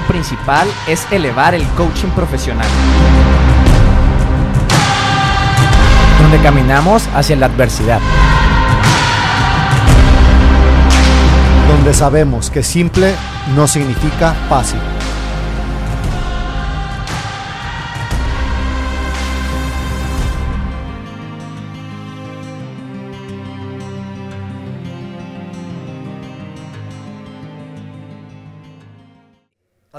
principal 0.00 0.68
es 0.86 1.06
elevar 1.10 1.54
el 1.54 1.64
coaching 1.76 2.08
profesional. 2.08 2.66
Donde 6.20 6.38
caminamos 6.40 7.08
hacia 7.14 7.36
la 7.36 7.46
adversidad. 7.46 8.00
Donde 11.68 11.94
sabemos 11.94 12.50
que 12.50 12.62
simple 12.62 13.14
no 13.54 13.66
significa 13.66 14.34
fácil. 14.48 14.80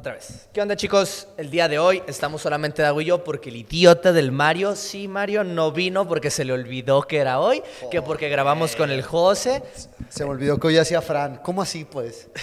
Otra 0.07 0.15
vez. 0.15 0.47
¿Qué 0.53 0.61
onda 0.61 0.77
chicos? 0.77 1.27
El 1.35 1.49
día 1.51 1.67
de 1.67 1.79
hoy 1.79 2.01
estamos 2.07 2.41
solamente 2.41 2.81
Dago 2.81 3.01
y 3.01 3.05
yo 3.05 3.25
porque 3.25 3.49
el 3.49 3.57
idiota 3.57 4.13
del 4.13 4.31
Mario, 4.31 4.73
sí 4.77 5.05
Mario, 5.05 5.43
no 5.43 5.73
vino 5.73 6.07
porque 6.07 6.31
se 6.31 6.45
le 6.45 6.53
olvidó 6.53 7.01
que 7.01 7.17
era 7.17 7.41
hoy, 7.41 7.61
que 7.91 8.01
porque 8.01 8.29
grabamos 8.29 8.77
con 8.77 8.89
el 8.89 9.01
José. 9.03 9.61
Se 10.07 10.23
me 10.23 10.29
olvidó 10.31 10.61
que 10.61 10.67
hoy 10.67 10.77
hacía 10.77 11.01
Fran. 11.01 11.41
¿Cómo 11.43 11.61
así, 11.61 11.83
pues? 11.83 12.29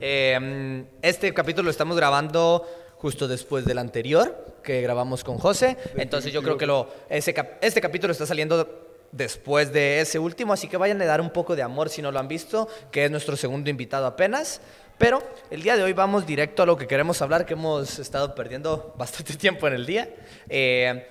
Eh, 0.00 0.84
este 1.02 1.34
capítulo 1.34 1.64
lo 1.64 1.70
estamos 1.70 1.94
grabando 1.96 2.66
justo 2.96 3.28
después 3.28 3.64
del 3.66 3.78
anterior 3.78 4.56
que 4.62 4.80
grabamos 4.80 5.22
con 5.24 5.36
José. 5.38 5.76
Entonces 5.96 6.32
yo 6.32 6.42
creo 6.42 6.56
que 6.56 6.66
lo, 6.66 6.88
ese 7.10 7.34
cap- 7.34 7.58
este 7.60 7.80
capítulo 7.82 8.12
está 8.12 8.24
saliendo 8.24 8.86
después 9.12 9.72
de 9.72 10.00
ese 10.00 10.18
último, 10.18 10.52
así 10.52 10.68
que 10.68 10.76
vayan 10.78 11.00
a 11.02 11.04
dar 11.04 11.20
un 11.20 11.30
poco 11.30 11.54
de 11.54 11.62
amor 11.62 11.90
si 11.90 12.00
no 12.02 12.10
lo 12.12 12.18
han 12.18 12.28
visto, 12.28 12.66
que 12.90 13.04
es 13.04 13.10
nuestro 13.10 13.36
segundo 13.36 13.68
invitado 13.70 14.06
apenas. 14.06 14.60
Pero 14.98 15.22
el 15.50 15.62
día 15.62 15.76
de 15.76 15.82
hoy 15.84 15.92
vamos 15.92 16.26
directo 16.26 16.62
a 16.62 16.66
lo 16.66 16.76
que 16.76 16.86
queremos 16.86 17.22
hablar, 17.22 17.46
que 17.46 17.52
hemos 17.54 17.98
estado 17.98 18.34
perdiendo 18.34 18.94
bastante 18.98 19.34
tiempo 19.34 19.66
en 19.68 19.74
el 19.74 19.86
día. 19.86 20.08
Eh, 20.48 21.06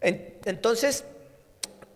en- 0.00 0.34
entonces, 0.44 1.04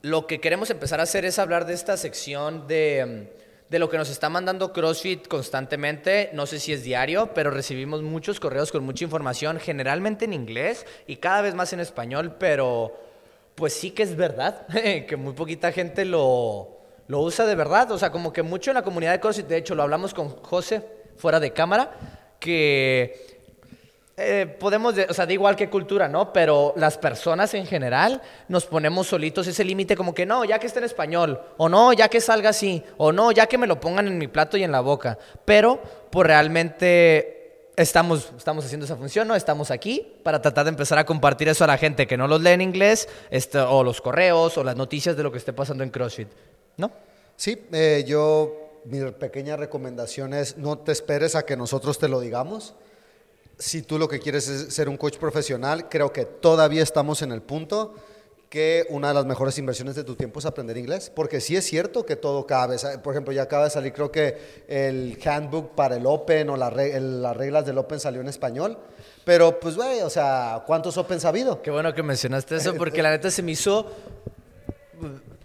lo 0.02 0.26
que 0.26 0.40
queremos 0.40 0.70
empezar 0.70 1.00
a 1.00 1.04
hacer 1.04 1.24
es 1.24 1.38
hablar 1.38 1.64
de 1.66 1.74
esta 1.74 1.96
sección 1.96 2.66
de, 2.66 3.28
mm, 3.30 3.70
de 3.70 3.78
lo 3.78 3.88
que 3.88 3.98
nos 3.98 4.10
está 4.10 4.28
mandando 4.28 4.72
CrossFit 4.72 5.28
constantemente. 5.28 6.30
No 6.32 6.46
sé 6.46 6.58
si 6.58 6.72
es 6.72 6.82
diario, 6.82 7.32
pero 7.34 7.50
recibimos 7.50 8.02
muchos 8.02 8.41
correos 8.41 8.72
con 8.72 8.82
mucha 8.84 9.04
información, 9.04 9.60
generalmente 9.60 10.24
en 10.24 10.32
inglés 10.32 10.86
y 11.06 11.16
cada 11.16 11.42
vez 11.42 11.54
más 11.54 11.72
en 11.72 11.80
español, 11.80 12.34
pero 12.38 12.98
pues 13.54 13.74
sí 13.74 13.91
que 13.92 14.02
es 14.02 14.16
verdad, 14.16 14.66
que 15.06 15.16
muy 15.16 15.34
poquita 15.34 15.70
gente 15.70 16.04
lo, 16.04 16.78
lo 17.06 17.20
usa 17.20 17.44
de 17.46 17.54
verdad. 17.54 17.92
O 17.92 17.98
sea, 17.98 18.10
como 18.10 18.32
que 18.32 18.42
mucho 18.42 18.70
en 18.72 18.74
la 18.76 18.82
comunidad 18.82 19.12
de 19.12 19.20
CrossFit, 19.20 19.46
de 19.46 19.56
hecho, 19.58 19.76
lo 19.76 19.82
hablamos 19.84 20.14
con 20.14 20.28
José 20.42 20.97
fuera 21.19 21.38
de 21.41 21.52
cámara, 21.52 21.91
que 22.41 23.27
eh, 24.20 24.47
podemos, 24.58 24.97
de- 24.97 25.06
o 25.08 25.14
sea, 25.14 25.27
da 25.27 25.33
igual 25.33 25.55
qué 25.55 25.70
cultura, 25.70 26.08
¿no? 26.08 26.33
Pero 26.33 26.72
las 26.77 26.98
personas 26.98 27.55
en 27.55 27.66
general 27.66 28.20
nos 28.48 28.66
ponemos 28.66 29.06
solitos 29.06 29.47
ese 29.47 29.64
límite 29.64 29.94
como 29.97 30.12
que 30.12 30.27
no, 30.27 30.44
ya 30.44 30.58
que 30.58 30.66
esté 30.66 30.80
en 30.80 30.86
español, 30.86 31.41
o 31.56 31.69
no, 31.69 31.92
ya 31.92 32.08
que 32.08 32.20
salga 32.20 32.50
así, 32.50 32.83
o 32.97 33.12
no, 33.12 33.30
ya 33.30 33.47
que 33.47 33.58
me 33.58 33.66
lo 33.69 33.78
pongan 33.78 34.08
en 34.08 34.19
mi 34.19 34.27
plato 34.27 34.56
y 34.56 34.64
en 34.64 34.72
la 34.72 34.80
boca. 34.80 35.19
Pero, 35.44 35.80
pues 36.10 36.27
realmente 36.27 37.70
estamos, 37.77 38.32
estamos 38.36 38.64
haciendo 38.64 38.86
esa 38.86 38.97
función, 38.97 39.28
¿no? 39.28 39.36
Estamos 39.36 39.70
aquí 39.70 40.14
para 40.25 40.42
tratar 40.42 40.64
de 40.64 40.70
empezar 40.70 40.98
a 40.98 41.05
compartir 41.06 41.48
eso 41.48 41.62
a 41.62 41.69
la 41.69 41.78
gente 41.78 42.08
que 42.08 42.16
no 42.16 42.27
los 42.27 42.41
lee 42.42 42.50
en 42.50 42.60
inglés, 42.60 43.08
este, 43.30 43.58
o 43.60 43.84
los 43.84 44.00
correos, 44.00 44.58
o 44.58 44.64
las 44.64 44.75
noticias 44.75 45.16
de 45.16 45.22
lo 45.22 45.30
que 45.30 45.38
esté 45.38 45.53
pasando 45.53 45.84
en 45.84 45.91
CrossFit, 45.91 46.27
¿no? 46.77 46.91
Sí, 47.36 47.56
eh, 47.70 48.05
yo, 48.05 48.67
mi 48.89 49.11
pequeña 49.12 49.56
recomendación 49.56 50.34
es 50.34 50.56
no 50.56 50.78
te 50.78 50.92
esperes 50.92 51.34
a 51.34 51.44
que 51.44 51.56
nosotros 51.56 51.98
te 51.98 52.08
lo 52.08 52.20
digamos. 52.20 52.75
Si 53.58 53.83
tú 53.83 53.98
lo 53.98 54.08
que 54.08 54.20
quieres 54.20 54.48
es 54.48 54.75
ser 54.75 54.89
un 54.89 54.97
coach 54.97 55.19
profesional, 55.19 55.89
creo 55.89 56.12
que 56.12 56.25
todavía 56.25 56.82
estamos 56.82 57.22
en 57.22 57.32
el 57.32 57.43
punto 57.43 57.94
que 58.48 58.87
una 58.88 59.09
de 59.09 59.15
las 59.15 59.27
mejores 59.27 59.59
inversiones 59.59 59.94
de 59.94 60.04
tu 60.04 60.15
tiempo 60.15 60.38
es 60.38 60.47
aprender 60.47 60.78
inglés, 60.78 61.12
porque 61.15 61.41
sí 61.41 61.54
es 61.54 61.66
cierto 61.66 62.06
que 62.06 62.16
todo 62.16 62.47
vez, 62.66 62.87
por 63.03 63.12
ejemplo, 63.12 63.32
ya 63.32 63.43
acaba 63.43 63.65
de 63.65 63.71
salir 63.71 63.93
creo 63.93 64.10
que 64.10 64.65
el 64.69 65.19
handbook 65.22 65.75
para 65.75 65.97
el 65.97 66.06
Open 66.06 66.48
o 66.48 66.56
las 66.56 66.72
reglas 66.72 67.66
del 67.66 67.77
Open 67.77 68.00
salió 68.00 68.22
en 68.22 68.28
español, 68.28 68.78
pero 69.25 69.60
pues 69.60 69.77
güey, 69.77 70.00
o 70.00 70.09
sea, 70.09 70.62
¿cuántos 70.66 70.97
Opens 70.97 71.27
ha 71.27 71.28
habido? 71.28 71.60
Qué 71.60 71.71
bueno 71.71 71.93
que 71.93 72.03
mencionaste 72.03 72.56
eso 72.56 72.75
porque 72.75 73.03
la 73.03 73.10
neta 73.10 73.31
se 73.31 73.43
me 73.43 73.53
hizo 73.53 73.87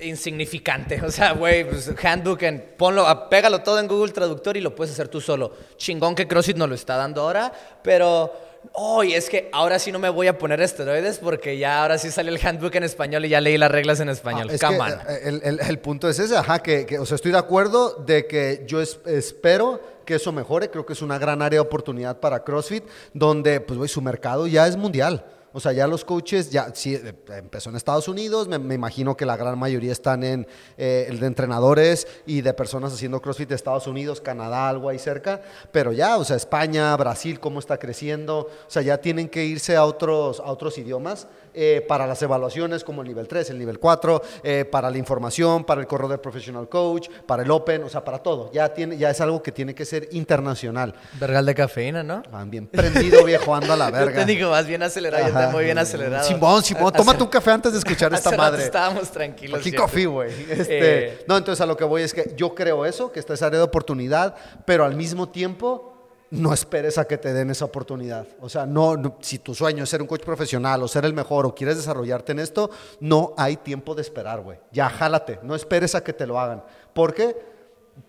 insignificante. 0.03 1.01
O 1.05 1.11
sea, 1.11 1.33
güey, 1.33 1.67
pues 1.67 1.91
handbook, 2.03 2.41
en, 2.43 2.63
ponlo, 2.77 3.05
pégalo 3.29 3.61
todo 3.61 3.79
en 3.79 3.87
Google 3.87 4.11
Traductor 4.11 4.57
y 4.57 4.61
lo 4.61 4.75
puedes 4.75 4.93
hacer 4.93 5.07
tú 5.07 5.19
solo. 5.21 5.51
Chingón 5.77 6.15
que 6.15 6.27
CrossFit 6.27 6.57
nos 6.57 6.69
lo 6.69 6.75
está 6.75 6.95
dando 6.97 7.21
ahora, 7.21 7.51
pero... 7.83 8.31
Hoy 8.75 9.13
es 9.13 9.29
que 9.29 9.49
ahora 9.51 9.77
sí 9.77 9.91
no 9.91 9.99
me 9.99 10.07
voy 10.07 10.27
a 10.27 10.37
poner 10.37 10.61
esteroides 10.61 11.19
porque 11.19 11.57
ya 11.57 11.81
ahora 11.81 11.97
sí 11.97 12.09
sale 12.09 12.31
el 12.31 12.39
handbook 12.41 12.73
en 12.75 12.83
español 12.83 13.25
y 13.25 13.27
ya 13.27 13.41
leí 13.41 13.57
las 13.57 13.69
reglas 13.69 13.99
en 13.99 14.07
español. 14.07 14.47
Ah, 14.49 14.53
es 14.53 14.61
Come 14.61 14.77
que, 14.77 14.81
on. 14.83 14.89
eh, 14.91 15.19
el, 15.25 15.41
el- 15.43 15.59
el 15.59 15.79
punto 15.79 16.07
es 16.07 16.17
ese, 16.17 16.37
ajá, 16.37 16.59
que, 16.59 16.85
que, 16.85 16.97
o 16.97 17.05
sea, 17.05 17.15
estoy 17.15 17.33
de 17.33 17.39
acuerdo 17.39 17.95
de 18.05 18.25
que 18.25 18.63
yo 18.65 18.79
es- 18.79 19.01
espero 19.05 19.81
que 20.05 20.15
eso 20.15 20.31
mejore, 20.31 20.69
creo 20.69 20.85
que 20.85 20.93
es 20.93 21.01
una 21.01 21.17
gran 21.17 21.41
área 21.41 21.57
de 21.57 21.59
oportunidad 21.59 22.21
para 22.21 22.41
CrossFit, 22.45 22.85
donde, 23.13 23.59
pues, 23.59 23.77
güey, 23.77 23.89
su 23.89 24.01
mercado 24.01 24.47
ya 24.47 24.65
es 24.65 24.77
mundial. 24.77 25.25
O 25.53 25.59
sea, 25.59 25.71
ya 25.71 25.87
los 25.87 26.03
coaches, 26.03 26.49
ya 26.49 26.71
sí, 26.73 26.95
eh, 26.95 27.13
empezó 27.37 27.69
en 27.69 27.75
Estados 27.75 28.07
Unidos, 28.07 28.47
me, 28.47 28.59
me 28.59 28.75
imagino 28.75 29.15
que 29.15 29.25
la 29.25 29.37
gran 29.37 29.57
mayoría 29.57 29.91
están 29.91 30.23
en 30.23 30.47
eh, 30.77 31.05
el 31.07 31.19
de 31.19 31.27
entrenadores 31.27 32.07
y 32.25 32.41
de 32.41 32.53
personas 32.53 32.93
haciendo 32.93 33.21
CrossFit 33.21 33.49
de 33.49 33.55
Estados 33.55 33.87
Unidos, 33.87 34.19
Canadá, 34.19 34.67
algo 34.67 34.89
ahí 34.89 34.99
cerca, 34.99 35.41
pero 35.71 35.91
ya, 35.91 36.17
o 36.17 36.23
sea, 36.23 36.35
España, 36.35 36.95
Brasil, 36.97 37.39
cómo 37.39 37.59
está 37.59 37.77
creciendo, 37.77 38.39
o 38.39 38.69
sea, 38.69 38.81
ya 38.81 38.97
tienen 38.97 39.29
que 39.29 39.45
irse 39.45 39.75
a 39.75 39.85
otros, 39.85 40.39
a 40.39 40.45
otros 40.45 40.77
idiomas 40.77 41.27
eh, 41.53 41.85
para 41.87 42.07
las 42.07 42.19
evaluaciones 42.23 42.83
como 42.83 43.03
el 43.03 43.07
nivel 43.07 43.27
3, 43.27 43.51
el 43.51 43.59
nivel 43.59 43.77
4, 43.77 44.21
eh, 44.43 44.65
para 44.65 44.89
la 44.89 44.97
información, 44.97 45.63
para 45.63 45.81
el 45.81 45.87
correo 45.87 46.09
del 46.09 46.19
professional 46.19 46.67
coach, 46.67 47.09
para 47.27 47.43
el 47.43 47.51
Open, 47.51 47.83
o 47.83 47.89
sea, 47.89 48.03
para 48.03 48.19
todo. 48.19 48.51
Ya, 48.51 48.73
tiene, 48.73 48.97
ya 48.97 49.11
es 49.11 49.21
algo 49.21 49.43
que 49.43 49.51
tiene 49.51 49.75
que 49.75 49.85
ser 49.85 50.07
internacional. 50.11 50.95
Vergal 51.19 51.45
de 51.45 51.53
cafeína, 51.53 52.01
¿no? 52.01 52.23
Ah, 52.31 52.43
bien 52.47 52.65
prendido, 52.65 53.23
viejo, 53.23 53.53
ando 53.53 53.73
a 53.73 53.77
la 53.77 53.85
Yo 53.91 53.91
verga. 53.97 54.25
te 54.25 54.31
digo, 54.31 54.49
vas 54.49 54.65
bien 54.65 54.81
acelerado, 54.81 55.31
muy 55.51 55.65
bien 55.65 55.77
acelerado. 55.77 56.27
Simón, 56.27 56.63
Simón, 56.63 56.93
tómate 56.97 57.23
un 57.23 57.29
café 57.29 57.51
antes 57.51 57.71
de 57.73 57.79
escuchar 57.79 58.13
esta 58.13 58.35
madre. 58.35 58.63
estábamos 58.63 59.09
tranquilos. 59.11 59.59
Aquí 59.59 59.71
coffee, 59.71 60.05
güey. 60.05 60.31
Este, 60.49 61.07
Eh, 61.07 61.25
No, 61.27 61.37
entonces 61.37 61.61
a 61.61 61.65
lo 61.65 61.75
que 61.77 61.83
voy 61.83 62.01
es 62.03 62.13
que 62.13 62.33
yo 62.35 62.53
creo 62.55 62.85
eso, 62.85 63.11
que 63.11 63.19
esta 63.19 63.33
es 63.33 63.41
área 63.41 63.59
de 63.59 63.65
oportunidad, 63.65 64.35
pero 64.65 64.85
al 64.85 64.95
mismo 64.95 65.29
tiempo 65.29 65.89
no 66.31 66.51
esperes 66.51 66.97
a 66.97 67.05
que 67.05 67.19
te 67.19 67.31
den 67.31 67.51
esa 67.51 67.65
oportunidad. 67.65 68.25
O 68.41 68.49
sea, 68.49 68.65
no, 68.65 68.97
no- 68.97 69.17
si 69.21 69.37
tu 69.37 69.53
sueño 69.53 69.83
es 69.83 69.89
ser 69.89 70.01
un 70.01 70.07
coach 70.07 70.23
profesional 70.23 70.81
o 70.81 70.87
ser 70.87 71.05
el 71.05 71.13
mejor 71.13 71.45
o 71.45 71.53
quieres 71.53 71.77
desarrollarte 71.77 72.31
en 72.31 72.39
esto, 72.39 72.71
no 72.99 73.33
hay 73.37 73.57
tiempo 73.57 73.93
de 73.93 74.01
esperar, 74.01 74.41
güey. 74.41 74.57
Ya 74.71 74.89
jálate, 74.89 75.39
no 75.43 75.53
esperes 75.53 75.93
a 75.93 76.03
que 76.03 76.11
te 76.11 76.25
lo 76.25 76.39
hagan, 76.39 76.63
porque 76.93 77.37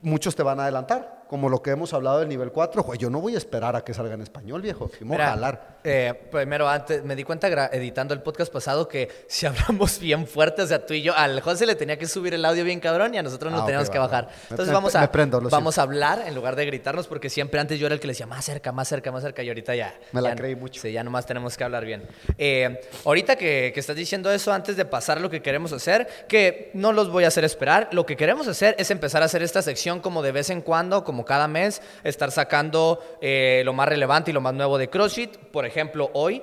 muchos 0.00 0.34
te 0.34 0.42
van 0.42 0.58
a 0.58 0.62
adelantar, 0.62 1.23
como 1.28 1.48
lo 1.48 1.62
que 1.62 1.70
hemos 1.70 1.92
hablado 1.94 2.20
del 2.20 2.28
nivel 2.28 2.50
4, 2.52 2.82
güey, 2.82 2.98
yo 2.98 3.10
no 3.10 3.20
voy 3.20 3.34
a 3.34 3.38
esperar 3.38 3.74
a 3.76 3.82
que 3.84 3.94
salga 3.94 4.14
en 4.14 4.20
español, 4.22 4.62
viejo. 4.62 4.90
Voy 5.00 5.16
a 5.20 5.30
jalar. 5.30 5.78
eh, 5.84 6.14
primero, 6.30 6.68
antes, 6.68 7.04
me 7.04 7.16
di 7.16 7.24
cuenta 7.24 7.48
editando 7.72 8.14
el 8.14 8.22
podcast 8.22 8.52
pasado 8.52 8.86
que 8.88 9.08
si 9.26 9.46
hablamos 9.46 9.98
bien 9.98 10.26
fuerte, 10.26 10.62
o 10.62 10.66
sea, 10.66 10.84
tú 10.86 10.94
y 10.94 11.02
yo, 11.02 11.14
al 11.16 11.40
José 11.40 11.66
le 11.66 11.74
tenía 11.74 11.98
que 11.98 12.06
subir 12.06 12.34
el 12.34 12.44
audio 12.44 12.64
bien 12.64 12.80
cabrón 12.80 13.14
y 13.14 13.18
a 13.18 13.22
nosotros 13.22 13.52
nos 13.52 13.62
Ah, 13.62 13.66
teníamos 13.66 13.90
que 13.90 13.98
bajar. 13.98 14.28
Entonces 14.44 14.68
me- 14.68 14.74
vamos 14.74 14.94
a, 14.94 15.10
prendo, 15.12 15.40
vamos 15.40 15.78
a 15.78 15.82
hablar 15.82 16.22
en 16.26 16.34
lugar 16.34 16.56
de 16.56 16.66
gritarnos 16.66 17.06
porque 17.06 17.28
siempre 17.30 17.58
antes 17.60 17.78
yo 17.78 17.86
era 17.86 17.94
el 17.94 18.00
que 18.00 18.06
le 18.06 18.12
decía 18.12 18.26
más 18.26 18.44
cerca, 18.44 18.72
más 18.72 18.88
cerca, 18.88 19.10
más 19.12 19.22
cerca 19.22 19.42
y 19.42 19.48
ahorita 19.48 19.74
ya. 19.74 19.94
Me 20.12 20.20
la 20.20 20.30
ya- 20.30 20.36
creí 20.36 20.54
mucho. 20.56 20.80
Sí, 20.80 20.92
ya 20.92 21.02
nomás 21.04 21.26
tenemos 21.26 21.56
que 21.56 21.64
hablar 21.64 21.84
bien. 21.84 22.06
Eh, 22.38 22.80
ahorita 23.04 23.36
que, 23.36 23.70
que 23.74 23.80
estás 23.80 23.96
diciendo 23.96 24.30
eso, 24.32 24.52
antes 24.52 24.76
de 24.76 24.84
pasar 24.84 25.20
lo 25.20 25.30
que 25.30 25.42
queremos 25.42 25.72
hacer, 25.72 26.06
que 26.28 26.70
no 26.74 26.92
los 26.92 27.10
voy 27.10 27.24
a 27.24 27.28
hacer 27.28 27.44
esperar, 27.44 27.88
lo 27.92 28.06
que 28.06 28.16
queremos 28.16 28.46
hacer 28.48 28.74
es 28.78 28.90
empezar 28.90 29.22
a 29.22 29.26
hacer 29.26 29.42
esta 29.42 29.62
sección 29.62 30.00
como 30.00 30.22
de 30.22 30.32
vez 30.32 30.50
en 30.50 30.60
cuando, 30.60 31.04
como 31.04 31.23
cada 31.24 31.48
mes, 31.48 31.82
estar 32.02 32.30
sacando 32.30 33.18
eh, 33.20 33.62
lo 33.64 33.72
más 33.72 33.88
relevante 33.88 34.30
y 34.30 34.34
lo 34.34 34.40
más 34.40 34.54
nuevo 34.54 34.78
de 34.78 34.88
CrossFit. 34.88 35.36
Por 35.36 35.66
ejemplo, 35.66 36.10
hoy 36.14 36.42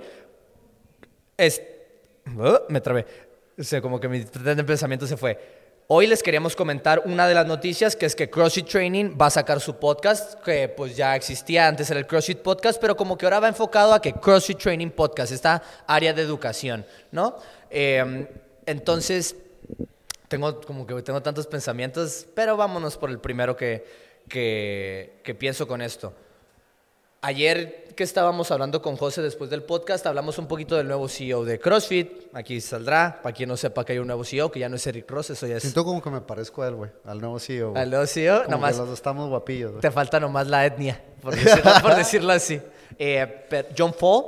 es... 1.37 1.61
Uh, 2.35 2.59
me 2.69 2.81
trabé. 2.81 3.05
O 3.57 3.81
como 3.81 3.99
que 3.99 4.07
mi 4.07 4.21
pensamiento 4.21 5.07
se 5.07 5.17
fue. 5.17 5.61
Hoy 5.93 6.07
les 6.07 6.23
queríamos 6.23 6.55
comentar 6.55 7.01
una 7.03 7.27
de 7.27 7.33
las 7.33 7.45
noticias, 7.45 7.97
que 7.97 8.05
es 8.05 8.15
que 8.15 8.29
CrossFit 8.29 8.65
Training 8.65 9.17
va 9.21 9.25
a 9.25 9.29
sacar 9.29 9.59
su 9.59 9.75
podcast, 9.75 10.41
que 10.41 10.69
pues 10.69 10.95
ya 10.95 11.17
existía, 11.17 11.67
antes 11.67 11.89
era 11.91 11.99
el 11.99 12.07
CrossFit 12.07 12.37
Podcast, 12.37 12.79
pero 12.79 12.95
como 12.95 13.17
que 13.17 13.25
ahora 13.25 13.41
va 13.41 13.49
enfocado 13.49 13.93
a 13.93 14.01
que 14.01 14.13
CrossFit 14.13 14.57
Training 14.57 14.91
Podcast, 14.91 15.33
esta 15.33 15.61
área 15.85 16.13
de 16.13 16.21
educación, 16.21 16.85
¿no? 17.11 17.35
Eh, 17.69 18.25
entonces, 18.65 19.35
tengo 20.29 20.61
como 20.61 20.87
que 20.87 21.01
tengo 21.01 21.21
tantos 21.21 21.45
pensamientos, 21.45 22.25
pero 22.33 22.55
vámonos 22.55 22.95
por 22.95 23.09
el 23.09 23.19
primero 23.19 23.57
que, 23.57 23.85
que, 24.27 25.19
que 25.23 25.35
pienso 25.35 25.67
con 25.67 25.81
esto. 25.81 26.13
ayer 27.21 27.79
que 27.95 28.03
estábamos 28.03 28.49
hablando 28.51 28.81
con 28.81 28.95
José 28.95 29.21
después 29.21 29.49
del 29.49 29.63
podcast, 29.63 30.05
hablamos 30.07 30.37
un 30.37 30.47
poquito 30.47 30.75
del 30.77 30.87
nuevo 30.87 31.07
CEO 31.09 31.43
de 31.43 31.59
CrossFit. 31.59 32.33
Aquí 32.33 32.61
saldrá, 32.61 33.19
para 33.21 33.35
quien 33.35 33.49
no 33.49 33.57
sepa 33.57 33.83
que 33.83 33.91
hay 33.93 33.99
un 33.99 34.07
nuevo 34.07 34.23
CEO, 34.23 34.49
que 34.49 34.59
ya 34.61 34.69
no 34.69 34.77
es 34.77 34.87
Eric 34.87 35.11
Ross, 35.11 35.29
eso 35.31 35.45
ya 35.45 35.57
es... 35.57 35.61
Siento 35.63 35.83
como 35.83 36.01
que 36.01 36.09
me 36.09 36.21
parezco 36.21 36.63
a 36.63 36.69
él, 36.69 36.75
güey, 36.75 36.89
al 37.05 37.19
nuevo 37.19 37.37
CEO. 37.37 37.71
güey. 37.71 37.81
Al 37.83 37.89
nuevo 37.89 38.07
CEO, 38.07 38.37
Como 38.45 38.51
nomás 38.51 38.71
que 38.73 38.77
los 38.79 38.87
dos 38.87 38.97
estamos 38.97 39.29
guapillos, 39.29 39.71
güey. 39.71 39.81
te 39.81 39.91
falta 39.91 40.19
nomás 40.19 40.47
la 40.47 40.65
etnia, 40.65 41.03
por 41.21 41.35
decirlo, 41.35 41.71
por 41.81 41.95
decirlo 41.95 42.31
así. 42.31 42.61
Eh, 42.97 43.67
John 43.77 43.93
Fall 43.93 44.23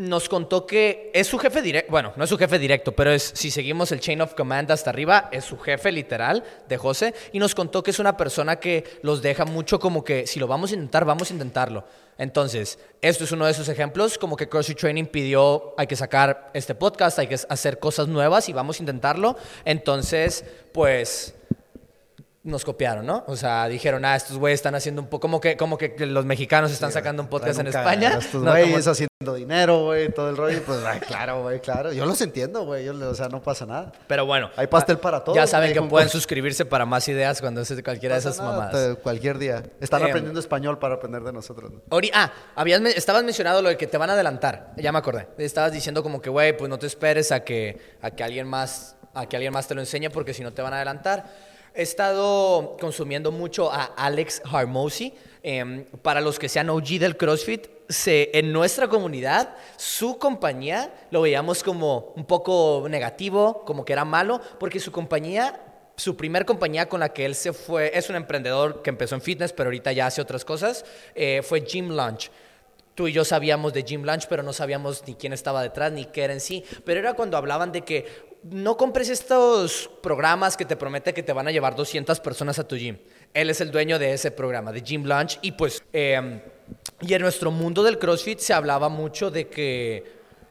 nos 0.00 0.30
contó 0.30 0.66
que 0.66 1.10
es 1.12 1.26
su 1.26 1.38
jefe 1.38 1.60
directo, 1.60 1.90
bueno, 1.90 2.14
no 2.16 2.24
es 2.24 2.30
su 2.30 2.38
jefe 2.38 2.58
directo, 2.58 2.92
pero 2.92 3.12
es, 3.12 3.32
si 3.34 3.50
seguimos 3.50 3.92
el 3.92 4.00
chain 4.00 4.22
of 4.22 4.32
command 4.32 4.70
hasta 4.70 4.88
arriba, 4.88 5.28
es 5.30 5.44
su 5.44 5.58
jefe 5.58 5.92
literal 5.92 6.42
de 6.66 6.78
José, 6.78 7.14
y 7.32 7.38
nos 7.38 7.54
contó 7.54 7.82
que 7.82 7.90
es 7.90 7.98
una 7.98 8.16
persona 8.16 8.56
que 8.56 8.84
los 9.02 9.20
deja 9.20 9.44
mucho 9.44 9.78
como 9.78 10.02
que 10.02 10.26
si 10.26 10.40
lo 10.40 10.46
vamos 10.46 10.70
a 10.70 10.74
intentar, 10.74 11.04
vamos 11.04 11.30
a 11.30 11.34
intentarlo. 11.34 11.84
Entonces, 12.16 12.78
esto 13.02 13.24
es 13.24 13.32
uno 13.32 13.44
de 13.44 13.52
esos 13.52 13.68
ejemplos, 13.68 14.16
como 14.16 14.36
que 14.36 14.48
CrossFit 14.48 14.78
Training 14.78 15.04
pidió, 15.04 15.74
hay 15.76 15.86
que 15.86 15.96
sacar 15.96 16.50
este 16.54 16.74
podcast, 16.74 17.18
hay 17.18 17.26
que 17.26 17.36
hacer 17.48 17.78
cosas 17.78 18.08
nuevas 18.08 18.48
y 18.48 18.54
vamos 18.54 18.78
a 18.78 18.82
intentarlo. 18.82 19.36
Entonces, 19.66 20.46
pues 20.72 21.34
nos 22.42 22.64
copiaron, 22.64 23.04
¿no? 23.04 23.22
O 23.26 23.36
sea, 23.36 23.66
dijeron, 23.68 24.02
ah, 24.04 24.16
estos 24.16 24.38
güeyes 24.38 24.58
están 24.60 24.74
haciendo 24.74 25.02
un 25.02 25.08
poco, 25.08 25.20
como 25.22 25.40
que, 25.40 25.56
como 25.58 25.76
que 25.76 25.94
los 26.06 26.24
mexicanos 26.24 26.72
están 26.72 26.90
sacando 26.90 27.22
un 27.22 27.28
podcast 27.28 27.60
en 27.60 27.66
España. 27.66 28.16
Estos 28.18 28.42
No, 28.42 28.50
güeyes 28.52 28.78
como- 28.84 28.90
haciendo 28.92 29.34
dinero, 29.34 29.84
güey, 29.84 30.08
todo 30.10 30.30
el 30.30 30.36
rollo. 30.38 30.56
y 30.56 30.60
Pues, 30.60 30.78
ay, 30.86 31.00
claro, 31.00 31.42
güey, 31.42 31.60
claro. 31.60 31.92
Yo 31.92 32.06
los 32.06 32.18
entiendo, 32.22 32.64
güey. 32.64 32.88
O 32.88 33.14
sea, 33.14 33.28
no 33.28 33.42
pasa 33.42 33.66
nada. 33.66 33.92
Pero 34.06 34.24
bueno. 34.24 34.48
Hay 34.56 34.66
pastel 34.68 34.96
ah, 34.96 35.00
para 35.02 35.22
todos, 35.22 35.36
Ya 35.36 35.46
saben 35.46 35.74
que 35.74 35.80
un 35.80 35.90
pueden 35.90 36.08
suscribirse 36.08 36.64
para 36.64 36.86
más 36.86 37.06
ideas 37.08 37.42
cuando 37.42 37.60
es 37.60 37.68
cualquiera 37.84 38.14
de 38.14 38.20
esas 38.20 38.38
nada, 38.38 38.50
mamadas. 38.52 38.96
cualquier 39.02 39.36
día. 39.36 39.62
Están 39.78 40.00
Em, 40.00 40.08
aprendiendo 40.08 40.40
español 40.40 40.78
para 40.78 40.94
aprender 40.94 41.22
de 41.22 41.34
nosotros. 41.34 41.70
¿no? 41.70 41.80
Ori- 41.90 42.10
ah, 42.14 42.32
habías, 42.56 42.80
estabas 42.96 43.22
mencionando 43.22 43.60
lo 43.60 43.68
de 43.68 43.76
que 43.76 43.86
te 43.86 43.98
van 43.98 44.08
a 44.08 44.14
adelantar. 44.14 44.72
Ya 44.78 44.90
me 44.92 44.98
acordé. 44.98 45.28
Estabas 45.36 45.72
diciendo 45.72 46.02
como 46.02 46.22
que, 46.22 46.30
güey, 46.30 46.56
pues 46.56 46.70
no 46.70 46.78
te 46.78 46.86
esperes 46.86 47.32
a 47.32 47.40
que, 47.44 47.78
a 48.00 48.10
que 48.12 48.24
alguien 48.24 48.48
más, 48.48 48.96
a 49.12 49.26
que 49.26 49.36
alguien 49.36 49.52
más 49.52 49.68
te 49.68 49.74
lo 49.74 49.82
enseñe 49.82 50.08
porque 50.08 50.32
si 50.32 50.42
no 50.42 50.54
te 50.54 50.62
van 50.62 50.72
a 50.72 50.76
adelantar. 50.76 51.49
He 51.74 51.82
estado 51.82 52.76
consumiendo 52.80 53.30
mucho 53.30 53.72
a 53.72 53.84
Alex 53.84 54.42
Harmosi. 54.44 55.14
Em, 55.42 55.84
para 56.02 56.20
los 56.20 56.38
que 56.38 56.48
sean 56.48 56.68
OG 56.68 56.98
del 56.98 57.16
CrossFit, 57.16 57.66
en 58.06 58.52
nuestra 58.52 58.88
comunidad, 58.88 59.56
su 59.76 60.18
compañía 60.18 60.92
lo 61.10 61.22
veíamos 61.22 61.62
como 61.62 62.12
un 62.14 62.26
poco 62.26 62.86
negativo, 62.90 63.64
como 63.64 63.84
que 63.84 63.92
era 63.92 64.04
malo, 64.04 64.40
porque 64.58 64.80
su 64.80 64.92
compañía 64.92 65.60
su 65.96 66.16
primer 66.16 66.46
compañía 66.46 66.88
con 66.88 67.00
la 67.00 67.10
que 67.10 67.26
él 67.26 67.34
se 67.34 67.52
fue, 67.52 67.90
es 67.92 68.08
un 68.08 68.16
emprendedor 68.16 68.80
que 68.80 68.88
empezó 68.88 69.14
en 69.16 69.20
fitness, 69.20 69.52
pero 69.52 69.68
ahorita 69.68 69.92
ya 69.92 70.06
hace 70.06 70.22
otras 70.22 70.46
cosas, 70.46 70.86
eh, 71.14 71.42
fue 71.42 71.60
Gym 71.60 71.90
Lunch. 71.90 72.30
Tú 72.94 73.06
y 73.06 73.12
yo 73.12 73.22
sabíamos 73.22 73.74
de 73.74 73.82
Gym 73.82 74.04
Lunch, 74.04 74.26
pero 74.26 74.42
no 74.42 74.54
sabíamos 74.54 75.06
ni 75.06 75.14
quién 75.14 75.34
estaba 75.34 75.62
detrás, 75.62 75.92
ni 75.92 76.06
qué 76.06 76.24
era 76.24 76.32
en 76.32 76.40
sí. 76.40 76.64
Pero 76.86 77.00
era 77.00 77.12
cuando 77.12 77.36
hablaban 77.36 77.70
de 77.70 77.82
que 77.82 78.29
no 78.42 78.76
compres 78.76 79.08
estos 79.08 79.90
programas 80.02 80.56
que 80.56 80.64
te 80.64 80.76
promete 80.76 81.12
que 81.12 81.22
te 81.22 81.32
van 81.32 81.48
a 81.48 81.50
llevar 81.50 81.76
200 81.76 82.20
personas 82.20 82.58
a 82.58 82.66
tu 82.66 82.76
gym. 82.76 82.98
Él 83.34 83.50
es 83.50 83.60
el 83.60 83.70
dueño 83.70 83.98
de 83.98 84.12
ese 84.12 84.30
programa, 84.30 84.72
de 84.72 84.80
Gym 84.80 85.04
Lunch. 85.04 85.38
Y 85.42 85.52
pues, 85.52 85.82
eh, 85.92 86.42
y 87.00 87.14
en 87.14 87.22
nuestro 87.22 87.50
mundo 87.50 87.82
del 87.82 87.98
CrossFit 87.98 88.38
se 88.38 88.52
hablaba 88.52 88.88
mucho 88.88 89.30
de 89.30 89.48
que, 89.48 90.04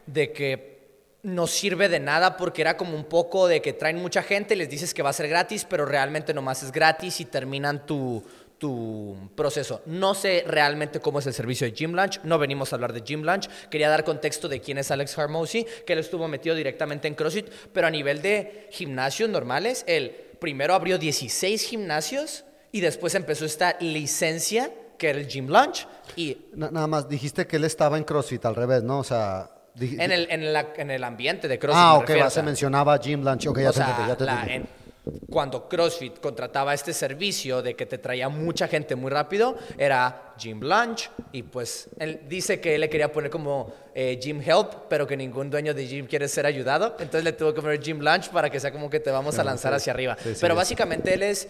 de 0.05 0.31
que 0.31 0.79
no 1.23 1.47
sirve 1.47 1.89
de 1.89 1.99
nada 1.99 2.37
porque 2.37 2.61
era 2.61 2.77
como 2.77 2.95
un 2.95 3.03
poco 3.03 3.47
de 3.47 3.61
que 3.61 3.73
traen 3.73 3.97
mucha 3.97 4.23
gente, 4.23 4.55
les 4.55 4.69
dices 4.69 4.93
que 4.93 5.01
va 5.01 5.09
a 5.09 5.13
ser 5.13 5.27
gratis, 5.27 5.65
pero 5.69 5.85
realmente 5.85 6.33
nomás 6.33 6.63
es 6.63 6.71
gratis 6.71 7.19
y 7.19 7.25
terminan 7.25 7.85
tu, 7.85 8.23
tu 8.59 9.17
proceso. 9.35 9.81
No 9.85 10.13
sé 10.13 10.43
realmente 10.45 10.99
cómo 10.99 11.19
es 11.19 11.25
el 11.27 11.33
servicio 11.33 11.65
de 11.65 11.71
Gym 11.73 11.93
Lunch, 11.93 12.19
no 12.23 12.37
venimos 12.37 12.71
a 12.71 12.75
hablar 12.75 12.93
de 12.93 13.01
Gym 13.01 13.23
Lunch, 13.23 13.47
quería 13.69 13.89
dar 13.89 14.03
contexto 14.03 14.47
de 14.49 14.59
quién 14.61 14.77
es 14.77 14.91
Alex 14.91 15.17
Harmosi, 15.17 15.65
que 15.85 15.93
él 15.93 15.99
estuvo 15.99 16.27
metido 16.27 16.55
directamente 16.55 17.07
en 17.07 17.15
CrossFit, 17.15 17.47
pero 17.73 17.87
a 17.87 17.89
nivel 17.89 18.21
de 18.21 18.67
gimnasios 18.71 19.29
normales, 19.29 19.83
él 19.87 20.13
primero 20.39 20.73
abrió 20.73 20.97
16 20.97 21.63
gimnasios 21.63 22.43
y 22.71 22.81
después 22.81 23.15
empezó 23.15 23.45
esta 23.45 23.75
licencia 23.79 24.71
que 24.97 25.09
era 25.09 25.19
el 25.19 25.27
Gym 25.27 25.47
Lunch 25.47 25.87
y 26.17 26.37
Na- 26.53 26.69
nada 26.71 26.87
más, 26.87 27.07
dijiste 27.07 27.47
que 27.47 27.55
él 27.55 27.63
estaba 27.63 27.97
en 27.97 28.03
CrossFit 28.03 28.43
al 28.45 28.55
revés, 28.55 28.83
¿no? 28.83 28.99
O 28.99 29.03
sea. 29.03 29.49
en 29.79 30.11
el, 30.11 30.27
en 30.29 30.51
la- 30.51 30.73
en 30.75 30.91
el 30.91 31.03
ambiente 31.05 31.47
de 31.47 31.57
CrossFit. 31.57 31.81
ah, 31.81 31.91
me 31.93 31.97
ok, 31.99 32.07
refiero, 32.09 32.27
o 32.27 32.29
se 32.31 32.43
mencionaba 32.43 32.97
Gym 32.99 33.23
Lunch. 33.23 33.47
Ok, 33.47 33.59
ya 33.61 33.69
o 33.69 33.71
te 33.71 33.77
sea, 33.77 34.05
ya 34.09 34.15
te 34.17 34.25
la- 34.25 34.41
entendí. 34.41 34.53
en- 34.55 34.78
cuando 35.29 35.67
CrossFit 35.69 36.19
contrataba 36.19 36.73
este 36.73 36.93
servicio 36.93 37.61
de 37.61 37.75
que 37.75 37.85
te 37.85 37.97
traía 37.97 38.29
mucha 38.29 38.67
gente 38.67 38.95
muy 38.95 39.11
rápido, 39.11 39.57
era 39.77 40.33
Gym 40.37 40.61
Lunch. 40.61 41.09
Y 41.31 41.43
pues 41.43 41.89
él 41.99 42.21
dice 42.27 42.59
que 42.59 42.75
él 42.75 42.81
le 42.81 42.89
quería 42.89 43.11
poner 43.11 43.29
como 43.29 43.73
eh, 43.93 44.19
Gym 44.21 44.41
Help, 44.41 44.87
pero 44.89 45.05
que 45.05 45.15
ningún 45.15 45.49
dueño 45.49 45.73
de 45.73 45.87
gym 45.87 46.07
quiere 46.07 46.27
ser 46.27 46.45
ayudado. 46.45 46.95
Entonces 46.99 47.23
le 47.23 47.33
tuvo 47.33 47.53
que 47.53 47.61
poner 47.61 47.79
Gym 47.79 47.99
Lunch 47.99 48.29
para 48.29 48.49
que 48.49 48.59
sea 48.59 48.71
como 48.71 48.89
que 48.89 48.99
te 48.99 49.11
vamos 49.11 49.37
a 49.39 49.43
lanzar 49.43 49.73
hacia 49.73 49.93
arriba. 49.93 50.17
Sí, 50.21 50.33
sí, 50.33 50.37
pero 50.41 50.55
básicamente 50.55 51.13
él 51.13 51.23
es. 51.23 51.47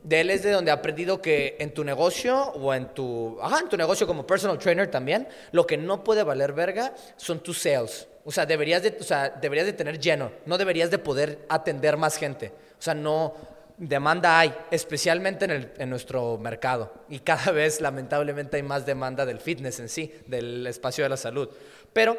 De 0.00 0.20
él 0.20 0.30
es 0.30 0.44
de 0.44 0.52
donde 0.52 0.70
ha 0.70 0.74
aprendido 0.74 1.20
que 1.20 1.56
en 1.58 1.74
tu 1.74 1.82
negocio 1.82 2.40
o 2.52 2.72
en 2.72 2.94
tu, 2.94 3.36
ajá, 3.42 3.58
en 3.58 3.68
tu 3.68 3.76
negocio 3.76 4.06
como 4.06 4.24
personal 4.24 4.56
trainer 4.56 4.88
también, 4.88 5.26
lo 5.50 5.66
que 5.66 5.76
no 5.76 6.04
puede 6.04 6.22
valer 6.22 6.52
verga 6.52 6.94
son 7.16 7.40
tus 7.40 7.58
sales. 7.58 8.06
O 8.24 8.30
sea, 8.30 8.46
deberías 8.46 8.82
de, 8.82 8.96
o 9.00 9.02
sea, 9.02 9.28
deberías 9.28 9.66
de 9.66 9.72
tener 9.72 9.98
lleno, 9.98 10.30
no 10.46 10.56
deberías 10.56 10.90
de 10.90 10.98
poder 10.98 11.40
atender 11.48 11.96
más 11.96 12.16
gente. 12.16 12.52
O 12.78 12.82
sea, 12.82 12.94
no, 12.94 13.34
demanda 13.76 14.38
hay, 14.38 14.54
especialmente 14.70 15.44
en, 15.44 15.50
el- 15.52 15.72
en 15.78 15.90
nuestro 15.90 16.38
mercado. 16.38 16.92
Y 17.08 17.20
cada 17.20 17.50
vez, 17.52 17.80
lamentablemente, 17.80 18.56
hay 18.56 18.62
más 18.62 18.86
demanda 18.86 19.26
del 19.26 19.40
fitness 19.40 19.80
en 19.80 19.88
sí, 19.88 20.12
del 20.26 20.66
espacio 20.66 21.04
de 21.04 21.10
la 21.10 21.16
salud. 21.16 21.48
Pero 21.92 22.16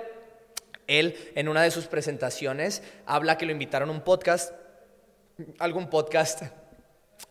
él, 0.88 1.15
en 1.35 1.47
una 1.47 1.61
de 1.63 1.71
sus 1.71 1.85
presentaciones, 1.85 2.81
habla 3.06 3.38
que 3.38 3.45
lo 3.45 3.51
invitaron 3.51 3.89
a 3.89 3.91
un 3.91 4.01
podcast, 4.01 4.53
algún 5.59 5.89
podcast 5.89 6.44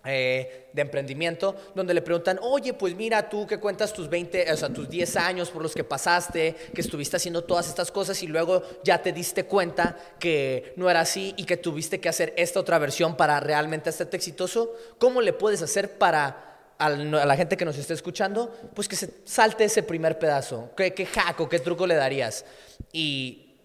eh, 0.05 0.69
de 0.73 0.82
emprendimiento, 0.82 1.56
donde 1.75 1.93
le 1.93 2.02
preguntan, 2.02 2.38
oye, 2.43 2.73
pues 2.73 2.94
mira, 2.94 3.29
tú 3.29 3.46
que 3.46 3.58
cuentas 3.58 3.93
tus 3.93 4.08
20, 4.08 4.52
o 4.52 4.56
sea, 4.56 4.69
tus 4.69 4.88
10 4.88 5.17
años 5.17 5.50
por 5.50 5.62
los 5.62 5.75
que 5.75 5.85
pasaste, 5.85 6.55
que 6.73 6.81
estuviste 6.81 7.17
haciendo 7.17 7.44
todas 7.44 7.69
estas 7.69 7.90
cosas 7.90 8.23
y 8.23 8.26
luego 8.26 8.62
ya 8.85 9.02
te 9.02 9.12
diste 9.12 9.44
cuenta 9.44 9.99
que 10.19 10.73
no 10.76 10.88
era 10.88 11.00
así 11.00 11.35
y 11.37 11.44
que 11.44 11.56
tuviste 11.56 12.00
que 12.00 12.08
hacer 12.08 12.32
esta 12.37 12.61
otra 12.61 12.79
versión 12.79 13.17
para 13.17 13.40
realmente 13.40 13.90
hacerte 13.90 14.17
exitoso, 14.17 14.73
¿cómo 14.99 15.20
le 15.20 15.32
puedes 15.32 15.62
hacer 15.62 15.99
para 15.99 16.44
a 16.79 16.91
la 16.91 17.37
gente 17.37 17.56
que 17.56 17.64
nos 17.64 17.76
esté 17.76 17.94
escuchando, 17.94 18.56
pues 18.75 18.87
que 18.87 18.94
se 18.94 19.12
salte 19.25 19.64
ese 19.64 19.82
primer 19.82 20.19
pedazo? 20.19 20.70
¿Qué, 20.76 20.94
qué 20.94 21.08
qué 21.50 21.58
truco 21.58 21.87
le 21.87 21.96
darías? 21.96 22.44
Y 22.93 23.56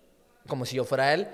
como 0.48 0.66
si 0.66 0.76
yo 0.76 0.84
fuera 0.84 1.14
él, 1.14 1.28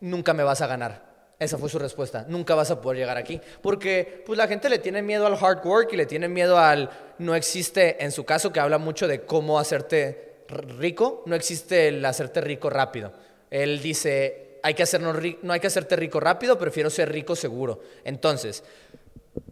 nunca 0.00 0.32
me 0.32 0.42
vas 0.42 0.62
a 0.62 0.66
ganar. 0.66 1.07
Esa 1.38 1.56
fue 1.56 1.68
su 1.68 1.78
respuesta. 1.78 2.24
Nunca 2.28 2.54
vas 2.54 2.70
a 2.70 2.80
poder 2.80 2.98
llegar 2.98 3.16
aquí. 3.16 3.40
Porque 3.62 4.22
pues 4.26 4.36
la 4.36 4.48
gente 4.48 4.68
le 4.68 4.78
tiene 4.78 5.02
miedo 5.02 5.26
al 5.26 5.34
hard 5.34 5.64
work 5.64 5.92
y 5.92 5.96
le 5.96 6.06
tiene 6.06 6.28
miedo 6.28 6.58
al... 6.58 6.90
No 7.18 7.34
existe, 7.34 8.02
en 8.04 8.12
su 8.12 8.24
caso, 8.24 8.52
que 8.52 8.60
habla 8.60 8.78
mucho 8.78 9.06
de 9.06 9.22
cómo 9.22 9.58
hacerte 9.58 10.28
rico, 10.48 11.22
no 11.26 11.34
existe 11.34 11.88
el 11.88 12.04
hacerte 12.04 12.40
rico 12.40 12.70
rápido. 12.70 13.12
Él 13.50 13.80
dice, 13.80 14.60
hay 14.62 14.74
que 14.74 14.82
hacernos 14.82 15.16
no 15.42 15.52
hay 15.52 15.60
que 15.60 15.66
hacerte 15.66 15.96
rico 15.96 16.20
rápido, 16.20 16.58
prefiero 16.58 16.90
ser 16.90 17.10
rico 17.10 17.36
seguro. 17.36 17.80
Entonces, 18.04 18.64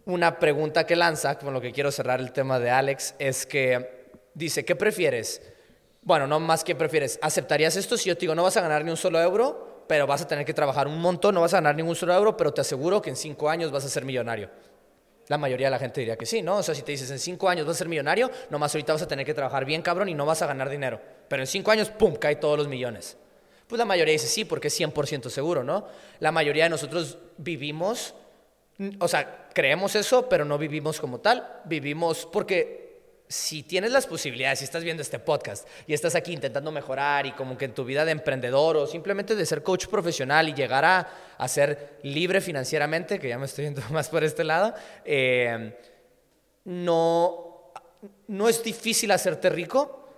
una 0.05 0.39
pregunta 0.39 0.85
que 0.85 0.95
lanza, 0.95 1.37
con 1.37 1.53
lo 1.53 1.61
que 1.61 1.71
quiero 1.71 1.91
cerrar 1.91 2.19
el 2.19 2.31
tema 2.31 2.59
de 2.59 2.69
Alex, 2.69 3.15
es 3.19 3.45
que 3.45 4.09
dice, 4.33 4.65
¿qué 4.65 4.75
prefieres? 4.75 5.41
Bueno, 6.01 6.27
no 6.27 6.39
más 6.39 6.63
que 6.63 6.75
prefieres. 6.75 7.19
¿Aceptarías 7.21 7.75
esto 7.75 7.97
si 7.97 8.09
yo 8.09 8.15
te 8.15 8.21
digo, 8.21 8.35
no 8.35 8.43
vas 8.43 8.57
a 8.57 8.61
ganar 8.61 8.83
ni 8.83 8.91
un 8.91 8.97
solo 8.97 9.21
euro, 9.21 9.76
pero 9.87 10.05
vas 10.05 10.21
a 10.21 10.27
tener 10.27 10.45
que 10.45 10.53
trabajar 10.53 10.87
un 10.87 10.99
montón, 10.99 11.35
no 11.35 11.41
vas 11.41 11.53
a 11.53 11.57
ganar 11.57 11.75
ningún 11.75 11.95
solo 11.95 12.13
euro, 12.13 12.35
pero 12.35 12.53
te 12.53 12.61
aseguro 12.61 13.01
que 13.01 13.09
en 13.09 13.15
cinco 13.15 13.49
años 13.49 13.71
vas 13.71 13.85
a 13.85 13.89
ser 13.89 14.05
millonario? 14.05 14.49
La 15.27 15.37
mayoría 15.37 15.67
de 15.67 15.71
la 15.71 15.79
gente 15.79 15.99
diría 15.99 16.15
que 16.15 16.25
sí, 16.25 16.41
¿no? 16.41 16.57
O 16.57 16.63
sea, 16.63 16.73
si 16.73 16.83
te 16.83 16.91
dices 16.91 17.11
en 17.11 17.19
cinco 17.19 17.49
años 17.49 17.65
vas 17.65 17.75
a 17.75 17.79
ser 17.79 17.89
millonario, 17.89 18.31
nomás 18.49 18.73
ahorita 18.73 18.93
vas 18.93 19.01
a 19.01 19.07
tener 19.07 19.25
que 19.25 19.33
trabajar 19.33 19.65
bien 19.65 19.81
cabrón 19.81 20.07
y 20.09 20.13
no 20.13 20.25
vas 20.25 20.41
a 20.41 20.47
ganar 20.47 20.69
dinero. 20.69 21.01
Pero 21.27 21.43
en 21.43 21.47
cinco 21.47 21.71
años, 21.71 21.89
¡pum!, 21.89 22.15
cae 22.15 22.37
todos 22.37 22.57
los 22.57 22.67
millones. 22.67 23.17
Pues 23.67 23.77
la 23.77 23.85
mayoría 23.85 24.13
dice 24.13 24.27
sí, 24.27 24.45
porque 24.45 24.69
es 24.69 24.79
100% 24.79 25.29
seguro, 25.29 25.63
¿no? 25.63 25.87
La 26.19 26.31
mayoría 26.31 26.63
de 26.63 26.69
nosotros 26.69 27.17
vivimos, 27.37 28.15
o 28.99 29.07
sea, 29.09 29.49
creemos 29.53 29.95
eso, 29.95 30.29
pero 30.29 30.45
no 30.45 30.57
vivimos 30.57 31.01
como 31.01 31.19
tal. 31.19 31.61
Vivimos 31.65 32.25
porque 32.31 32.86
si 33.27 33.63
tienes 33.63 33.91
las 33.91 34.07
posibilidades, 34.07 34.59
si 34.59 34.65
estás 34.65 34.83
viendo 34.83 35.01
este 35.01 35.19
podcast 35.19 35.67
y 35.85 35.93
estás 35.93 36.15
aquí 36.15 36.31
intentando 36.31 36.71
mejorar 36.71 37.25
y 37.25 37.33
como 37.33 37.57
que 37.57 37.65
en 37.65 37.73
tu 37.73 37.83
vida 37.83 38.05
de 38.05 38.11
emprendedor 38.11 38.77
o 38.77 38.87
simplemente 38.87 39.35
de 39.35 39.45
ser 39.45 39.63
coach 39.63 39.87
profesional 39.87 40.47
y 40.47 40.53
llegar 40.53 40.85
a, 40.85 41.47
ser 41.47 41.99
libre 42.03 42.41
financieramente, 42.41 43.19
que 43.19 43.29
ya 43.29 43.37
me 43.37 43.45
estoy 43.45 43.65
yendo 43.65 43.81
más 43.91 44.09
por 44.09 44.23
este 44.23 44.43
lado, 44.43 44.73
eh, 45.03 45.77
no, 46.65 47.71
no 48.27 48.49
es 48.49 48.63
difícil 48.63 49.11
hacerte 49.11 49.49
rico 49.49 50.09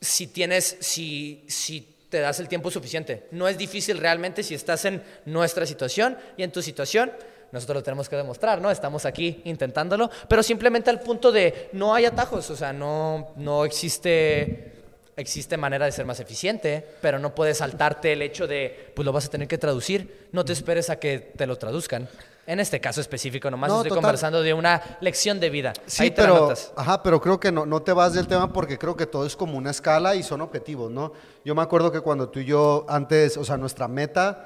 si 0.00 0.26
tienes, 0.26 0.76
si, 0.80 1.44
si 1.48 1.96
te 2.08 2.20
das 2.20 2.38
el 2.40 2.48
tiempo 2.48 2.70
suficiente. 2.70 3.26
No 3.30 3.48
es 3.48 3.58
difícil 3.58 3.98
realmente 3.98 4.42
si 4.42 4.54
estás 4.54 4.84
en 4.84 5.02
nuestra 5.24 5.66
situación 5.66 6.16
y 6.36 6.42
en 6.42 6.52
tu 6.52 6.62
situación. 6.62 7.12
Nosotros 7.56 7.76
lo 7.76 7.82
tenemos 7.82 8.08
que 8.08 8.16
demostrar, 8.16 8.60
¿no? 8.60 8.70
Estamos 8.70 9.04
aquí 9.04 9.42
intentándolo, 9.44 10.10
pero 10.28 10.42
simplemente 10.42 10.90
al 10.90 11.00
punto 11.00 11.32
de 11.32 11.68
no 11.72 11.94
hay 11.94 12.04
atajos, 12.04 12.48
o 12.50 12.56
sea, 12.56 12.72
no, 12.72 13.28
no 13.36 13.64
existe 13.64 14.72
existe 15.18 15.56
manera 15.56 15.86
de 15.86 15.92
ser 15.92 16.04
más 16.04 16.20
eficiente, 16.20 16.86
pero 17.00 17.18
no 17.18 17.34
puedes 17.34 17.56
saltarte 17.58 18.12
el 18.12 18.20
hecho 18.20 18.46
de, 18.46 18.92
pues 18.94 19.04
lo 19.06 19.12
vas 19.12 19.24
a 19.24 19.30
tener 19.30 19.48
que 19.48 19.56
traducir, 19.56 20.28
no 20.32 20.44
te 20.44 20.52
esperes 20.52 20.90
a 20.90 20.96
que 20.96 21.18
te 21.18 21.46
lo 21.46 21.56
traduzcan. 21.56 22.06
En 22.46 22.60
este 22.60 22.80
caso 22.82 23.00
específico, 23.00 23.50
nomás 23.50 23.70
No, 23.70 23.76
estoy 23.78 23.88
total. 23.88 24.02
conversando 24.02 24.42
de 24.42 24.52
una 24.52 24.98
lección 25.00 25.40
de 25.40 25.48
vida. 25.48 25.72
Sí, 25.86 26.02
Ahí 26.04 26.10
te 26.10 26.20
la 26.20 26.28
pero, 26.28 26.40
notas. 26.42 26.70
ajá, 26.76 27.02
pero 27.02 27.18
creo 27.20 27.40
que 27.40 27.50
no, 27.50 27.64
no 27.64 27.80
te 27.80 27.92
vas 27.94 28.12
del 28.12 28.28
tema 28.28 28.52
porque 28.52 28.76
creo 28.78 28.94
que 28.94 29.06
todo 29.06 29.24
es 29.26 29.34
como 29.34 29.56
una 29.56 29.70
escala 29.70 30.14
y 30.16 30.22
son 30.22 30.42
objetivos, 30.42 30.90
¿no? 30.92 31.12
Yo 31.46 31.54
me 31.54 31.62
acuerdo 31.62 31.90
que 31.90 32.02
cuando 32.02 32.28
tú 32.28 32.40
y 32.40 32.44
yo 32.44 32.84
antes, 32.86 33.38
o 33.38 33.44
sea, 33.44 33.56
nuestra 33.56 33.88
meta, 33.88 34.44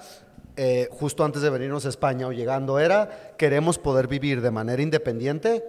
eh, 0.63 0.91
justo 0.91 1.25
antes 1.25 1.41
de 1.41 1.49
venirnos 1.49 1.87
a 1.87 1.89
España 1.89 2.27
o 2.27 2.33
llegando, 2.33 2.79
era 2.79 3.33
queremos 3.39 3.79
poder 3.79 4.09
vivir 4.09 4.43
de 4.43 4.51
manera 4.51 4.83
independiente 4.83 5.65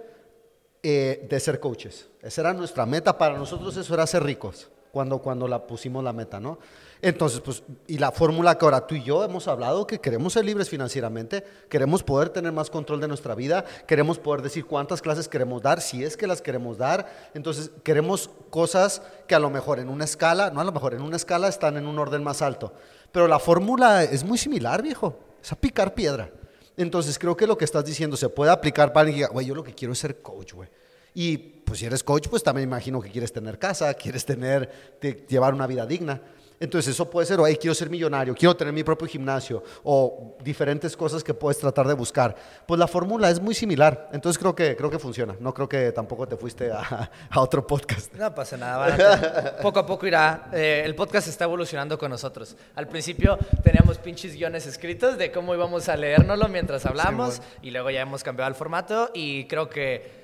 eh, 0.82 1.26
de 1.30 1.40
ser 1.40 1.60
coaches. 1.60 2.10
Esa 2.20 2.42
era 2.42 2.52
nuestra 2.52 2.84
meta. 2.84 3.16
Para 3.16 3.38
nosotros 3.38 3.74
eso 3.78 3.94
era 3.94 4.06
ser 4.06 4.22
ricos 4.22 4.70
cuando, 4.92 5.20
cuando 5.20 5.48
la 5.48 5.66
pusimos 5.66 6.04
la 6.04 6.12
meta, 6.12 6.38
¿no? 6.38 6.58
Entonces, 7.00 7.40
pues, 7.40 7.62
y 7.86 7.96
la 7.96 8.12
fórmula 8.12 8.58
que 8.58 8.66
ahora 8.66 8.86
tú 8.86 8.94
y 8.94 9.02
yo 9.02 9.24
hemos 9.24 9.48
hablado, 9.48 9.86
que 9.86 9.98
queremos 9.98 10.34
ser 10.34 10.44
libres 10.44 10.68
financieramente, 10.68 11.42
queremos 11.70 12.02
poder 12.02 12.28
tener 12.28 12.52
más 12.52 12.68
control 12.68 13.00
de 13.00 13.08
nuestra 13.08 13.34
vida, 13.34 13.64
queremos 13.86 14.18
poder 14.18 14.42
decir 14.42 14.66
cuántas 14.66 15.00
clases 15.00 15.26
queremos 15.26 15.62
dar, 15.62 15.80
si 15.80 16.04
es 16.04 16.18
que 16.18 16.26
las 16.26 16.42
queremos 16.42 16.76
dar. 16.76 17.30
Entonces, 17.32 17.70
queremos 17.82 18.28
cosas 18.50 19.00
que 19.26 19.34
a 19.34 19.40
lo 19.40 19.48
mejor 19.48 19.80
en 19.80 19.88
una 19.88 20.04
escala, 20.04 20.50
no 20.50 20.60
a 20.60 20.64
lo 20.64 20.70
mejor 20.70 20.92
en 20.92 21.00
una 21.00 21.16
escala 21.16 21.48
están 21.48 21.78
en 21.78 21.86
un 21.86 21.98
orden 21.98 22.22
más 22.22 22.42
alto. 22.42 22.74
Pero 23.12 23.28
la 23.28 23.38
fórmula 23.38 24.02
es 24.04 24.24
muy 24.24 24.38
similar, 24.38 24.82
viejo. 24.82 25.18
Es 25.42 25.52
a 25.52 25.56
picar 25.56 25.94
piedra. 25.94 26.30
Entonces, 26.76 27.18
creo 27.18 27.36
que 27.36 27.46
lo 27.46 27.58
que 27.58 27.64
estás 27.66 27.84
diciendo 27.84 28.16
se 28.16 28.28
puede 28.28 28.50
aplicar 28.50 28.92
para 28.92 29.02
alguien 29.02 29.16
que 29.16 29.22
diga, 29.24 29.32
güey, 29.32 29.46
yo 29.46 29.54
lo 29.54 29.62
que 29.62 29.74
quiero 29.74 29.92
es 29.92 29.98
ser 29.98 30.20
coach, 30.22 30.54
güey. 30.54 30.68
Y 31.14 31.36
pues 31.36 31.78
si 31.80 31.84
eres 31.86 32.02
coach, 32.02 32.28
pues 32.28 32.42
también 32.42 32.66
imagino 32.68 33.00
que 33.00 33.10
quieres 33.10 33.32
tener 33.32 33.58
casa, 33.58 33.92
quieres 33.94 34.24
tener, 34.24 34.96
te- 34.98 35.26
llevar 35.28 35.52
una 35.52 35.66
vida 35.66 35.84
digna. 35.84 36.22
Entonces 36.62 36.94
eso 36.94 37.10
puede 37.10 37.26
ser, 37.26 37.40
o 37.40 37.46
hey, 37.46 37.58
quiero 37.60 37.74
ser 37.74 37.90
millonario, 37.90 38.34
quiero 38.34 38.56
tener 38.56 38.72
mi 38.72 38.84
propio 38.84 39.08
gimnasio, 39.08 39.62
o 39.82 40.36
diferentes 40.42 40.96
cosas 40.96 41.24
que 41.24 41.34
puedes 41.34 41.58
tratar 41.58 41.88
de 41.88 41.94
buscar. 41.94 42.34
Pues 42.66 42.78
la 42.78 42.86
fórmula 42.86 43.28
es 43.30 43.40
muy 43.40 43.52
similar. 43.54 44.08
Entonces 44.12 44.38
creo 44.38 44.54
que, 44.54 44.76
creo 44.76 44.88
que 44.88 44.98
funciona. 45.00 45.34
No 45.40 45.52
creo 45.52 45.68
que 45.68 45.90
tampoco 45.90 46.26
te 46.28 46.36
fuiste 46.36 46.70
a, 46.70 47.10
a 47.30 47.40
otro 47.40 47.66
podcast. 47.66 48.14
No 48.14 48.32
pasa 48.32 48.56
nada, 48.56 48.96
tener- 48.96 49.56
poco 49.60 49.80
a 49.80 49.86
poco 49.86 50.06
irá. 50.06 50.48
eh, 50.52 50.82
el 50.84 50.94
podcast 50.94 51.26
está 51.26 51.44
evolucionando 51.44 51.98
con 51.98 52.10
nosotros. 52.10 52.56
Al 52.76 52.86
principio 52.86 53.36
teníamos 53.64 53.98
pinches 53.98 54.34
guiones 54.34 54.64
escritos 54.66 55.18
de 55.18 55.32
cómo 55.32 55.54
íbamos 55.54 55.88
a 55.88 55.96
leérnoslo 55.96 56.46
mientras 56.48 56.86
hablamos 56.86 57.42
y 57.60 57.72
luego 57.72 57.90
ya 57.90 58.02
hemos 58.02 58.22
cambiado 58.22 58.48
el 58.48 58.54
formato 58.54 59.10
y 59.14 59.46
creo 59.46 59.68
que 59.68 60.21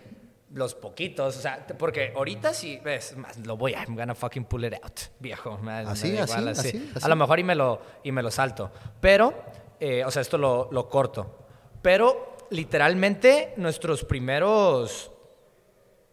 los 0.54 0.74
poquitos, 0.74 1.36
o 1.36 1.40
sea, 1.40 1.66
porque 1.78 2.12
ahorita 2.16 2.54
sí, 2.54 2.80
ves, 2.82 3.14
lo 3.44 3.56
voy 3.56 3.74
a, 3.74 3.82
I'm 3.84 3.94
gonna 3.96 4.14
fucking 4.14 4.44
pull 4.44 4.64
it 4.64 4.74
out, 4.82 5.00
viejo. 5.18 5.58
me- 5.58 5.84
me 5.84 5.90
Así, 5.90 6.16
así, 6.16 6.32
igual, 6.32 6.48
así, 6.48 6.68
así. 6.68 6.90
A 7.04 7.08
lo 7.08 7.16
mejor 7.16 7.38
y 7.38 7.44
me 7.44 7.54
lo, 7.54 7.80
y 8.02 8.12
me 8.12 8.22
lo 8.22 8.30
salto. 8.30 8.70
Pero, 9.00 9.34
eh, 9.78 10.04
o 10.04 10.10
sea, 10.10 10.22
esto 10.22 10.38
lo, 10.38 10.68
lo 10.72 10.88
corto. 10.88 11.38
Pero, 11.82 12.36
literalmente, 12.50 13.52
nuestros 13.56 14.04
primeros 14.04 15.10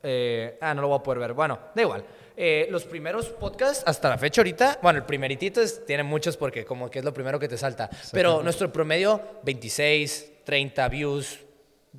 eh, 0.04 0.58
ah, 0.62 0.74
no 0.74 0.82
lo 0.84 0.89
voy 0.89 1.00
a 1.00 1.04
poder 1.04 1.20
ver. 1.20 1.34
Bueno, 1.34 1.58
da 1.74 1.82
igual. 1.82 2.06
Eh, 2.38 2.68
los 2.70 2.84
primeros 2.84 3.27
podcasts 3.30 3.84
hasta 3.88 4.10
la 4.10 4.18
fecha 4.18 4.42
ahorita, 4.42 4.80
bueno, 4.84 5.00
el 5.00 5.06
primeritito 5.06 5.62
es- 5.62 5.86
tiene 5.86 6.04
muchos 6.04 6.38
porque 6.38 6.65
como 6.65 6.92
que 6.92 7.00
es 7.00 7.06
lo 7.06 7.13
primero 7.13 7.39
que 7.39 7.48
te 7.48 7.58
salta. 7.58 7.89
Pero 8.12 8.44
nuestro 8.44 8.72
promedio, 8.72 9.22
26, 9.44 10.32
30 10.44 10.88
views, 10.89 11.39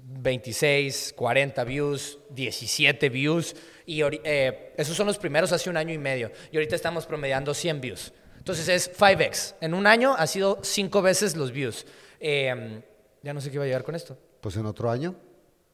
26, 0.04 1.14
40 1.16 1.64
views, 1.64 2.18
17 2.30 3.08
views. 3.08 3.54
Y 3.86 4.02
eh, 4.02 4.72
esos 4.76 4.96
son 4.96 5.06
los 5.06 5.18
primeros 5.18 5.52
hace 5.52 5.70
un 5.70 5.76
año 5.76 5.92
y 5.92 5.98
medio. 5.98 6.30
Y 6.50 6.56
ahorita 6.56 6.76
estamos 6.76 7.06
promediando 7.06 7.54
100 7.54 7.80
views. 7.80 8.12
Entonces 8.38 8.68
es 8.68 8.98
5x. 8.98 9.56
En 9.60 9.74
un 9.74 9.86
año 9.86 10.14
ha 10.16 10.26
sido 10.26 10.58
5 10.62 11.02
veces 11.02 11.36
los 11.36 11.52
views. 11.52 11.86
Eh, 12.20 12.82
ya 13.22 13.34
no 13.34 13.40
sé 13.40 13.50
qué 13.50 13.56
iba 13.56 13.64
a 13.64 13.66
llegar 13.66 13.84
con 13.84 13.94
esto. 13.94 14.18
Pues 14.40 14.56
en 14.56 14.66
otro 14.66 14.90
año. 14.90 15.16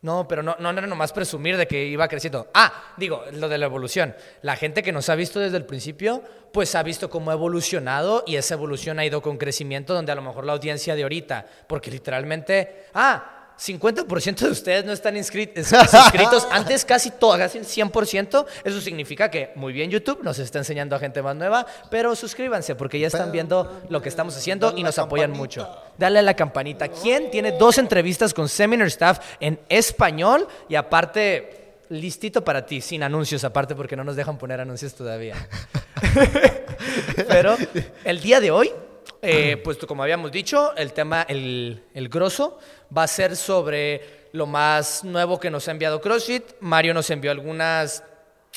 No, 0.02 0.26
pero 0.26 0.42
no, 0.42 0.56
no 0.58 0.70
era 0.70 0.86
nomás 0.86 1.12
presumir 1.12 1.56
de 1.56 1.68
que 1.68 1.84
iba 1.86 2.08
creciendo. 2.08 2.48
Ah, 2.54 2.94
digo, 2.96 3.22
lo 3.32 3.48
de 3.48 3.56
la 3.56 3.66
evolución. 3.66 4.16
La 4.42 4.56
gente 4.56 4.82
que 4.82 4.90
nos 4.90 5.08
ha 5.08 5.14
visto 5.14 5.38
desde 5.38 5.56
el 5.56 5.64
principio, 5.64 6.22
pues 6.52 6.74
ha 6.74 6.82
visto 6.82 7.08
cómo 7.08 7.30
ha 7.30 7.34
evolucionado 7.34 8.24
y 8.26 8.34
esa 8.34 8.54
evolución 8.54 8.98
ha 8.98 9.06
ido 9.06 9.22
con 9.22 9.38
crecimiento 9.38 9.94
donde 9.94 10.10
a 10.10 10.16
lo 10.16 10.22
mejor 10.22 10.44
la 10.44 10.54
audiencia 10.54 10.96
de 10.96 11.04
ahorita, 11.04 11.46
porque 11.68 11.92
literalmente, 11.92 12.86
ah, 12.94 13.41
50% 13.64 14.36
de 14.38 14.50
ustedes 14.50 14.84
no 14.84 14.92
están 14.92 15.14
inscrit- 15.16 15.52
es- 15.54 15.68
suscritos, 15.68 16.48
antes 16.50 16.84
casi 16.84 17.10
todo, 17.12 17.38
casi 17.38 17.58
el 17.58 17.64
100%, 17.64 18.46
eso 18.64 18.80
significa 18.80 19.30
que 19.30 19.50
muy 19.54 19.72
bien 19.72 19.90
YouTube 19.90 20.22
nos 20.22 20.38
está 20.38 20.58
enseñando 20.58 20.96
a 20.96 20.98
gente 20.98 21.22
más 21.22 21.36
nueva, 21.36 21.64
pero 21.90 22.16
suscríbanse 22.16 22.74
porque 22.74 22.98
ya 22.98 23.06
están 23.06 23.30
viendo 23.30 23.82
lo 23.88 24.02
que 24.02 24.08
estamos 24.08 24.36
haciendo 24.36 24.74
y 24.76 24.82
nos 24.82 24.98
apoyan 24.98 25.30
mucho. 25.30 25.68
Dale 25.96 26.18
a 26.18 26.22
la 26.22 26.34
campanita. 26.34 26.88
¿Quién 26.88 27.30
tiene 27.30 27.52
dos 27.52 27.78
entrevistas 27.78 28.34
con 28.34 28.48
Seminar 28.48 28.88
Staff 28.88 29.20
en 29.38 29.60
español 29.68 30.48
y 30.68 30.74
aparte 30.74 31.58
listito 31.90 32.42
para 32.42 32.64
ti, 32.66 32.80
sin 32.80 33.02
anuncios 33.02 33.44
aparte 33.44 33.74
porque 33.74 33.94
no 33.96 34.02
nos 34.02 34.16
dejan 34.16 34.38
poner 34.38 34.60
anuncios 34.60 34.94
todavía? 34.94 35.36
Pero 37.28 37.56
el 38.04 38.20
día 38.20 38.40
de 38.40 38.50
hoy, 38.50 38.72
eh, 39.22 39.56
pues 39.62 39.78
como 39.78 40.02
habíamos 40.02 40.32
dicho, 40.32 40.74
el 40.76 40.92
tema, 40.92 41.22
el, 41.28 41.84
el 41.94 42.08
grosso, 42.08 42.58
va 42.96 43.04
a 43.04 43.08
ser 43.08 43.36
sobre 43.36 44.28
lo 44.32 44.46
más 44.46 45.04
nuevo 45.04 45.38
que 45.38 45.50
nos 45.50 45.68
ha 45.68 45.70
enviado 45.70 46.00
CrossFit. 46.00 46.44
Mario 46.60 46.92
nos 46.94 47.08
envió 47.10 47.30
algunas, 47.30 48.02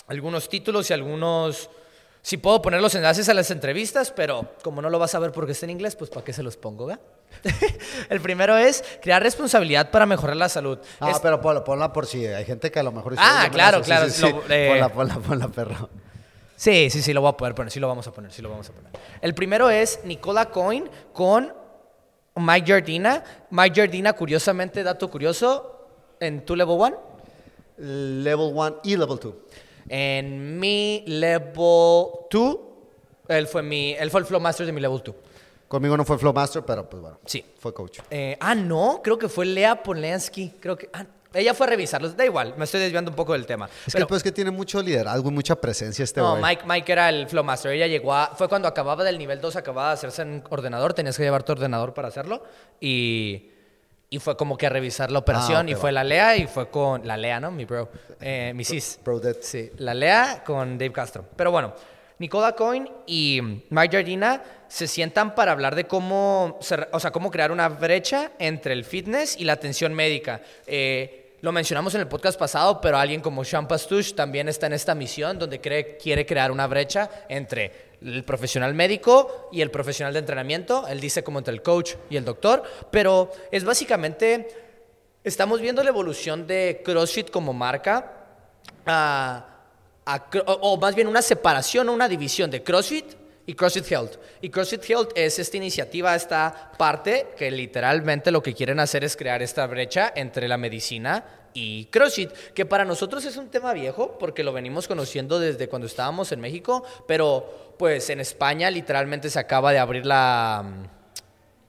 algunos 0.07 0.50
títulos 0.50 0.89
y 0.89 0.93
algunos... 0.93 1.69
Si 2.22 2.38
puedo 2.38 2.60
poner 2.60 2.81
los 2.81 2.95
enlaces 2.95 3.29
a 3.29 3.36
las 3.36 3.51
entrevistas, 3.51 4.10
pero 4.12 4.55
como 4.63 4.81
no 4.81 4.89
lo 4.89 4.98
vas 4.98 5.13
a 5.13 5.19
ver 5.19 5.31
porque 5.31 5.51
está 5.51 5.67
en 5.67 5.69
inglés, 5.69 5.95
pues 5.95 6.10
¿para 6.10 6.24
qué 6.25 6.34
se 6.34 6.41
los 6.41 6.57
pongo, 6.57 6.88
ga? 6.88 7.00
el 8.10 8.19
primero 8.19 8.57
es 8.57 8.84
crear 9.00 9.22
responsabilidad 9.22 9.91
para 9.91 10.07
mejorar 10.07 10.36
la 10.36 10.50
salud. 10.50 10.79
Ah, 11.00 11.12
Es- 11.12 11.19
pero 11.19 11.39
ponla, 11.39 11.63
ponla 11.63 11.93
por 11.93 12.07
si 12.07 12.25
hay 12.25 12.43
gente 12.43 12.72
que 12.72 12.79
a 12.79 12.84
lo 12.84 12.91
mejor... 12.91 13.13
Ah, 13.19 13.41
"Oye, 13.43 13.51
claro, 13.51 13.81
claro, 13.84 14.05
sí, 14.10 14.15
sí". 14.15 14.22
lo- 14.24 14.41
eh, 14.50 14.69
Ponla, 14.69 14.89
ponla, 14.89 15.15
ponla, 15.19 15.48
perro. 15.50 15.89
Sí, 16.56 16.90
sí, 16.90 17.02
sí, 17.02 17.14
lo 17.14 17.22
voy 17.22 17.30
a 17.30 17.38
poder 17.38 17.54
poner, 17.54 17.72
sí 17.72 17.80
lo 17.80 17.88
vamos 17.88 18.08
a 18.08 18.12
poner, 18.12 18.32
sí 18.32 18.42
lo 18.42 18.50
vamos 18.50 18.70
a 18.70 18.74
poner. 18.74 18.92
El 19.22 19.34
primero 19.34 19.70
es 19.70 20.00
Nicola 20.06 20.50
Coin 20.50 20.90
con 21.14 21.54
Mike 22.36 22.72
Jardina. 22.72 23.24
Mike 23.50 23.82
Jardina, 23.82 24.14
curiosamente, 24.14 24.84
dato 24.84 25.10
curioso, 25.10 25.88
en 26.20 26.46
tu 26.46 26.56
level 26.56 26.78
1, 26.80 27.02
Level 27.78 28.52
1 28.54 28.76
y 28.84 28.96
Level 28.96 29.20
2. 29.20 29.34
en 29.90 30.60
mi 30.60 31.04
level 31.08 31.54
2, 32.32 32.58
él 33.28 33.48
fue, 33.48 33.62
mi, 33.64 33.94
él 33.94 34.10
fue 34.10 34.22
el 34.22 34.26
Flow 34.26 34.40
Master 34.40 34.66
de 34.66 34.72
mi 34.72 34.82
level 34.82 35.02
2. 35.04 35.16
Conmigo 35.68 35.98
no 35.98 36.06
fue 36.06 36.18
Flowmaster, 36.18 36.64
pero 36.64 36.88
pues 36.88 37.02
bueno. 37.02 37.20
Sí. 37.26 37.44
Fue 37.60 37.74
coach. 37.74 38.00
Eh, 38.12 38.38
ah, 38.40 38.54
no, 38.54 39.02
creo 39.04 39.18
que 39.18 39.28
fue 39.28 39.46
Lea 39.46 39.82
Polensky. 39.82 40.54
Creo 40.60 40.78
que. 40.78 40.90
ah, 40.94 41.06
ella 41.36 41.54
fue 41.54 41.68
a 41.68 41.70
revisarlos. 41.70 42.15
Da 42.18 42.25
igual, 42.25 42.54
me 42.58 42.63
estoy 42.65 42.80
desviando 42.82 43.12
un 43.12 43.15
poco 43.15 43.34
del 43.34 43.46
tema. 43.46 43.65
Es 43.86 43.94
Pero- 43.94 44.06
que 44.06 44.10
pues 44.10 44.24
que 44.24 44.32
tiene 44.32 44.51
mucho 44.51 44.82
liderazgo 44.82 45.30
y 45.30 45.34
mucha 45.34 45.56
presencia 45.60 46.04
este 46.04 46.20
no. 46.22 46.38
Mike, 46.38 46.63
Mike 46.65 46.92
era 46.92 47.10
el 47.10 47.27
Flow 47.27 47.44
Master. 47.44 47.72
Ella 47.72 47.88
llegó 47.88 48.13
a. 48.13 48.34
Fue 48.36 48.48
cuando 48.48 48.68
acababa 48.68 49.04
del 49.04 49.18
nivel 49.18 49.39
2, 49.42 49.56
acababa 49.56 49.89
de 49.89 49.94
hacerse 49.96 50.22
en 50.24 50.44
ordenador. 50.50 50.94
Tenías 50.94 51.18
que 51.18 51.24
llevar 51.24 51.44
tu 51.44 51.51
ordenador 51.51 51.94
para 51.94 52.08
hacerlo. 52.08 52.44
Y. 52.80 53.51
Y 54.10 54.20
fue 54.20 54.38
como 54.38 54.56
que 54.58 54.68
a 54.68 54.70
revisar 54.70 55.12
la 55.12 55.20
operación. 55.20 55.68
Ah, 55.68 55.72
y 55.72 55.74
fue 55.75 55.89
va. 55.89 55.94
la 55.94 56.04
Lea 56.04 56.38
y 56.38 56.48
fue 56.48 56.70
con. 56.70 57.06
La 57.06 57.18
Lea, 57.18 57.39
¿no? 57.39 57.51
Mi 57.51 57.65
bro. 57.65 57.89
Eh, 58.22 58.54
mi 58.56 58.63
sis. 58.63 59.00
Bro 59.04 59.20
Dead. 59.20 59.36
Sí, 59.42 59.72
la 59.77 59.94
Lea 59.94 60.44
con 60.46 60.77
Dave 60.77 60.92
Castro. 60.94 61.25
Pero 61.36 61.51
bueno, 61.51 61.74
Nicola 62.20 62.54
Coin 62.56 62.88
y 63.08 63.42
Mike 63.70 63.98
Jardina 63.98 64.42
se 64.70 64.88
sientan 64.88 65.36
para 65.36 65.51
hablar 65.51 65.75
de 65.75 65.86
cómo, 65.86 66.58
o 66.92 67.00
sea, 67.00 67.12
cómo 67.12 67.30
crear 67.32 67.51
una 67.51 67.68
brecha 67.68 68.32
entre 68.39 68.74
el 68.74 68.86
fitness 68.86 69.36
y 69.38 69.44
la 69.44 69.54
atención 69.54 69.94
médica. 69.94 70.42
Eh, 70.65 71.25
lo 71.46 71.52
mencionamos 71.52 71.94
en 71.94 72.02
el 72.02 72.08
podcast 72.08 72.40
pasado, 72.40 72.82
pero 72.82 72.98
alguien 72.98 73.22
como 73.22 73.46
Sean 73.46 73.68
Pastuch 73.68 74.16
también 74.16 74.50
está 74.50 74.66
en 74.66 74.74
esta 74.74 74.96
misión 74.96 75.38
donde 75.38 75.62
cree- 75.62 75.96
quiere 76.02 76.25
crear 76.25 76.52
una 76.52 76.66
brecha 76.66 77.08
entre 77.30 77.94
el 78.02 78.24
profesional 78.24 78.74
médico 78.74 79.50
y 79.52 79.62
el 79.62 79.70
profesional 79.70 80.12
de 80.12 80.20
entrenamiento. 80.20 80.88
Él 80.88 81.00
dice 81.00 81.24
como 81.24 81.38
entre 81.38 81.54
el 81.54 81.62
coach 81.62 81.94
y 82.10 82.18
el 82.18 82.25
doctor, 82.25 82.64
pero 82.92 83.32
es 83.52 83.64
básicamente 83.64 84.64
Estamos 85.24 85.60
viendo 85.60 85.82
la 85.82 85.90
evolución 85.90 86.46
de 86.46 86.84
CrossFit 86.86 87.32
como 87.32 87.52
marca, 87.52 88.28
o 90.46 90.78
más 90.78 90.94
bien 90.94 91.08
una 91.08 91.24
separación 91.24 91.90
o 91.90 91.94
una 91.94 92.08
división 92.08 92.52
de 92.52 92.62
CrossFit 92.62 93.06
y 93.46 93.54
CrossFit 93.54 93.92
Health. 93.92 94.16
Y 94.42 94.50
CrossFit 94.50 94.90
Health 94.90 95.12
es 95.16 95.40
esta 95.40 95.58
iniciativa, 95.58 96.16
esta 96.16 96.72
parte 96.78 97.28
que 97.38 97.52
literalmente 97.52 98.32
lo 98.32 98.42
que 98.42 98.54
quieren 98.54 98.80
hacer 98.80 99.04
es 99.04 99.16
crear 99.16 99.42
esta 99.42 99.66
brecha 99.68 100.12
entre 100.16 100.48
la 100.48 100.58
medicina 100.58 101.24
y 101.54 101.86
CrossFit, 101.86 102.32
que 102.54 102.66
para 102.66 102.86
nosotros 102.86 103.24
es 103.25 103.38
un 103.38 103.50
tema 103.50 103.74
viejo 103.74 104.18
porque 104.20 104.44
lo 104.44 104.52
venimos 104.52 104.88
conociendo 104.88 105.40
desde 105.40 105.70
cuando 105.70 105.88
estábamos 105.88 106.32
en 106.32 106.42
México, 106.42 106.84
pero 107.08 107.74
pues 107.80 108.10
en 108.10 108.20
España 108.20 108.70
literalmente 108.70 109.30
se 109.30 109.40
acaba 109.40 109.72
de 109.72 109.80
abrir 109.80 110.06
la... 110.06 110.64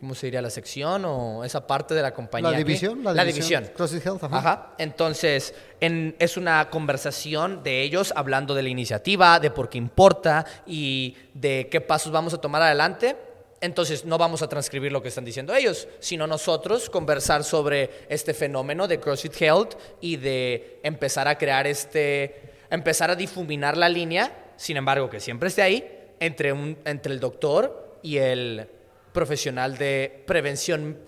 ¿cómo 0.07 0.15
se 0.15 0.29
diría? 0.29 0.41
La 0.41 0.51
sección 0.51 1.05
o 1.05 1.43
esa 1.43 1.67
parte 1.67 1.93
de 1.93 2.01
la 2.01 2.15
compañía. 2.15 2.53
La 2.53 2.59
división, 2.59 3.03
la 3.03 3.25
división. 3.25 3.69
CrossFit 3.75 4.07
Health, 4.07 4.23
ajá. 4.23 4.39
Ajá. 4.39 4.75
Entonces, 4.79 5.53
en- 5.81 6.15
es 6.21 6.37
una 6.37 6.71
conversación 6.71 7.65
de 7.65 7.83
ellos 7.83 8.13
hablando 8.15 8.55
de 8.55 8.63
la 8.63 8.69
iniciativa, 8.69 9.41
de 9.41 9.51
por 9.51 9.69
qué 9.69 9.79
importa 9.79 10.47
y 10.65 11.17
de 11.35 11.67
qué 11.69 11.81
pasos 11.81 12.13
vamos 12.13 12.33
a 12.35 12.41
tomar 12.41 12.63
adelante. 12.63 13.17
Entonces, 13.61 14.05
no 14.05 14.17
vamos 14.17 14.43
a 14.43 14.49
transcribir 14.49 14.93
lo 14.93 15.03
que 15.03 15.09
están 15.09 15.25
diciendo 15.25 15.53
ellos, 15.53 15.89
sino 15.99 16.29
nosotros 16.29 16.89
conversar 16.89 17.43
sobre 17.43 18.07
este 18.09 18.33
fenómeno 18.33 18.87
de 18.87 19.01
CrossFit 19.01 19.43
Health 19.43 19.75
y 20.01 20.19
de 20.19 20.79
empezar 20.85 21.27
a 21.27 21.37
crear 21.37 21.67
este, 21.67 22.53
empezar 22.71 23.11
a 23.11 23.17
difuminar 23.17 23.77
la 23.77 23.89
línea, 23.89 24.53
sin 24.57 24.77
embargo, 24.77 25.11
que 25.11 25.19
siempre 25.19 25.49
esté 25.49 25.63
ahí, 25.63 25.85
entre, 26.21 26.53
un, 26.53 26.79
entre 26.85 27.13
el 27.13 27.19
doctor 27.19 27.99
y 28.03 28.19
el 28.19 28.69
profesional 29.17 29.79
de 29.79 30.23
prevención 30.27 30.99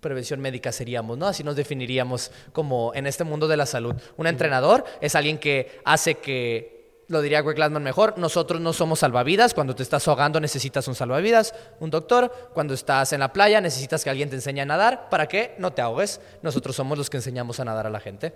prevención 0.00 0.38
médica 0.38 0.70
seríamos, 0.70 1.16
¿no? 1.16 1.26
Así 1.26 1.42
nos 1.42 1.56
definiríamos 1.56 2.30
como 2.52 2.92
en 2.94 3.06
este 3.06 3.24
mundo 3.24 3.48
de 3.48 3.56
la 3.56 3.64
salud. 3.64 3.96
Un 4.16 4.26
entrenador 4.26 4.84
es 5.00 5.16
alguien 5.16 5.38
que 5.38 5.80
hace 5.84 6.16
que, 6.16 7.02
lo 7.08 7.22
diría 7.22 7.40
Greg 7.40 7.56
Glassman 7.56 7.82
mejor, 7.82 8.16
nosotros 8.18 8.60
no 8.60 8.72
somos 8.72 9.00
salvavidas, 9.00 9.54
cuando 9.54 9.74
te 9.74 9.82
estás 9.82 10.06
ahogando 10.06 10.38
necesitas 10.40 10.86
un 10.88 10.94
salvavidas, 10.94 11.54
un 11.80 11.90
doctor, 11.90 12.50
cuando 12.52 12.74
estás 12.74 13.12
en 13.14 13.20
la 13.20 13.32
playa 13.32 13.60
necesitas 13.60 14.04
que 14.04 14.10
alguien 14.10 14.28
te 14.28 14.36
enseñe 14.36 14.60
a 14.60 14.66
nadar, 14.66 15.08
¿para 15.08 15.26
que 15.26 15.56
No 15.58 15.72
te 15.72 15.82
ahogues, 15.82 16.20
nosotros 16.42 16.76
somos 16.76 16.96
los 16.98 17.10
que 17.10 17.16
enseñamos 17.16 17.58
a 17.58 17.64
nadar 17.64 17.86
a 17.86 17.90
la 17.90 17.98
gente. 17.98 18.34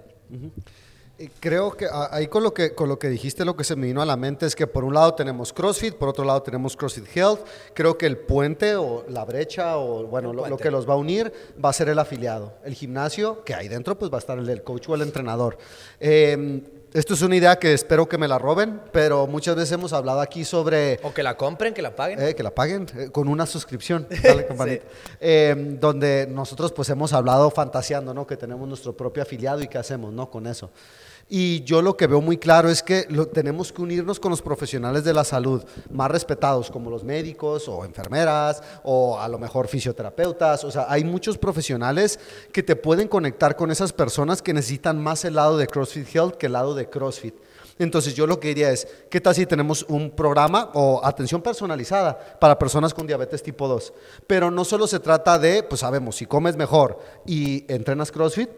Creo 1.41 1.73
que 1.73 1.87
ahí 2.11 2.27
con 2.29 2.43
lo 2.43 2.55
que, 2.55 2.75
con 2.75 2.89
lo 2.89 2.99
que 2.99 3.09
dijiste, 3.09 3.45
lo 3.45 3.57
que 3.57 3.65
se 3.65 3.77
me 3.77 3.87
vino 3.87 4.03
a 4.03 4.07
la 4.07 4.17
mente 4.17 4.47
es 4.47 4.57
que 4.57 4.67
por 4.67 4.85
un 4.85 4.95
lado 4.95 5.15
tenemos 5.15 5.53
CrossFit, 5.53 5.95
por 5.95 6.09
otro 6.09 6.25
lado 6.25 6.43
tenemos 6.43 6.77
CrossFit 6.77 7.17
Health. 7.17 7.41
Creo 7.75 7.99
que 7.99 8.07
el 8.07 8.19
puente 8.19 8.77
o 8.77 9.05
la 9.09 9.25
brecha 9.25 9.77
o 9.79 10.07
bueno, 10.07 10.33
lo, 10.33 10.57
que 10.57 10.71
los 10.71 10.89
va 10.89 10.95
a 10.95 10.97
unir 10.97 11.33
va 11.63 11.71
a 11.71 11.73
ser 11.73 11.89
el 11.89 11.99
afiliado. 11.99 12.55
El 12.65 12.75
gimnasio, 12.75 13.45
que 13.45 13.55
ahí 13.55 13.69
dentro 13.69 13.99
pues 13.99 14.11
va 14.11 14.17
a 14.17 14.21
estar 14.21 14.39
el 14.39 14.47
del 14.47 14.63
coach 14.63 14.89
o 14.89 14.95
el 14.95 15.03
entrenador. 15.03 15.59
Eh, 16.01 16.63
esto 16.95 17.15
es 17.15 17.23
una 17.23 17.35
idea 17.37 17.59
que 17.59 17.73
espero 17.73 18.07
que 18.07 18.19
me 18.19 18.29
la 18.29 18.39
roben, 18.39 18.79
pero 18.93 19.27
muchas 19.27 19.57
veces 19.57 19.73
hemos 19.73 19.95
hablado 19.95 20.21
aquí 20.21 20.45
sobre 20.45 21.01
O 21.03 21.15
que 21.15 21.23
la 21.23 21.39
compren, 21.39 21.73
que 21.73 21.81
la 21.81 21.97
paguen. 21.97 22.21
eh, 22.21 22.35
que 22.35 22.43
la 22.43 22.55
paguen 22.55 22.87
eh, 22.95 23.09
con 23.11 23.29
una 23.29 23.47
suscripción, 23.47 24.07
dale, 24.23 24.45
campanita. 24.45 24.85
Eh, 25.19 25.55
donde 25.81 26.27
nosotros 26.29 26.71
pues 26.71 26.91
hemos 26.91 27.15
hablado 27.15 27.51
fantaseando, 27.51 28.13
¿no? 28.13 28.27
Que 28.27 28.37
tenemos 28.37 28.69
nuestro 28.69 28.95
propio 28.95 29.23
afiliado 29.23 29.63
y 29.63 29.69
qué 29.69 29.79
hacemos, 29.79 30.13
¿no? 30.13 30.29
Con 30.29 30.47
eso. 30.47 30.71
Y 31.29 31.63
yo 31.65 31.81
lo 31.81 31.97
que 31.97 32.07
veo 32.07 32.21
muy 32.21 32.37
claro 32.37 32.69
es 32.69 32.83
que 32.83 33.07
tenemos 33.33 33.73
que 33.73 33.81
unirnos 33.81 34.21
con 34.21 34.31
los 34.31 34.43
profesionales 34.43 35.03
de 35.05 35.15
la 35.15 35.25
salud 35.25 35.65
más 35.91 36.11
respetados, 36.11 36.71
como 36.71 36.91
los 36.91 37.05
médicos 37.05 37.69
o 37.69 37.85
enfermeras 37.85 38.63
o 38.83 39.19
a 39.19 39.29
lo 39.29 39.39
mejor 39.39 39.67
fisioterapeutas. 39.69 40.65
O 40.65 40.71
sea, 40.71 40.87
hay 40.89 41.05
muchos 41.05 41.39
profesionales 41.39 42.21
que 42.53 42.63
te 42.63 42.77
pueden 42.77 43.09
conectar 43.09 43.57
con 43.57 43.71
esas 43.71 43.93
personas 43.93 44.43
que 44.43 44.53
necesitan 44.53 45.03
más 45.03 45.25
el 45.25 45.37
lado 45.37 45.57
de 45.57 45.67
CrossFit 45.67 46.15
Health 46.15 46.37
que 46.37 46.47
el 46.47 46.53
lado 46.53 46.75
de 46.75 46.91
CrossFit. 46.91 47.35
Entonces 47.79 48.15
yo 48.15 48.27
lo 48.27 48.39
que 48.39 48.49
diría 48.49 48.71
es, 48.71 48.87
¿qué 49.09 49.21
tal 49.21 49.35
si 49.35 49.47
tenemos 49.47 49.85
un 49.89 50.11
programa 50.11 50.71
o 50.75 51.01
atención 51.03 51.41
personalizada 51.41 52.19
para 52.39 52.59
personas 52.59 52.93
con 52.93 53.07
diabetes 53.07 53.43
tipo 53.43 53.67
2? 53.67 53.93
Pero 54.27 54.51
no 54.51 54.65
solo 54.65 54.87
se 54.87 55.01
trata 55.01 55.39
de, 55.39 55.63
pues 55.63 55.81
sabemos, 55.81 56.17
si 56.17 56.27
comes 56.27 56.57
mejor 56.57 56.99
y 57.27 57.65
entrenas 57.73 58.13
CrossFit, 58.13 58.51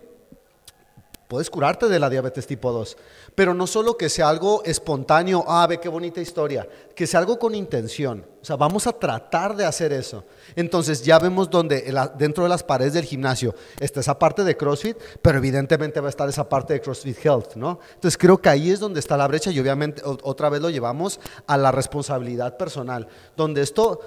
puedes 1.29 1.51
curarte 1.51 1.89
de 1.89 1.99
la 1.99 2.11
diabetes 2.11 2.47
tipo 2.47 2.73
2. 2.73 2.97
Pero 3.35 3.55
no 3.55 3.67
solo 3.67 3.97
que 3.97 4.09
sea 4.09 4.29
algo 4.29 4.63
espontáneo, 4.65 5.45
ah, 5.47 5.67
ve 5.67 5.81
qué 5.81 5.89
bonita 5.89 6.21
historia, 6.21 6.69
que 6.95 7.07
sea 7.07 7.21
algo 7.21 7.39
con 7.39 7.55
intención. 7.55 8.25
O 8.41 8.45
sea, 8.45 8.57
vamos 8.57 8.87
a 8.87 8.93
tratar 8.93 9.57
de 9.57 9.65
hacer 9.65 9.93
eso. 9.93 10.25
Entonces 10.55 11.03
ya 11.03 11.19
vemos 11.19 11.49
donde 11.49 11.93
dentro 12.19 12.45
de 12.45 12.51
las 12.51 12.63
paredes 12.63 12.93
del 12.93 13.05
gimnasio 13.05 13.55
está 13.81 14.01
esa 14.01 14.19
parte 14.19 14.45
de 14.45 14.57
CrossFit, 14.57 14.99
pero 15.23 15.39
evidentemente 15.39 16.01
va 16.01 16.09
a 16.09 16.11
estar 16.11 16.29
esa 16.29 16.49
parte 16.49 16.75
de 16.75 16.81
CrossFit 16.81 17.25
Health, 17.25 17.55
¿no? 17.57 17.81
Entonces 17.95 18.19
creo 18.19 18.39
que 18.39 18.51
ahí 18.51 18.71
es 18.71 18.81
donde 18.81 19.01
está 19.01 19.17
la 19.17 19.27
brecha 19.27 19.51
y 19.51 19.59
obviamente 19.59 20.03
otra 20.05 20.51
vez 20.51 20.61
lo 20.61 20.71
llevamos 20.71 21.21
a 21.47 21.57
la 21.57 21.73
responsabilidad 21.73 22.57
personal, 22.57 23.09
donde 23.37 23.63
esto... 23.63 24.01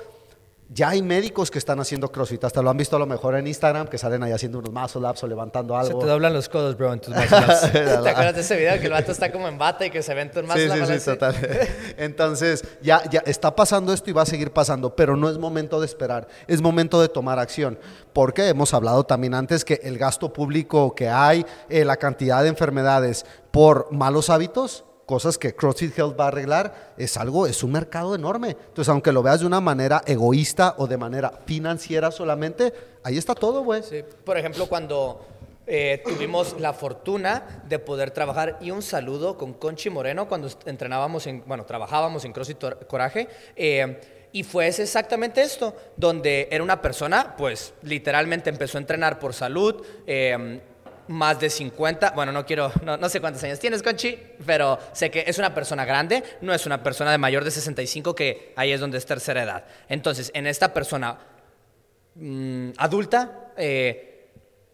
Ya 0.70 0.90
hay 0.90 1.02
médicos 1.02 1.50
que 1.50 1.60
están 1.60 1.80
haciendo 1.80 2.12
CrossFit, 2.12 2.44
hasta 2.44 2.62
lo 2.62 2.70
han 2.70 2.76
visto 2.76 2.98
a 2.98 3.00
lo 3.00 3.06
mejor 3.06 3.36
en 3.36 3.48
Instagram, 3.48 3.88
que 3.88 3.98
salen 3.98 4.22
ahí 4.24 4.34
haciendo 4.34 4.60
unos 4.60 4.74
muscle 4.74 5.08
ups 5.10 5.24
o 5.24 5.28
levantando 5.28 5.74
Se 5.82 5.88
algo. 5.88 6.00
te 6.00 6.06
doblan 6.08 6.34
los 6.34 6.50
codos, 6.50 6.76
bro, 6.78 6.92
en 6.92 7.00
tus 7.00 7.16
muscle 7.16 7.38
ups. 7.38 7.72
¿Te 7.72 8.10
acuerdas 8.10 8.36
de 8.36 8.42
ese 8.42 8.58
video 8.58 8.78
que 8.80 8.88
el 8.88 8.92
vato 8.92 9.14
está 9.14 9.32
como 9.32 9.48
en 9.48 9.58
bata 9.58 9.86
y 9.86 9.90
que 9.92 10.04
se 10.04 10.14
ven 10.14 10.30
tus 10.30 10.44
muscle 10.44 10.64
Sí, 10.70 10.74
sí, 10.74 10.80
ups 10.80 10.88
sí, 10.88 10.94
así? 10.94 11.06
total. 11.06 11.36
Entonces, 11.98 12.66
ya, 12.82 13.02
ya 13.10 13.24
está 13.26 13.56
pasando 13.56 13.94
esto 13.94 14.10
y 14.10 14.14
va 14.14 14.24
a 14.24 14.26
seguir 14.26 14.52
pasando, 14.52 14.94
pero 14.94 15.16
no 15.16 15.30
es 15.30 15.38
momento 15.38 15.80
de 15.80 15.86
esperar, 15.86 16.28
es 16.48 16.62
momento 16.62 17.02
de 17.02 17.08
tomar 17.08 17.40
acción. 17.40 17.80
Porque 18.12 18.50
hemos 18.50 18.74
hablado 18.74 19.06
también 19.06 19.36
antes 19.36 19.64
que 19.64 19.80
el 19.84 19.98
gasto 19.98 20.34
público 20.34 20.94
que 20.96 21.08
hay, 21.08 21.46
eh, 21.70 21.86
la 21.86 21.96
cantidad 21.96 22.44
de 22.44 22.50
enfermedades 22.50 23.26
por 23.52 23.90
malos 23.94 24.30
hábitos, 24.30 24.84
cosas 25.08 25.38
que 25.38 25.56
CrossFit 25.56 25.98
Health 25.98 26.20
va 26.20 26.26
a 26.26 26.28
arreglar, 26.28 26.94
es 26.98 27.16
algo, 27.16 27.48
es 27.48 27.64
un 27.64 27.72
mercado 27.72 28.14
enorme. 28.14 28.50
Entonces, 28.50 28.90
aunque 28.90 29.14
lo 29.14 29.24
veas 29.24 29.40
de 29.40 29.48
una 29.48 29.62
manera 29.62 30.04
egoísta 30.06 30.76
o 30.78 30.86
de 30.86 30.98
manera 30.98 31.32
financiera 31.46 32.12
solamente, 32.12 32.74
ahí 33.04 33.18
está 33.18 33.34
todo, 33.34 33.64
güey. 33.64 33.82
Sí, 33.84 34.04
Por 34.26 34.38
ejemplo, 34.38 34.68
cuando 34.68 35.26
eh, 35.66 36.04
tuvimos 36.06 36.60
la 36.60 36.74
fortuna 36.74 37.64
de 37.70 37.80
poder 37.80 38.12
trabajar, 38.12 38.58
y 38.60 38.72
un 38.72 38.82
saludo 38.82 39.38
con 39.38 39.54
Conchi 39.54 39.90
Moreno, 39.90 40.28
cuando 40.28 40.50
entrenábamos 40.66 41.26
en, 41.26 41.42
bueno, 41.48 41.64
trabajábamos 41.64 42.26
en 42.26 42.34
CrossFit 42.34 42.86
Coraje, 42.88 43.30
eh, 43.56 44.02
y 44.34 44.44
fue 44.44 44.68
exactamente 44.68 45.42
esto, 45.42 45.74
donde 45.96 46.50
era 46.52 46.62
una 46.62 46.82
persona, 46.82 47.34
pues 47.38 47.74
literalmente 47.82 48.50
empezó 48.50 48.78
a 48.78 48.82
entrenar 48.82 49.20
por 49.20 49.34
salud, 49.34 49.82
eh, 50.06 50.60
más 51.08 51.40
de 51.40 51.50
50, 51.50 52.12
bueno, 52.12 52.32
no 52.32 52.46
quiero, 52.46 52.72
no, 52.84 52.98
no 52.98 53.10
sé 53.10 53.20
cuántos 53.22 53.44
años 53.44 53.60
tienes, 53.60 53.84
Conchi, 53.84 54.18
pero 54.46 54.80
sé 54.94 55.10
que 55.10 55.24
es 55.28 55.38
una 55.38 55.54
persona 55.54 55.86
grande, 55.86 56.24
no 56.42 56.54
es 56.54 56.66
una 56.66 56.84
persona 56.84 57.12
de 57.12 57.18
mayor 57.18 57.44
de 57.44 57.52
65, 57.52 58.16
que 58.16 58.54
ahí 58.56 58.72
es 58.72 58.80
donde 58.80 58.98
es 58.98 59.06
tercera 59.06 59.44
edad. 59.44 59.66
Entonces, 59.88 60.32
en 60.34 60.48
esta 60.48 60.74
persona 60.74 61.18
mm, 62.16 62.72
adulta, 62.78 63.52
eh, 63.58 64.08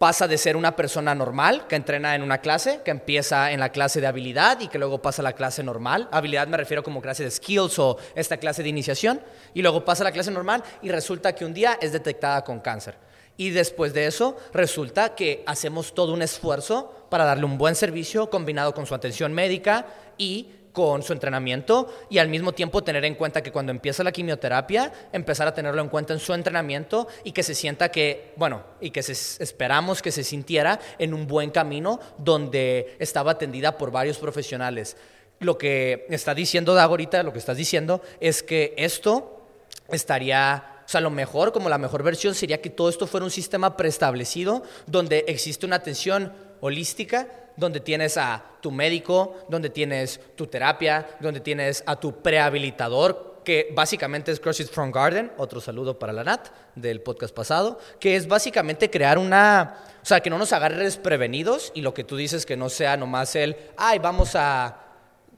pasa 0.03 0.27
de 0.27 0.37
ser 0.37 0.57
una 0.57 0.75
persona 0.75 1.15
normal 1.15 1.65
que 1.65 1.77
entrena 1.77 2.13
en 2.13 2.23
una 2.23 2.39
clase, 2.39 2.81
que 2.83 2.91
empieza 2.91 3.53
en 3.53 3.61
la 3.61 3.69
clase 3.69 4.01
de 4.01 4.07
habilidad 4.07 4.59
y 4.59 4.67
que 4.67 4.77
luego 4.77 5.01
pasa 5.01 5.21
a 5.21 5.23
la 5.23 5.31
clase 5.31 5.63
normal. 5.63 6.09
Habilidad 6.11 6.45
me 6.47 6.57
refiero 6.57 6.83
como 6.83 7.01
clase 7.01 7.23
de 7.23 7.31
skills 7.31 7.79
o 7.79 7.97
esta 8.13 8.35
clase 8.35 8.63
de 8.63 8.67
iniciación. 8.67 9.21
Y 9.53 9.61
luego 9.61 9.85
pasa 9.85 10.03
a 10.03 10.05
la 10.05 10.11
clase 10.11 10.29
normal 10.29 10.61
y 10.81 10.89
resulta 10.89 11.33
que 11.33 11.45
un 11.45 11.53
día 11.53 11.77
es 11.79 11.93
detectada 11.93 12.43
con 12.43 12.59
cáncer. 12.59 12.95
Y 13.37 13.49
después 13.49 13.93
de 13.93 14.05
eso 14.05 14.37
resulta 14.53 15.15
que 15.15 15.43
hacemos 15.45 15.93
todo 15.93 16.13
un 16.13 16.21
esfuerzo 16.21 17.07
para 17.09 17.25
darle 17.25 17.45
un 17.45 17.57
buen 17.57 17.75
servicio 17.75 18.29
combinado 18.29 18.73
con 18.73 18.85
su 18.85 18.95
atención 18.95 19.33
médica 19.33 19.87
y 20.17 20.49
con 20.73 21.03
su 21.03 21.13
entrenamiento 21.13 21.93
y 22.09 22.17
al 22.17 22.27
mismo 22.27 22.51
tiempo 22.51 22.83
tener 22.83 23.05
en 23.05 23.15
cuenta 23.15 23.41
que 23.41 23.51
cuando 23.51 23.71
empieza 23.71 24.03
la 24.03 24.11
quimioterapia, 24.11 24.91
empezar 25.13 25.47
a 25.47 25.53
tenerlo 25.53 25.81
en 25.81 25.89
cuenta 25.89 26.13
en 26.13 26.19
su 26.19 26.33
entrenamiento 26.33 27.07
y 27.23 27.31
que 27.31 27.43
se 27.43 27.55
sienta 27.55 27.89
que, 27.89 28.33
bueno, 28.35 28.63
y 28.81 28.89
que 28.89 28.99
esperamos 28.99 30.01
que 30.01 30.11
se 30.11 30.23
sintiera 30.23 30.79
en 30.97 31.13
un 31.13 31.27
buen 31.27 31.51
camino 31.51 31.99
donde 32.17 32.97
estaba 32.99 33.31
atendida 33.31 33.77
por 33.77 33.91
varios 33.91 34.17
profesionales. 34.17 34.97
Lo 35.39 35.57
que 35.57 36.07
está 36.09 36.33
diciendo 36.33 36.73
Dago 36.73 36.93
ahorita, 36.93 37.23
lo 37.23 37.33
que 37.33 37.39
estás 37.39 37.57
diciendo, 37.57 38.01
es 38.19 38.43
que 38.43 38.73
esto 38.77 39.45
estaría 39.89 40.72
o 40.85 40.89
sea, 40.89 41.01
lo 41.01 41.09
mejor, 41.09 41.51
como 41.51 41.69
la 41.69 41.77
mejor 41.77 42.03
versión, 42.03 42.35
sería 42.35 42.61
que 42.61 42.69
todo 42.69 42.89
esto 42.89 43.07
fuera 43.07 43.23
un 43.23 43.31
sistema 43.31 43.77
preestablecido 43.77 44.63
donde 44.85 45.25
existe 45.27 45.65
una 45.65 45.77
atención 45.77 46.33
holística, 46.59 47.27
donde 47.55 47.79
tienes 47.79 48.17
a 48.17 48.43
tu 48.61 48.71
médico, 48.71 49.35
donde 49.49 49.69
tienes 49.69 50.19
tu 50.35 50.47
terapia, 50.47 51.07
donde 51.19 51.39
tienes 51.39 51.83
a 51.85 51.95
tu 51.95 52.21
prehabilitador, 52.21 53.41
que 53.43 53.71
básicamente 53.75 54.31
es 54.31 54.39
CrossFit 54.39 54.69
From 54.69 54.91
Garden, 54.91 55.31
otro 55.37 55.59
saludo 55.59 55.99
para 55.99 56.13
la 56.13 56.23
Nat 56.23 56.47
del 56.75 57.01
podcast 57.01 57.33
pasado, 57.33 57.79
que 57.99 58.15
es 58.15 58.27
básicamente 58.27 58.89
crear 58.89 59.17
una, 59.17 59.83
o 60.01 60.05
sea, 60.05 60.21
que 60.21 60.29
no 60.29 60.37
nos 60.37 60.53
agarre 60.53 60.83
desprevenidos 60.83 61.71
y 61.75 61.81
lo 61.81 61.93
que 61.93 62.03
tú 62.03 62.15
dices 62.15 62.45
que 62.45 62.57
no 62.57 62.69
sea 62.69 62.97
nomás 62.97 63.35
el, 63.35 63.55
ay, 63.77 63.99
vamos 63.99 64.35
a, 64.35 64.77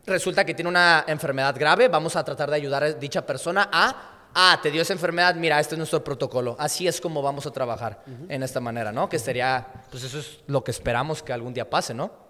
resulta 0.05 0.45
que 0.45 0.53
tiene 0.53 0.69
una 0.69 1.03
enfermedad 1.07 1.55
grave, 1.57 1.87
vamos 1.87 2.15
a 2.15 2.23
tratar 2.23 2.49
de 2.49 2.55
ayudar 2.57 2.83
a 2.83 2.93
dicha 2.93 3.25
persona 3.25 3.69
a 3.71 4.14
ah, 4.35 4.59
te 4.61 4.69
dio 4.69 4.81
esa 4.81 4.93
enfermedad, 4.93 5.33
mira, 5.35 5.59
este 5.59 5.73
es 5.75 5.77
nuestro 5.77 6.03
protocolo. 6.03 6.55
Así 6.59 6.87
es 6.87 7.01
como 7.01 7.21
vamos 7.21 7.47
a 7.47 7.51
trabajar 7.51 8.03
en 8.29 8.43
esta 8.43 8.59
manera, 8.59 8.91
¿no? 8.91 9.09
Que 9.09 9.17
sería, 9.17 9.65
pues 9.89 10.03
eso 10.03 10.19
es 10.19 10.39
lo 10.45 10.63
que 10.63 10.71
esperamos 10.71 11.23
que 11.23 11.33
algún 11.33 11.53
día 11.53 11.69
pase, 11.69 11.93
¿no? 11.93 12.24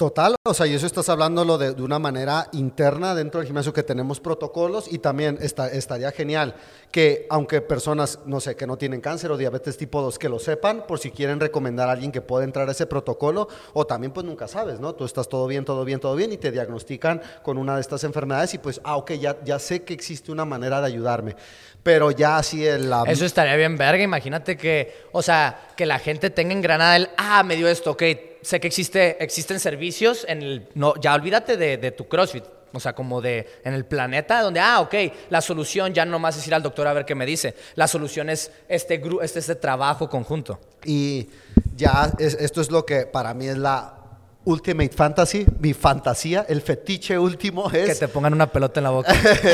Total, 0.00 0.34
o 0.48 0.54
sea, 0.54 0.66
y 0.66 0.72
eso 0.72 0.86
estás 0.86 1.10
hablándolo 1.10 1.58
de, 1.58 1.74
de 1.74 1.82
una 1.82 1.98
manera 1.98 2.48
interna 2.52 3.14
dentro 3.14 3.38
del 3.38 3.46
gimnasio 3.46 3.74
que 3.74 3.82
tenemos 3.82 4.18
protocolos 4.18 4.90
y 4.90 4.96
también 4.96 5.36
está, 5.42 5.68
estaría 5.68 6.10
genial 6.10 6.54
que 6.90 7.26
aunque 7.28 7.60
personas, 7.60 8.20
no 8.24 8.40
sé, 8.40 8.56
que 8.56 8.66
no 8.66 8.78
tienen 8.78 9.02
cáncer 9.02 9.30
o 9.30 9.36
diabetes 9.36 9.76
tipo 9.76 10.00
2, 10.00 10.18
que 10.18 10.30
lo 10.30 10.38
sepan 10.38 10.86
por 10.88 11.00
si 11.00 11.10
quieren 11.10 11.38
recomendar 11.38 11.90
a 11.90 11.92
alguien 11.92 12.12
que 12.12 12.22
pueda 12.22 12.44
entrar 12.44 12.66
a 12.66 12.72
ese 12.72 12.86
protocolo 12.86 13.46
o 13.74 13.86
también 13.86 14.10
pues 14.14 14.24
nunca 14.24 14.48
sabes, 14.48 14.80
¿no? 14.80 14.94
Tú 14.94 15.04
estás 15.04 15.28
todo 15.28 15.46
bien, 15.46 15.66
todo 15.66 15.84
bien, 15.84 16.00
todo 16.00 16.16
bien 16.16 16.32
y 16.32 16.38
te 16.38 16.50
diagnostican 16.50 17.20
con 17.42 17.58
una 17.58 17.74
de 17.74 17.82
estas 17.82 18.02
enfermedades 18.02 18.54
y 18.54 18.58
pues, 18.58 18.80
ah, 18.84 18.96
ok, 18.96 19.10
ya, 19.20 19.36
ya 19.44 19.58
sé 19.58 19.82
que 19.84 19.92
existe 19.92 20.32
una 20.32 20.46
manera 20.46 20.80
de 20.80 20.86
ayudarme. 20.86 21.36
Pero 21.82 22.10
ya 22.10 22.38
así 22.38 22.64
el... 22.66 22.88
la- 22.88 23.04
Eso 23.06 23.26
estaría 23.26 23.54
bien 23.56 23.76
verga. 23.76 24.02
Imagínate 24.02 24.56
que, 24.56 24.94
o 25.12 25.20
sea, 25.20 25.68
que 25.76 25.84
la 25.84 25.98
gente 25.98 26.30
tenga 26.30 26.52
en 26.54 26.62
Granada 26.62 26.96
el, 26.96 27.10
ah, 27.18 27.42
me 27.42 27.54
dio 27.54 27.68
esto, 27.68 27.90
ok, 27.90 28.02
sé 28.42 28.60
que 28.60 28.66
existe, 28.68 29.22
existen 29.22 29.60
servicios 29.60 30.24
en 30.28 30.42
el, 30.42 30.68
no, 30.74 30.94
ya 31.00 31.14
olvídate 31.14 31.56
de, 31.56 31.76
de 31.76 31.90
tu 31.92 32.08
CrossFit. 32.08 32.44
O 32.72 32.78
sea, 32.78 32.92
como 32.94 33.20
de 33.20 33.48
en 33.64 33.74
el 33.74 33.84
planeta, 33.84 34.42
donde, 34.42 34.60
ah, 34.60 34.80
ok, 34.80 34.94
la 35.28 35.40
solución 35.40 35.92
ya 35.92 36.04
no 36.04 36.20
más 36.20 36.36
es 36.36 36.46
ir 36.46 36.54
al 36.54 36.62
doctor 36.62 36.86
a 36.86 36.92
ver 36.92 37.04
qué 37.04 37.16
me 37.16 37.26
dice. 37.26 37.56
La 37.74 37.88
solución 37.88 38.30
es 38.30 38.52
este, 38.68 39.02
este, 39.22 39.38
este 39.40 39.54
trabajo 39.56 40.08
conjunto. 40.08 40.60
Y 40.84 41.28
ya 41.74 42.12
es- 42.20 42.34
esto 42.34 42.60
es 42.60 42.70
lo 42.70 42.86
que 42.86 43.06
para 43.06 43.34
mí 43.34 43.48
es 43.48 43.58
la 43.58 43.96
ultimate 44.44 44.90
fantasy, 44.94 45.44
mi 45.58 45.74
fantasía, 45.74 46.46
el 46.48 46.62
fetiche 46.62 47.18
último 47.18 47.68
es... 47.72 47.88
Que 47.88 48.06
te 48.06 48.08
pongan 48.08 48.32
una 48.34 48.46
pelota 48.46 48.78
en 48.78 48.84
la 48.84 48.90
boca. 48.90 49.12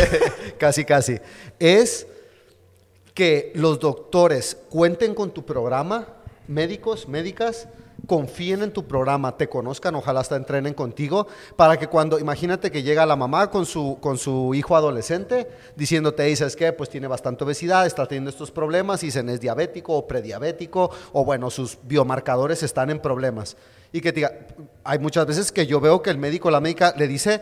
casi, 0.59 0.85
casi. 0.85 1.18
Es 1.59 2.07
que 3.14 3.51
los 3.55 3.81
doctores 3.81 4.59
cuenten 4.68 5.14
con 5.14 5.31
tu 5.33 5.44
programa, 5.46 6.07
médicos, 6.49 7.09
médicas, 7.09 7.66
confíen 8.06 8.62
en 8.62 8.72
tu 8.72 8.87
programa, 8.87 9.37
te 9.37 9.48
conozcan, 9.48 9.94
ojalá 9.94 10.20
hasta 10.20 10.37
entrenen 10.37 10.74
contigo, 10.74 11.26
para 11.56 11.78
que 11.78 11.88
cuando, 11.88 12.18
imagínate 12.18 12.70
que 12.70 12.82
llega 12.82 13.06
la 13.06 13.16
mamá 13.16 13.50
con 13.50 13.66
su, 13.66 13.98
con 14.00 14.18
su 14.18 14.54
hijo 14.54 14.76
adolescente, 14.76 15.48
diciéndote, 15.76 16.22
dices 16.24 16.56
que 16.56 16.72
pues 16.72 16.90
tiene 16.90 17.06
bastante 17.06 17.44
obesidad, 17.44 17.87
está 17.87 18.06
teniendo 18.06 18.30
estos 18.30 18.50
problemas, 18.50 19.02
y 19.02 19.06
dicen 19.06 19.28
es 19.28 19.40
diabético 19.40 19.94
o 19.94 20.06
prediabético, 20.06 20.90
o 21.12 21.24
bueno, 21.24 21.50
sus 21.50 21.78
biomarcadores 21.82 22.62
están 22.62 22.90
en 22.90 23.00
problemas. 23.00 23.56
Y 23.92 24.00
que 24.00 24.12
te 24.12 24.16
diga, 24.16 24.32
hay 24.85 24.98
muchas 24.98 25.26
veces 25.26 25.52
que 25.52 25.66
yo 25.66 25.80
veo 25.80 26.02
que 26.02 26.11
el 26.11 26.18
médico, 26.18 26.50
la 26.50 26.61
médica, 26.61 26.94
le 26.96 27.09
dice, 27.09 27.40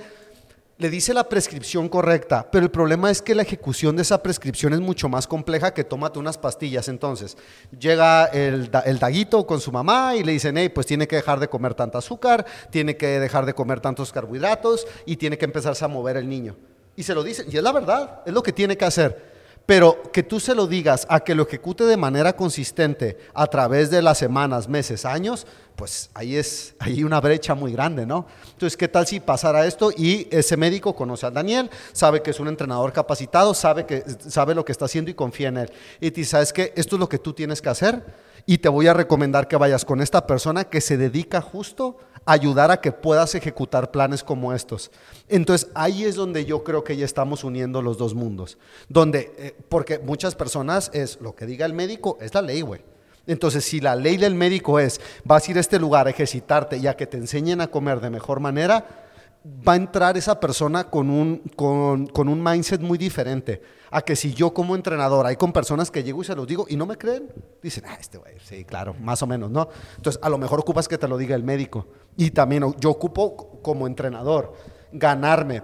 le 0.77 0.91
dice 0.91 1.15
la 1.15 1.29
prescripción 1.29 1.89
correcta, 1.89 2.49
pero 2.51 2.65
el 2.65 2.71
problema 2.71 3.11
es 3.11 3.23
que 3.23 3.35
la 3.35 3.43
ejecución 3.43 3.95
de 3.95 4.03
esa 4.03 4.23
prescripción 4.23 4.73
es 4.73 4.81
mucho 4.81 5.09
más 5.09 5.27
compleja 5.29 5.73
que 5.73 5.85
tómate 5.85 6.19
unas 6.19 6.37
pastillas. 6.37 6.89
Entonces, 6.89 7.37
llega 7.79 8.25
el, 8.27 8.71
da- 8.71 8.81
el 8.81 8.99
daguito 8.99 9.47
con 9.47 9.61
su 9.61 9.71
mamá 9.71 10.17
y 10.17 10.25
le 10.25 10.33
dicen, 10.33 10.57
hey, 10.59 10.69
pues 10.71 10.87
tiene 10.87 11.07
que 11.07 11.17
dejar 11.17 11.39
de 11.39 11.49
comer 11.49 11.75
tanta 11.75 11.99
azúcar, 11.99 12.45
tiene 12.71 12.97
que 12.97 13.21
dejar 13.21 13.47
de 13.47 13.55
comer 13.55 13.81
tantos 13.81 14.13
carbohidratos 14.13 14.87
y 15.07 15.17
tiene 15.17 15.39
que 15.39 15.45
empezarse 15.45 15.85
a 15.85 15.89
mover 15.89 16.17
el 16.17 16.29
niño. 16.29 16.57
Y 16.97 17.03
se 17.05 17.15
lo 17.15 17.23
dicen, 17.23 17.47
y 17.51 17.57
es 17.57 17.63
la 17.63 17.73
verdad, 17.73 18.23
es 18.27 18.33
lo 18.33 18.43
que 18.43 18.53
tiene 18.53 18.77
que 18.77 18.85
hacer. 18.85 19.34
Pero 19.67 20.03
que 20.13 20.23
tú 20.23 20.41
se 20.41 20.55
lo 20.55 20.67
digas 20.67 21.07
a 21.09 21.21
que 21.21 21.35
lo 21.35 21.45
ejecute 21.45 21.85
de 21.85 21.97
manera 21.97 22.37
consistente 22.37 23.17
a 23.33 23.47
través 23.47 23.91
de 23.91 24.03
las 24.03 24.19
semanas, 24.19 24.69
meses, 24.69 25.07
años, 25.07 25.47
pues 25.75 26.11
ahí 26.13 26.37
es 26.37 26.75
ahí 26.79 27.03
una 27.03 27.21
brecha 27.21 27.55
muy 27.55 27.73
grande, 27.73 28.05
¿no? 28.05 28.27
Entonces, 28.53 28.77
¿qué 28.77 28.89
tal 28.89 29.07
si 29.07 29.21
pasara 29.21 29.67
esto 29.67 29.91
y 29.91 30.29
ese 30.31 30.57
médico 30.59 30.95
conoce 30.95 31.27
a 31.27 31.31
Daniel, 31.31 31.71
sabe 31.93 32.23
que 32.23 32.31
es 32.31 32.41
un 32.41 32.49
entrenador 32.49 32.93
capacitado, 32.93 33.55
sabe 33.55 33.87
que 33.87 34.05
sabe 34.29 34.55
lo 34.55 34.65
que 34.65 34.73
está 34.73 34.85
haciendo 34.85 35.11
y 35.11 35.15
confía 35.15 35.49
en 35.49 35.57
él? 35.57 35.73
Y 36.01 36.11
te 36.11 36.25
¿sabes 36.25 36.53
qué? 36.53 36.73
Esto 36.77 36.97
es 36.97 37.01
lo 37.01 37.09
que 37.09 37.19
tú 37.19 37.33
tienes 37.33 37.63
que 37.63 37.71
hacer 37.71 38.05
y 38.47 38.59
te 38.59 38.69
voy 38.69 38.87
a 38.87 38.93
recomendar 38.93 39.49
que 39.49 39.57
vayas 39.57 39.85
con 39.85 40.03
esta 40.03 40.27
persona 40.27 40.65
que 40.65 40.81
se 40.81 40.99
dedica 40.99 41.41
justo 41.41 41.97
ayudar 42.27 42.71
a 42.71 42.81
que 42.81 42.93
puedas 42.93 43.35
ejecutar 43.35 43.91
planes 43.91 44.23
como 44.23 44.53
estos. 44.53 44.91
Entonces 45.29 45.71
ahí 45.75 46.05
es 46.05 46.15
donde 46.15 46.45
yo 46.45 46.65
creo 46.65 46.85
que 46.85 46.97
ya 46.97 47.05
estamos 47.05 47.45
uniendo 47.45 47.83
los 47.83 47.99
dos 47.99 48.15
mundos. 48.15 48.59
Donde, 48.89 49.33
eh, 49.39 49.57
porque 49.69 49.99
muchas 49.99 50.35
personas 50.35 50.91
es 50.95 51.21
lo 51.21 51.35
que 51.35 51.47
diga 51.47 51.67
el 51.67 51.73
médico, 51.73 52.19
es 52.21 52.35
la 52.35 52.43
ley, 52.43 52.61
güey. 52.63 52.83
Entonces, 53.27 53.65
si 53.65 53.81
la 53.81 53.97
ley 53.97 54.19
del 54.19 54.35
médico 54.35 54.79
es, 54.79 55.01
vas 55.25 55.49
a 55.49 55.51
ir 55.51 55.57
a 55.57 55.61
este 55.61 55.79
lugar 55.79 56.07
a 56.07 56.11
ejercitarte 56.11 56.77
y 56.77 56.87
a 56.87 56.95
que 56.95 57.07
te 57.07 57.17
enseñen 57.17 57.63
a 57.63 57.69
comer 57.69 58.01
de 58.01 58.11
mejor 58.11 58.39
manera, 58.41 59.04
va 59.45 59.75
a 59.75 59.77
entrar 59.77 60.17
esa 60.17 60.41
persona 60.41 60.85
con 60.85 61.11
un, 61.11 61.43
con, 61.55 62.07
con 62.07 62.29
un 62.29 62.43
mindset 62.43 62.81
muy 62.81 62.97
diferente. 62.97 63.61
A 63.91 64.03
que 64.03 64.17
si 64.17 64.33
yo 64.35 64.53
como 64.53 64.75
entrenador, 64.75 65.27
hay 65.27 65.37
con 65.37 65.53
personas 65.53 65.91
que 65.91 66.03
llego 66.03 66.23
y 66.23 66.25
se 66.25 66.35
los 66.35 66.47
digo 66.47 66.67
y 66.69 66.77
no 66.77 66.87
me 66.87 66.97
creen, 66.97 67.31
dicen, 67.63 67.85
ah, 67.87 67.97
este 68.01 68.19
güey, 68.19 68.35
sí, 68.43 68.65
claro, 68.65 68.95
más 68.99 69.23
o 69.23 69.27
menos, 69.27 69.51
¿no? 69.51 69.69
Entonces, 69.97 70.21
a 70.23 70.29
lo 70.29 70.39
mejor 70.39 70.59
ocupas 70.61 70.89
que 70.89 70.99
te 70.99 71.07
lo 71.07 71.17
diga 71.17 71.37
el 71.37 71.45
médico. 71.45 71.87
Y 72.17 72.31
también 72.31 72.75
yo 72.81 72.91
ocupo 72.91 73.61
como 73.63 73.87
entrenador 73.87 74.55
ganarme 74.93 75.63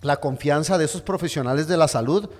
la 0.00 0.18
confianza 0.18 0.78
de 0.78 0.86
esos 0.86 1.02
profesionales 1.02 1.66
de 1.66 1.76
la 1.76 1.88
salud. 1.88 2.30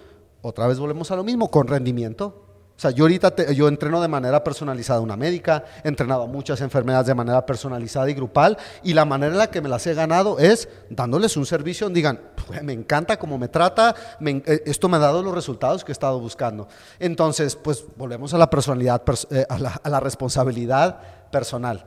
Otra 0.41 0.67
vez 0.67 0.79
volvemos 0.79 1.11
a 1.11 1.17
lo 1.17 1.25
mismo, 1.25 1.51
con 1.51 1.67
rendimiento. 1.67 2.48
O 2.79 2.81
sea, 2.81 2.93
yo 2.93 3.05
ahorita 3.05 3.35
yo 3.53 3.67
entreno 3.67 4.01
de 4.01 4.07
manera 4.07 4.45
personalizada 4.45 5.01
una 5.01 5.17
médica, 5.17 5.65
he 5.83 5.89
entrenado 5.89 6.29
muchas 6.29 6.61
enfermedades 6.61 7.09
de 7.09 7.15
manera 7.17 7.45
personalizada 7.45 8.09
y 8.09 8.15
grupal, 8.15 8.57
y 8.85 8.95
la 8.95 9.05
manera 9.05 9.33
en 9.33 9.39
la 9.39 9.51
que 9.51 9.61
me 9.61 9.69
las 9.69 9.85
he 9.89 9.95
ganado 9.95 10.39
es 10.39 10.69
dándoles 10.89 11.37
un 11.37 11.45
servicio 11.45 11.87
donde 11.87 11.99
digan, 11.99 12.21
"Pues, 12.47 12.63
me 12.63 12.73
encanta 12.73 13.19
cómo 13.19 13.37
me 13.37 13.49
trata, 13.49 13.97
eh, 14.25 14.63
esto 14.65 14.89
me 14.89 14.97
ha 14.97 15.01
dado 15.01 15.25
los 15.25 15.35
resultados 15.35 15.83
que 15.85 15.91
he 15.91 15.93
estado 15.93 16.21
buscando. 16.21 16.69
Entonces, 17.01 17.57
pues 17.57 17.85
volvemos 17.97 18.33
a 18.33 18.39
la 18.39 18.49
personalidad, 18.49 19.05
pers- 19.05 19.27
eh, 19.33 19.45
a, 19.49 19.59
la, 19.59 19.71
a 19.83 19.89
la 19.91 19.99
responsabilidad 19.99 21.01
personal. 21.33 21.85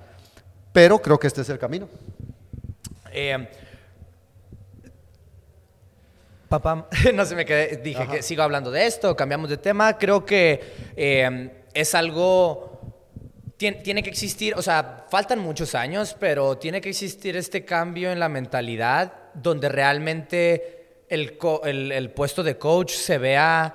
Pero 0.73 1.01
creo 1.01 1.17
que 1.17 1.27
este 1.27 1.39
es 1.39 1.49
el 1.49 1.57
camino. 1.57 1.87
Eh, 3.13 3.49
papá, 6.51 6.87
no 7.15 7.25
se 7.25 7.33
me 7.35 7.45
quedé, 7.45 7.77
dije 7.77 8.05
que 8.07 8.21
sigo 8.21 8.43
hablando 8.43 8.69
de 8.69 8.85
esto, 8.85 9.15
cambiamos 9.15 9.49
de 9.49 9.57
tema. 9.57 9.97
Creo 9.97 10.23
que 10.25 10.61
eh, 10.95 11.63
es 11.73 11.95
algo. 11.95 12.81
tien- 13.57 13.81
Tiene 13.81 14.03
que 14.03 14.09
existir, 14.09 14.53
o 14.55 14.61
sea, 14.61 15.05
faltan 15.09 15.39
muchos 15.39 15.73
años, 15.75 16.15
pero 16.19 16.57
tiene 16.57 16.81
que 16.81 16.89
existir 16.89 17.35
este 17.37 17.63
cambio 17.65 18.11
en 18.11 18.19
la 18.19 18.29
mentalidad 18.29 19.13
donde 19.33 19.69
realmente 19.69 21.05
el, 21.09 21.37
co- 21.37 21.61
el- 21.63 21.91
el 21.91 22.11
puesto 22.11 22.43
de 22.43 22.57
coach 22.57 22.91
se 22.91 23.17
vea 23.17 23.73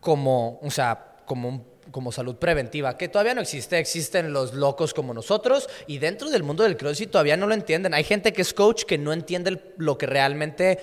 como, 0.00 0.60
o 0.62 0.70
sea, 0.70 1.16
como, 1.24 1.48
un- 1.48 1.66
como 1.90 2.12
salud 2.12 2.36
preventiva, 2.36 2.96
que 2.96 3.08
todavía 3.08 3.34
no 3.34 3.40
existe, 3.40 3.78
existen 3.78 4.32
los 4.32 4.52
locos 4.54 4.92
como 4.94 5.14
nosotros 5.14 5.68
y 5.86 5.98
dentro 5.98 6.30
del 6.30 6.42
mundo 6.42 6.62
del 6.64 6.76
CrossFit 6.76 7.10
todavía 7.10 7.36
no 7.36 7.46
lo 7.46 7.54
entienden. 7.54 7.94
Hay 7.94 8.04
gente 8.04 8.32
que 8.32 8.42
es 8.42 8.52
coach 8.54 8.84
que 8.84 8.98
no 8.98 9.12
entiende 9.12 9.72
lo 9.78 9.96
que 9.98 10.06
realmente 10.06 10.78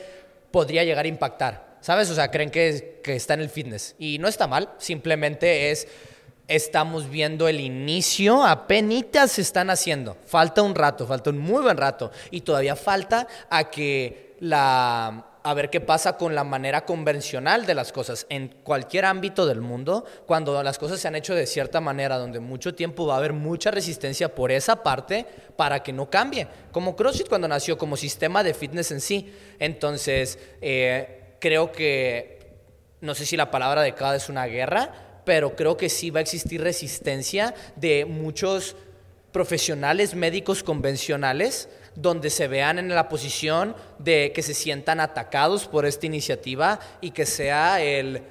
podría 0.52 0.84
llegar 0.84 1.06
a 1.06 1.08
impactar, 1.08 1.78
¿sabes? 1.82 2.10
O 2.10 2.16
sea, 2.16 2.30
creen 2.32 2.52
que, 2.52 3.00
que 3.04 3.16
está 3.16 3.34
en 3.34 3.42
el 3.42 3.50
fitness 3.50 3.96
y 3.98 4.18
no 4.20 4.28
está 4.28 4.48
mal, 4.48 4.70
simplemente 4.78 5.72
es... 5.72 5.88
Estamos 6.48 7.10
viendo 7.10 7.48
el 7.48 7.62
inicio, 7.62 8.44
apenas 8.44 9.32
se 9.32 9.42
están 9.42 9.70
haciendo. 9.70 10.18
Falta 10.26 10.62
un 10.62 10.76
rato, 10.76 11.08
falta 11.08 11.30
un 11.30 11.38
muy 11.38 11.62
buen 11.62 11.78
rato. 11.78 12.12
Y 12.30 12.42
todavía 12.42 12.76
falta 12.76 13.26
a 13.50 13.70
que 13.70 14.36
la, 14.42 15.31
a 15.44 15.54
ver 15.54 15.70
qué 15.70 15.82
pasa 15.82 16.18
con 16.18 16.36
la 16.36 16.44
manera 16.44 16.86
convencional 16.86 17.66
de 17.66 17.74
las 17.74 17.92
cosas. 17.92 18.26
En 18.30 18.50
cualquier 18.64 19.06
ámbito 19.06 19.46
del 19.46 19.62
mundo, 19.62 20.06
cuando 20.26 20.62
las 20.62 20.78
cosas 20.78 21.00
se 21.00 21.08
han 21.08 21.16
hecho 21.16 21.34
de 21.34 21.48
cierta 21.48 21.82
manera, 21.82 22.18
donde 22.18 22.40
mucho 22.40 22.76
tiempo 22.76 23.08
va 23.08 23.16
a 23.16 23.18
haber 23.18 23.34
mucha 23.34 23.72
resistencia 23.72 24.34
por 24.36 24.52
esa 24.52 24.84
parte 24.84 25.26
para 25.56 25.82
que 25.82 25.94
no 25.94 26.10
cambie. 26.10 26.48
Como 26.72 26.96
CrossFit 26.96 27.28
cuando 27.28 27.48
nació, 27.48 27.78
como 27.78 27.98
sistema 27.98 28.44
de 28.44 28.54
fitness 28.54 28.92
en 28.92 29.02
sí. 29.02 29.34
Entonces, 29.60 30.38
eh, 30.62 31.36
creo 31.40 31.72
que, 31.72 32.40
no 33.02 33.16
sé 33.16 33.26
si 33.26 33.36
la 33.36 33.50
palabra 33.50 33.82
adecuada 33.82 34.16
es 34.16 34.30
una 34.30 34.46
guerra, 34.46 35.22
pero 35.26 35.56
creo 35.56 35.78
que 35.78 35.90
sí 35.90 36.10
va 36.10 36.20
a 36.20 36.22
existir 36.24 36.62
resistencia 36.62 37.54
de 37.76 38.06
muchos 38.06 38.76
profesionales 39.32 40.14
médicos 40.14 40.62
convencionales 40.62 41.70
donde 41.96 42.30
se 42.30 42.48
vean 42.48 42.80
en 42.80 42.90
la 42.90 43.10
posición 43.10 43.76
de 44.00 44.32
que 44.34 44.42
se 44.42 44.54
sientan 44.54 45.00
atacados 45.00 45.68
por 45.68 45.86
esta 45.86 46.06
iniciativa 46.06 46.80
y 47.02 47.12
que 47.12 47.26
sea 47.26 47.82
el, 47.82 48.24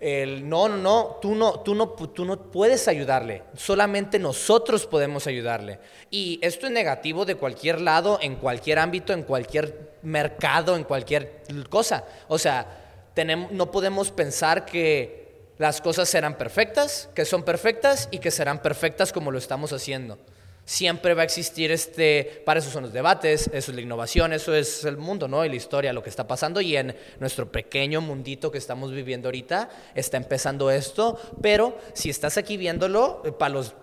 el 0.00 0.48
no, 0.48 0.68
no, 0.68 1.18
tú 1.20 1.34
no, 1.34 1.60
tú 1.60 1.74
no, 1.74 1.88
tú 1.88 2.24
no 2.24 2.50
puedes 2.50 2.86
ayudarle, 2.86 3.42
solamente 3.56 4.18
nosotros 4.18 4.86
podemos 4.86 5.26
ayudarle. 5.26 5.78
Y 6.10 6.38
esto 6.42 6.66
es 6.66 6.72
negativo 6.72 7.24
de 7.24 7.34
cualquier 7.34 7.80
lado, 7.80 8.18
en 8.20 8.36
cualquier 8.36 8.78
ámbito, 8.78 9.12
en 9.12 9.22
cualquier 9.22 9.92
mercado, 10.02 10.76
en 10.76 10.84
cualquier 10.84 11.42
cosa. 11.68 12.04
O 12.28 12.38
sea, 12.38 12.66
tenemos, 13.14 13.50
no 13.50 13.70
podemos 13.70 14.10
pensar 14.10 14.64
que 14.64 15.28
las 15.58 15.80
cosas 15.80 16.08
serán 16.08 16.38
perfectas, 16.38 17.10
que 17.14 17.24
son 17.24 17.42
perfectas 17.42 18.08
y 18.12 18.18
que 18.18 18.30
serán 18.30 18.62
perfectas 18.62 19.12
como 19.12 19.32
lo 19.32 19.38
estamos 19.38 19.72
haciendo. 19.72 20.18
Siempre 20.68 21.14
va 21.14 21.22
a 21.22 21.24
existir 21.24 21.72
este, 21.72 22.42
para 22.44 22.60
eso 22.60 22.70
son 22.70 22.82
los 22.82 22.92
debates, 22.92 23.48
eso 23.54 23.70
es 23.70 23.74
la 23.74 23.80
innovación, 23.80 24.34
eso 24.34 24.54
es 24.54 24.84
el 24.84 24.98
mundo, 24.98 25.26
¿no? 25.26 25.42
Y 25.42 25.48
la 25.48 25.54
historia, 25.54 25.94
lo 25.94 26.02
que 26.02 26.10
está 26.10 26.28
pasando 26.28 26.60
y 26.60 26.76
en 26.76 26.94
nuestro 27.20 27.50
pequeño 27.50 28.02
mundito 28.02 28.50
que 28.50 28.58
estamos 28.58 28.92
viviendo 28.92 29.28
ahorita 29.28 29.70
está 29.94 30.18
empezando 30.18 30.70
esto, 30.70 31.18
pero 31.40 31.78
si 31.94 32.10
estás 32.10 32.36
aquí 32.36 32.58
viéndolo, 32.58 33.22
eh, 33.24 33.32
para 33.32 33.54
los 33.54 33.74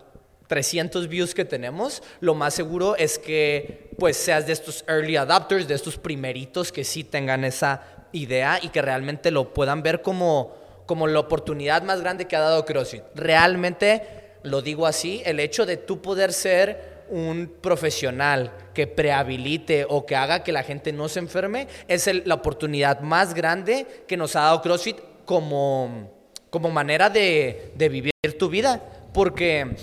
300 0.46 1.08
views 1.08 1.34
que 1.34 1.44
tenemos, 1.44 2.04
lo 2.20 2.36
más 2.36 2.54
seguro 2.54 2.96
es 2.98 3.18
que 3.18 3.90
pues 3.98 4.16
seas 4.16 4.46
de 4.46 4.54
estos 4.54 4.86
early 4.88 5.16
adopters, 5.16 5.68
de 5.68 5.74
estos 5.74 5.98
primeritos 5.98 6.72
que 6.72 6.84
sí 6.84 7.04
tengan 7.04 7.46
esa 7.46 7.82
idea 8.12 8.60
y 8.62 8.70
que 8.70 8.84
realmente 8.84 9.32
lo 9.32 9.56
puedan 9.56 9.82
ver 9.82 10.04
como, 10.04 10.54
como 10.86 11.08
la 11.08 11.18
oportunidad 11.18 11.82
más 11.82 12.02
grande 12.02 12.26
que 12.26 12.36
ha 12.36 12.42
dado 12.42 12.64
CrossFit. 12.64 13.02
Realmente, 13.16 14.25
lo 14.46 14.62
digo 14.62 14.86
así, 14.88 15.22
el 15.26 15.40
hecho 15.40 15.66
de 15.66 15.78
tú 15.78 16.02
poder 16.02 16.32
ser 16.34 16.96
un 17.10 17.52
profesional 17.62 18.52
que 18.74 18.88
prehabilite 18.88 19.86
o 19.88 20.06
que 20.06 20.16
haga 20.16 20.44
que 20.44 20.52
la 20.52 20.64
gente 20.64 20.92
no 20.92 21.08
se 21.08 21.20
enferme 21.20 21.68
es 21.88 22.08
el- 22.08 22.24
la 22.26 22.36
oportunidad 22.36 23.02
más 23.02 23.34
grande 23.36 23.86
que 24.08 24.18
nos 24.18 24.36
ha 24.36 24.42
dado 24.42 24.62
CrossFit 24.62 24.98
como, 25.26 26.12
como 26.50 26.70
manera 26.72 27.10
de, 27.10 27.72
de 27.76 27.90
vivir 27.90 28.12
tu 28.40 28.50
vida. 28.50 28.82
Porque 29.14 29.76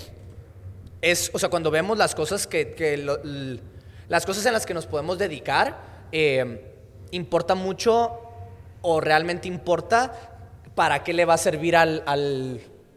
es, 1.01 1.31
o 1.33 1.39
sea, 1.39 1.49
cuando 1.49 1.71
vemos 1.71 1.97
las 1.97 2.13
cosas 2.15 2.45
que, 2.47 2.73
que 2.73 2.97
las 4.09 4.25
cosas 4.25 4.45
en 4.45 4.53
las 4.53 4.65
que 4.65 4.73
nos 4.73 4.85
podemos 4.85 5.17
dedicar, 5.17 5.77
eh, 6.11 6.61
importa 7.11 7.55
mucho 7.55 8.19
o 8.81 8.99
realmente 9.01 9.47
importa 9.47 10.13
para 10.75 11.03
qué 11.03 11.13
le 11.13 11.25
va 11.25 11.35
a 11.35 11.37
servir 11.37 11.75
al- 11.75 12.03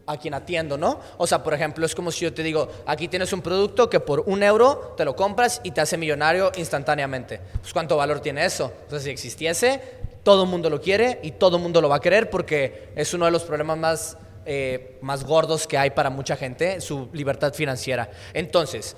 a 0.07 0.17
quien 0.17 0.33
atiendo, 0.33 0.77
¿no? 0.77 0.99
O 1.17 1.27
sea, 1.27 1.43
por 1.43 1.53
ejemplo, 1.53 1.85
es 1.85 1.93
como 1.93 2.11
si 2.11 2.25
yo 2.25 2.33
te 2.33 2.41
digo, 2.41 2.69
aquí 2.85 3.07
tienes 3.07 3.31
un 3.33 3.41
producto 3.41 3.89
que 3.89 3.99
por 3.99 4.21
un 4.21 4.41
euro 4.41 4.95
te 4.97 5.05
lo 5.05 5.15
compras 5.15 5.61
y 5.63 5.71
te 5.71 5.81
hace 5.81 5.97
millonario 5.97 6.51
instantáneamente. 6.55 7.39
Pues 7.61 7.73
cuánto 7.73 7.97
valor 7.97 8.21
tiene 8.21 8.45
eso. 8.45 8.71
Entonces, 8.83 9.03
si 9.03 9.09
existiese, 9.11 9.81
todo 10.23 10.43
el 10.43 10.49
mundo 10.49 10.69
lo 10.69 10.81
quiere 10.81 11.19
y 11.23 11.31
todo 11.31 11.57
el 11.57 11.63
mundo 11.63 11.81
lo 11.81 11.89
va 11.89 11.97
a 11.97 12.01
querer 12.01 12.29
porque 12.29 12.89
es 12.95 13.13
uno 13.13 13.25
de 13.25 13.31
los 13.31 13.43
problemas 13.43 13.77
más 13.77 14.17
eh, 14.49 14.97
más 15.01 15.25
gordos 15.25 15.67
que 15.67 15.77
hay 15.77 15.89
para 15.89 16.09
mucha 16.09 16.37
gente, 16.37 16.79
su 16.79 17.09
libertad 17.11 17.53
financiera. 17.53 18.09
Entonces, 18.33 18.95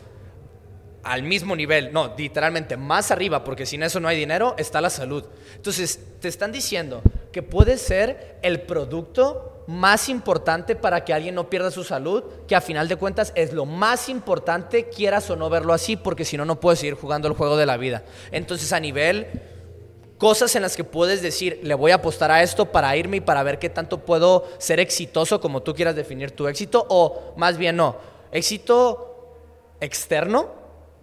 al 1.02 1.24
mismo 1.24 1.56
nivel, 1.56 1.92
no, 1.92 2.14
literalmente 2.16 2.78
más 2.78 3.10
arriba, 3.10 3.44
porque 3.44 3.66
sin 3.66 3.82
eso 3.82 4.00
no 4.00 4.08
hay 4.08 4.16
dinero, 4.16 4.54
está 4.60 4.80
la 4.80 4.92
salud. 4.92 5.26
Entonces, 5.56 6.00
te 6.20 6.28
están 6.28 6.52
diciendo 6.52 7.02
que 7.32 7.42
puede 7.42 7.80
ser 7.80 8.38
el 8.44 8.62
producto 8.62 9.59
más 9.70 10.10
importante 10.10 10.76
para 10.76 11.06
que 11.06 11.14
alguien 11.14 11.36
no 11.36 11.48
pierda 11.48 11.70
su 11.70 11.84
salud, 11.84 12.24
que 12.48 12.56
a 12.56 12.62
final 12.62 12.88
de 12.88 12.96
cuentas 12.96 13.32
es 13.36 13.54
lo 13.54 13.68
más 13.68 14.10
importante, 14.10 14.90
quieras 14.90 15.30
o 15.30 15.36
no 15.36 15.48
verlo 15.48 15.74
así, 15.74 15.96
porque 15.96 16.26
si 16.26 16.38
no, 16.38 16.44
no 16.44 16.60
puedes 16.60 16.80
seguir 16.80 16.96
jugando 16.96 17.28
el 17.28 17.36
juego 17.36 17.56
de 17.56 17.68
la 17.68 17.78
vida. 17.78 18.04
Entonces, 18.32 18.74
a 18.74 18.80
nivel 18.80 19.28
cosas 20.18 20.56
en 20.56 20.64
las 20.64 20.76
que 20.76 20.84
puedes 20.84 21.22
decir, 21.22 21.60
le 21.62 21.76
voy 21.76 21.92
a 21.92 21.96
apostar 21.96 22.32
a 22.32 22.42
esto 22.42 22.66
para 22.66 22.98
irme 22.98 23.18
y 23.18 23.22
para 23.22 23.44
ver 23.44 23.60
qué 23.60 23.70
tanto 23.70 24.00
puedo 24.00 24.48
ser 24.58 24.80
exitoso 24.80 25.40
como 25.40 25.62
tú 25.62 25.76
quieras 25.76 25.96
definir 25.96 26.32
tu 26.32 26.48
éxito, 26.48 26.88
o 26.90 27.36
más 27.38 27.56
bien 27.56 27.76
no, 27.76 27.96
éxito 28.32 29.36
externo, 29.80 30.50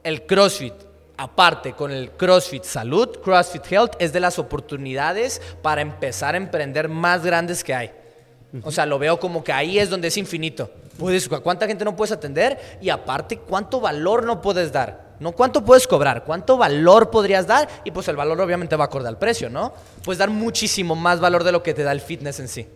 el 0.02 0.26
CrossFit. 0.26 0.74
Aparte, 1.18 1.74
con 1.74 1.92
el 1.92 2.10
CrossFit 2.10 2.64
Salud, 2.64 3.20
CrossFit 3.22 3.70
Health 3.70 3.94
es 4.00 4.12
de 4.12 4.18
las 4.18 4.40
oportunidades 4.40 5.40
para 5.62 5.82
empezar 5.82 6.34
a 6.34 6.38
emprender 6.38 6.88
más 6.88 7.24
grandes 7.24 7.62
que 7.62 7.72
hay. 7.72 8.05
O 8.62 8.70
sea, 8.70 8.86
lo 8.86 8.98
veo 8.98 9.18
como 9.18 9.44
que 9.44 9.52
ahí 9.52 9.78
es 9.78 9.90
donde 9.90 10.08
es 10.08 10.16
infinito. 10.16 10.70
Puedes, 10.98 11.28
¿Cuánta 11.28 11.66
gente 11.66 11.84
no 11.84 11.94
puedes 11.94 12.12
atender? 12.12 12.78
Y 12.80 12.88
aparte, 12.88 13.38
¿cuánto 13.38 13.80
valor 13.80 14.24
no 14.24 14.40
puedes 14.40 14.72
dar? 14.72 15.16
No 15.18 15.32
cuánto 15.32 15.64
puedes 15.64 15.86
cobrar, 15.86 16.24
cuánto 16.24 16.56
valor 16.56 17.10
podrías 17.10 17.46
dar 17.46 17.68
y 17.84 17.90
pues 17.90 18.06
el 18.08 18.16
valor 18.16 18.40
obviamente 18.40 18.76
va 18.76 18.84
acorde 18.84 19.08
al 19.08 19.18
precio, 19.18 19.48
¿no? 19.48 19.72
Puedes 20.04 20.18
dar 20.18 20.30
muchísimo 20.30 20.94
más 20.94 21.20
valor 21.20 21.42
de 21.42 21.52
lo 21.52 21.62
que 21.62 21.74
te 21.74 21.82
da 21.82 21.92
el 21.92 22.00
fitness 22.00 22.40
en 22.40 22.48
sí. 22.48 22.66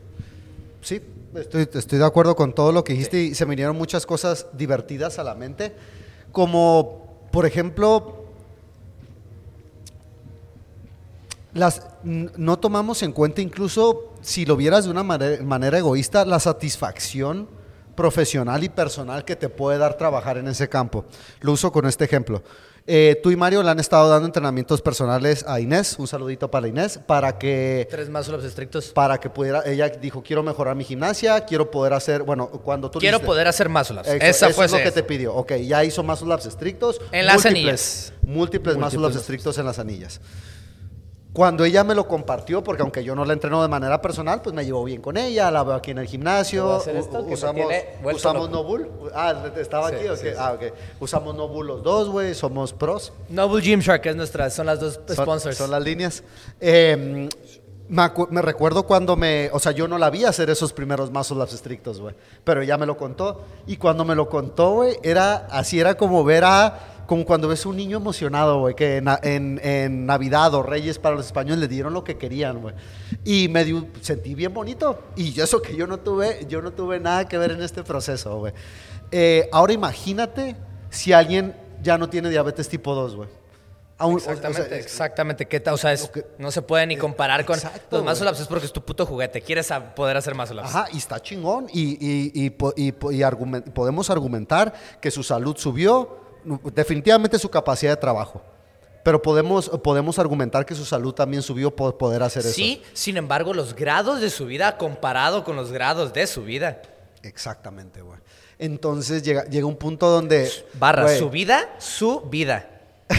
Sí, 0.80 1.02
estoy, 1.35 1.68
estoy 1.72 1.98
de 1.98 2.04
acuerdo 2.06 2.35
con 2.35 2.54
todo 2.54 2.72
lo 2.72 2.83
que 2.83 2.94
dijiste 2.94 3.20
y 3.22 3.35
se 3.35 3.44
me 3.44 3.50
vinieron 3.50 3.76
muchas 3.76 4.06
cosas 4.06 4.46
divertidas 4.54 5.18
a 5.18 5.24
la 5.24 5.35
mente, 5.35 5.74
como 6.33 7.11
por 7.30 7.44
ejemplo, 7.44 8.24
las, 11.52 11.87
no 12.02 12.59
tomamos 12.59 13.02
en 13.02 13.12
cuenta 13.12 13.40
incluso, 13.40 14.09
si 14.22 14.44
lo 14.46 14.56
vieras 14.56 14.85
de 14.85 14.90
una 14.90 15.02
mane- 15.02 15.38
manera 15.42 15.78
egoísta, 15.78 16.24
la 16.24 16.40
satisfacción 16.40 17.48
profesional 17.94 18.62
y 18.64 18.68
personal 18.68 19.24
que 19.24 19.37
te 19.37 19.48
puede 19.48 19.78
dar 19.78 19.96
trabajar 19.96 20.38
en 20.38 20.48
ese 20.48 20.68
campo. 20.68 21.04
Lo 21.40 21.52
uso 21.52 21.70
con 21.72 21.87
este 21.87 22.04
ejemplo. 22.04 22.42
Eh, 22.87 23.20
tú 23.22 23.30
y 23.30 23.37
Mario 23.37 23.62
le 23.62 23.70
han 23.70 23.78
estado 23.78 24.09
dando 24.09 24.24
entrenamientos 24.26 24.80
personales 24.80 25.44
a 25.46 25.61
Inés, 25.61 25.96
un 25.98 26.06
saludito 26.09 26.50
para 26.50 26.66
Inés, 26.66 26.98
para 27.06 27.37
que 27.38 27.87
Tres 27.90 28.09
más 28.09 28.26
los 28.28 28.42
estrictos. 28.42 28.87
para 28.88 29.18
que 29.20 29.28
pudiera, 29.28 29.62
ella 29.66 29.90
dijo, 29.90 30.22
quiero 30.22 30.42
mejorar 30.42 30.74
mi 30.74 30.85
gimnasia, 30.85 31.44
quiero 31.44 31.70
poder 31.70 31.92
hacer, 31.92 32.22
bueno, 32.22 32.48
cuando 32.48 32.90
tú 32.90 32.98
Quiero 32.98 33.18
dijiste- 33.18 33.26
poder 33.26 33.48
hacer 33.48 33.68
más 33.68 33.90
ups. 33.90 34.00
Eso, 34.09 34.12
Esa 34.16 34.46
eso 34.46 34.54
fue 34.56 34.64
es 34.64 34.72
lo 34.72 34.78
que 34.78 34.90
te 34.92 35.02
pidió. 35.02 35.35
Ok, 35.35 35.52
ya 35.56 35.85
hizo 35.85 36.02
muscle 36.02 36.35
ups 36.35 36.46
estrictos. 36.46 37.00
En 37.12 37.26
las 37.26 37.37
múltiples- 37.37 37.46
anillas. 37.50 38.12
Múltiples 38.22 38.76
Múltiples 38.76 39.06
ups 39.11 39.16
estrictos 39.16 39.59
en 39.59 39.66
las 39.66 39.78
anillas. 39.78 40.20
Cuando 41.32 41.64
ella 41.64 41.84
me 41.84 41.94
lo 41.94 42.08
compartió, 42.08 42.62
porque 42.64 42.82
aunque 42.82 43.04
yo 43.04 43.14
no 43.14 43.24
la 43.24 43.32
entreno 43.32 43.62
de 43.62 43.68
manera 43.68 44.02
personal, 44.02 44.42
pues 44.42 44.52
me 44.52 44.64
llevo 44.64 44.82
bien 44.82 45.00
con 45.00 45.16
ella, 45.16 45.48
la 45.52 45.62
veo 45.62 45.74
aquí 45.74 45.92
en 45.92 45.98
el 45.98 46.06
gimnasio. 46.08 46.64
¿Puedo 46.64 46.76
hacer 46.78 46.96
esto? 46.96 47.20
usamos 47.20 47.66
usamos 48.12 48.50
loco. 48.50 48.62
Nobull. 48.62 48.90
Ah, 49.14 49.44
¿estaba 49.56 49.90
Sí, 49.90 49.94
aquí? 49.96 50.08
ok. 50.08 50.16
sí, 50.16 50.22
sí. 50.28 50.34
Ah, 50.36 50.52
ok. 50.54 50.72
Usamos 50.98 51.36
Nobull 51.36 51.68
los 51.68 51.82
dos, 51.84 52.08
güey, 52.08 52.34
somos 52.34 52.72
pros. 52.72 53.12
Noble 53.28 53.62
Gymshark 53.62 54.04
es 54.06 54.16
nuestra, 54.16 54.50
son 54.50 54.66
las 54.66 54.80
dos 54.80 54.98
sponsors. 55.08 55.56
Son, 55.56 55.70
las 55.70 55.82
líneas. 55.84 56.24
Eh, 56.60 57.28
me, 57.88 58.02
acu- 58.02 58.28
me 58.30 58.42
recuerdo 58.42 58.84
cuando 58.84 59.14
me, 59.16 59.50
o 59.52 59.58
sea, 59.60 59.70
yo 59.72 59.86
no 59.86 59.98
la 59.98 60.10
vi 60.10 60.24
hacer 60.24 60.50
esos 60.50 60.72
primeros 60.72 61.10
muscle 61.12 61.42
ups 61.42 61.52
estrictos, 61.54 62.00
güey, 62.00 62.14
pero 62.44 62.62
ella 62.62 62.76
me 62.76 62.86
lo 62.86 62.96
contó 62.96 63.42
y 63.68 63.76
cuando 63.76 64.04
me 64.04 64.14
lo 64.16 64.28
contó, 64.28 64.70
güey, 64.74 64.96
era 65.02 65.46
así, 65.50 65.78
era 65.80 65.96
como 65.96 66.22
ver 66.24 66.44
a, 66.44 66.99
como 67.10 67.24
cuando 67.24 67.48
ves 67.48 67.66
un 67.66 67.76
niño 67.76 67.96
emocionado, 67.96 68.60
güey, 68.60 68.76
que 68.76 68.98
en, 68.98 69.08
en- 69.24 69.60
en 69.64 70.06
Navidad 70.06 70.54
o 70.54 70.62
Reyes 70.62 71.00
para 71.00 71.16
los 71.16 71.26
españoles 71.26 71.58
le 71.58 71.66
dieron 71.66 71.92
lo 71.92 72.04
que 72.04 72.16
querían, 72.16 72.60
güey, 72.62 72.72
y 73.24 73.48
me 73.48 73.64
dio, 73.64 73.84
sentí 74.00 74.36
bien 74.36 74.54
bonito 74.54 75.02
y 75.16 75.40
eso 75.40 75.60
que 75.60 75.74
yo 75.74 75.88
no 75.88 75.98
tuve, 75.98 76.46
yo 76.48 76.62
no 76.62 76.70
tuve 76.72 77.00
nada 77.00 77.26
que 77.26 77.36
ver 77.36 77.50
en 77.50 77.62
este 77.62 77.82
proceso, 77.82 78.38
güey. 78.38 78.52
Eh, 79.10 79.48
ahora 79.50 79.72
imagínate 79.72 80.54
si 80.88 81.12
alguien 81.12 81.56
ya 81.82 81.98
no 81.98 82.08
tiene 82.08 82.30
diabetes 82.30 82.68
tipo 82.68 82.94
2, 82.94 83.16
güey. 83.16 83.28
Aún- 83.98 84.12
o- 84.14 84.16
o 84.16 84.20
sea, 84.20 84.32
Exactamente, 84.34 84.78
exactamente. 84.78 85.48
¿Qué 85.48 85.58
tal? 85.58 85.74
O 85.74 85.78
sea, 85.78 85.92
es- 85.92 86.08
que- 86.10 86.24
no 86.38 86.52
se 86.52 86.62
puede 86.62 86.86
ni 86.86 86.96
comparar 86.96 87.44
con 87.44 87.56
Exacto, 87.56 88.04
los 88.04 88.20
ups 88.22 88.38
es 88.40 88.46
porque 88.46 88.66
es 88.66 88.72
tu 88.72 88.82
puto 88.82 89.04
juguete. 89.04 89.42
Quieres 89.42 89.68
poder 89.96 90.16
hacer 90.16 90.34
ups. 90.34 90.52
Ajá, 90.52 90.86
y 90.92 90.98
está 90.98 91.20
chingón. 91.20 91.66
Y, 91.72 91.98
y- 92.00 92.30
y 92.34 92.46
y 92.46 92.92
po- 92.92 93.10
y 93.10 93.22
argumen- 93.22 93.64
podemos 93.64 94.08
argumentar 94.10 94.72
que 95.00 95.10
su 95.10 95.24
salud 95.24 95.56
subió, 95.56 96.19
definitivamente 96.74 97.38
su 97.38 97.50
capacidad 97.50 97.92
de 97.92 97.96
trabajo. 97.96 98.42
Pero 99.03 99.22
podemos, 99.22 99.68
podemos 99.83 100.18
argumentar 100.18 100.66
que 100.66 100.74
su 100.74 100.85
salud 100.85 101.14
también 101.14 101.42
subió 101.42 101.74
por 101.74 101.96
poder 101.96 102.22
hacer 102.22 102.44
eso. 102.44 102.55
Sí, 102.55 102.83
sin 102.92 103.16
embargo, 103.16 103.55
los 103.55 103.74
grados 103.74 104.20
de 104.20 104.29
su 104.29 104.46
vida 104.46 104.76
comparado 104.76 105.42
con 105.42 105.57
los 105.57 105.72
grados 105.72 106.12
de 106.12 106.26
su 106.26 106.42
vida. 106.42 106.83
Exactamente, 107.22 108.03
güey. 108.03 108.18
Entonces 108.59 109.22
llega, 109.22 109.44
llega 109.46 109.66
un 109.66 109.76
punto 109.76 110.09
donde. 110.11 110.50
Barra, 110.74 111.16
su 111.16 111.31
vida, 111.31 111.74
su 111.79 112.20
vida. 112.22 112.68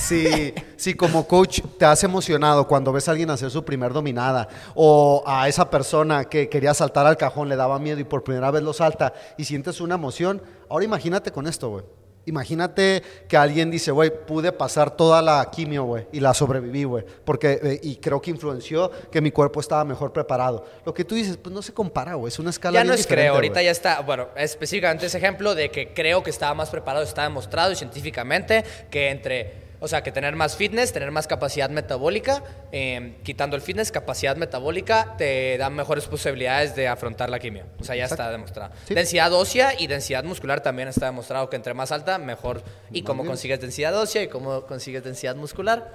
Si, 0.00 0.54
si 0.76 0.94
como 0.94 1.26
coach 1.26 1.60
te 1.78 1.84
has 1.84 2.02
emocionado 2.02 2.66
cuando 2.66 2.90
ves 2.90 3.06
a 3.06 3.10
alguien 3.10 3.28
hacer 3.28 3.50
su 3.50 3.62
primer 3.62 3.92
dominada 3.92 4.48
o 4.74 5.22
a 5.26 5.46
esa 5.46 5.68
persona 5.68 6.24
que 6.24 6.48
quería 6.48 6.72
saltar 6.72 7.06
al 7.06 7.18
cajón 7.18 7.50
le 7.50 7.56
daba 7.56 7.78
miedo 7.78 8.00
y 8.00 8.04
por 8.04 8.24
primera 8.24 8.50
vez 8.50 8.62
lo 8.62 8.72
salta 8.72 9.12
y 9.36 9.44
sientes 9.44 9.82
una 9.82 9.96
emoción, 9.96 10.40
ahora 10.70 10.86
imagínate 10.86 11.30
con 11.30 11.46
esto, 11.46 11.68
güey. 11.68 11.84
Imagínate 12.28 13.02
que 13.26 13.36
alguien 13.36 13.70
dice, 13.70 13.90
güey, 13.90 14.10
pude 14.10 14.52
pasar 14.52 14.96
toda 14.96 15.22
la 15.22 15.48
quimio, 15.50 15.84
güey, 15.84 16.06
y 16.12 16.20
la 16.20 16.34
sobreviví, 16.34 16.84
güey, 16.84 17.04
porque, 17.24 17.58
eh, 17.62 17.80
y 17.82 17.96
creo 17.96 18.20
que 18.20 18.30
influenció 18.30 18.90
que 19.10 19.20
mi 19.20 19.30
cuerpo 19.30 19.60
estaba 19.60 19.84
mejor 19.84 20.12
preparado. 20.12 20.64
Lo 20.84 20.92
que 20.92 21.04
tú 21.04 21.14
dices, 21.14 21.38
pues 21.38 21.54
no 21.54 21.62
se 21.62 21.72
compara, 21.72 22.14
güey, 22.14 22.28
es 22.28 22.38
una 22.38 22.50
escala 22.50 22.74
Ya 22.74 22.82
bien 22.82 22.88
no 22.88 22.94
es 22.94 23.06
creo, 23.06 23.34
ahorita 23.34 23.62
ya 23.62 23.70
está, 23.70 24.00
bueno, 24.00 24.28
específicamente 24.36 25.06
ese 25.06 25.18
ejemplo 25.18 25.54
de 25.54 25.70
que 25.70 25.94
creo 25.94 26.22
que 26.22 26.30
estaba 26.30 26.52
más 26.54 26.70
preparado, 26.70 27.04
está 27.04 27.22
demostrado 27.22 27.72
y 27.72 27.76
científicamente 27.76 28.64
que 28.90 29.08
entre, 29.08 29.67
o 29.80 29.88
sea, 29.88 30.02
que 30.02 30.12
tener 30.12 30.34
más 30.36 30.56
fitness, 30.56 30.92
tener 30.92 31.10
más 31.10 31.26
capacidad 31.26 31.70
metabólica, 31.70 32.42
eh, 32.72 33.16
quitando 33.22 33.56
el 33.56 33.62
fitness, 33.62 33.92
capacidad 33.92 34.36
metabólica 34.36 35.14
te 35.16 35.56
da 35.58 35.70
mejores 35.70 36.06
posibilidades 36.06 36.74
de 36.74 36.88
afrontar 36.88 37.30
la 37.30 37.38
quimio. 37.38 37.64
O 37.80 37.84
sea, 37.84 37.96
ya 37.96 38.06
está 38.06 38.30
demostrado. 38.30 38.72
Sí. 38.86 38.94
Densidad 38.94 39.32
ósea 39.32 39.72
y 39.78 39.86
densidad 39.86 40.24
muscular 40.24 40.62
también 40.62 40.88
está 40.88 41.06
demostrado 41.06 41.48
que 41.48 41.56
entre 41.56 41.74
más 41.74 41.92
alta, 41.92 42.18
mejor. 42.18 42.62
¿Y 42.90 43.02
cómo 43.02 43.24
consigues 43.24 43.60
densidad 43.60 43.96
ósea 43.96 44.22
y 44.22 44.28
cómo 44.28 44.62
consigues 44.66 45.04
densidad 45.04 45.36
muscular? 45.36 45.92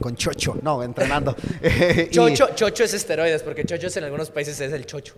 Con 0.00 0.16
chocho, 0.16 0.58
no, 0.62 0.82
entrenando. 0.82 1.34
Chocho, 2.10 2.50
chocho 2.54 2.84
es 2.84 2.94
esteroides, 2.94 3.42
porque 3.42 3.64
chocho 3.64 3.86
es 3.86 3.96
en 3.96 4.04
algunos 4.04 4.30
países 4.30 4.60
es 4.60 4.72
el 4.72 4.86
chocho. 4.86 5.14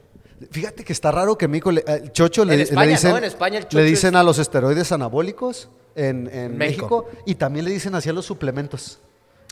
Fíjate 0.51 0.85
que 0.85 0.93
está 0.93 1.11
raro 1.11 1.39
que 1.39 1.45
en 1.47 1.51
México, 1.53 1.71
le- 1.73 1.85
eh, 1.87 2.11
chocho 2.13 2.45
le, 2.45 2.55
En 2.55 2.59
le 2.59 2.65
España, 2.65 2.91
dicen, 2.91 3.11
¿no? 3.13 3.19
En 3.19 3.25
España 3.25 3.59
el 3.59 3.65
chocho 3.65 3.79
le 3.79 3.85
dicen 3.85 4.15
es- 4.15 4.21
a 4.21 4.23
los 4.23 4.39
esteroides 4.39 4.91
anabólicos 4.93 5.69
en, 5.95 6.29
en 6.33 6.57
México. 6.59 7.07
México. 7.07 7.23
y 7.27 7.35
también 7.37 7.65
le 7.65 7.71
dicen 7.71 7.95
así 7.95 8.09
a 8.09 8.13
los 8.13 8.27
suplementos. 8.27 8.99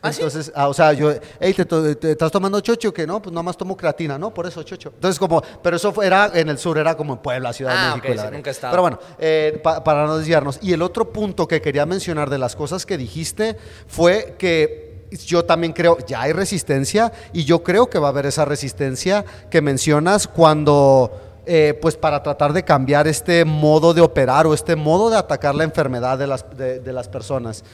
¿Ah, 0.05 0.13
sí? 0.13 0.21
Entonces, 0.21 0.51
ah, 0.57 0.67
o 0.67 0.75
sea, 0.75 0.93
yo, 0.95 1.13
hey, 1.39 1.55
¿te, 1.55 2.11
estás 2.11 2.33
tomando 2.33 2.59
chocho? 2.61 2.93
Que 2.93 3.07
no, 3.07 3.23
pues 3.23 3.33
nada 3.33 3.45
más 3.45 3.57
tomo 3.57 3.77
creatina, 3.77 4.19
¿no? 4.19 4.35
Por 4.35 4.45
eso 4.47 4.61
chocho. 4.65 4.91
Entonces, 4.93 5.17
como, 5.17 5.41
pero 5.63 5.77
eso 5.77 5.93
fue- 5.93 6.07
era 6.09 6.29
en 6.35 6.49
el 6.49 6.59
sur, 6.59 6.77
era 6.77 6.97
como 6.97 7.13
en 7.13 7.21
Puebla, 7.21 7.53
Ciudad 7.53 7.73
Ah, 7.77 7.81
de 7.83 7.89
México. 7.91 8.09
ok, 8.09 8.13
y 8.13 8.17
la 8.17 8.23
sí, 8.23 8.25
verga. 8.27 8.37
nunca 8.39 8.51
he 8.51 8.53
estado. 8.53 8.73
Pero 8.73 8.83
bueno, 8.83 8.99
eh, 9.21 9.61
pa- 9.63 9.85
para 9.85 10.05
no 10.07 10.19
desviarnos. 10.19 10.59
Y 10.61 10.73
el 10.73 10.83
otro 10.83 11.13
punto 11.13 11.47
que 11.47 11.63
quería 11.63 11.87
mencionar 11.87 12.29
de 12.31 12.39
las 12.39 12.57
cosas 12.57 12.85
que 12.85 12.99
dijiste 12.99 13.57
fue 13.87 14.35
que 14.39 14.82
yo 15.17 15.45
también 15.45 15.73
creo, 15.73 15.99
ya 16.07 16.23
hay 16.23 16.33
resistencia 16.33 17.13
y 17.33 17.45
yo 17.45 17.63
creo 17.63 17.89
que 17.89 17.99
va 17.99 18.09
a 18.09 18.11
haber 18.11 18.27
esa 18.27 18.45
resistencia 18.45 19.25
que 19.51 19.61
mencionas 19.61 20.27
cuando, 20.27 21.13
eh, 21.47 21.79
pues 21.81 21.97
para 21.97 22.23
tratar 22.23 22.53
de 22.53 22.65
cambiar 22.65 23.07
este 23.07 23.45
modo 23.45 23.95
de 23.95 24.01
operar 24.01 24.47
o 24.47 24.55
este 24.55 24.77
modo 24.77 25.11
de 25.11 25.17
atacar 25.17 25.55
la 25.55 25.65
enfermedad 25.65 26.19
de 26.19 26.27
las, 26.27 26.45
de, 26.57 26.81
de 26.81 26.93
las 26.93 27.09
personas. 27.09 27.65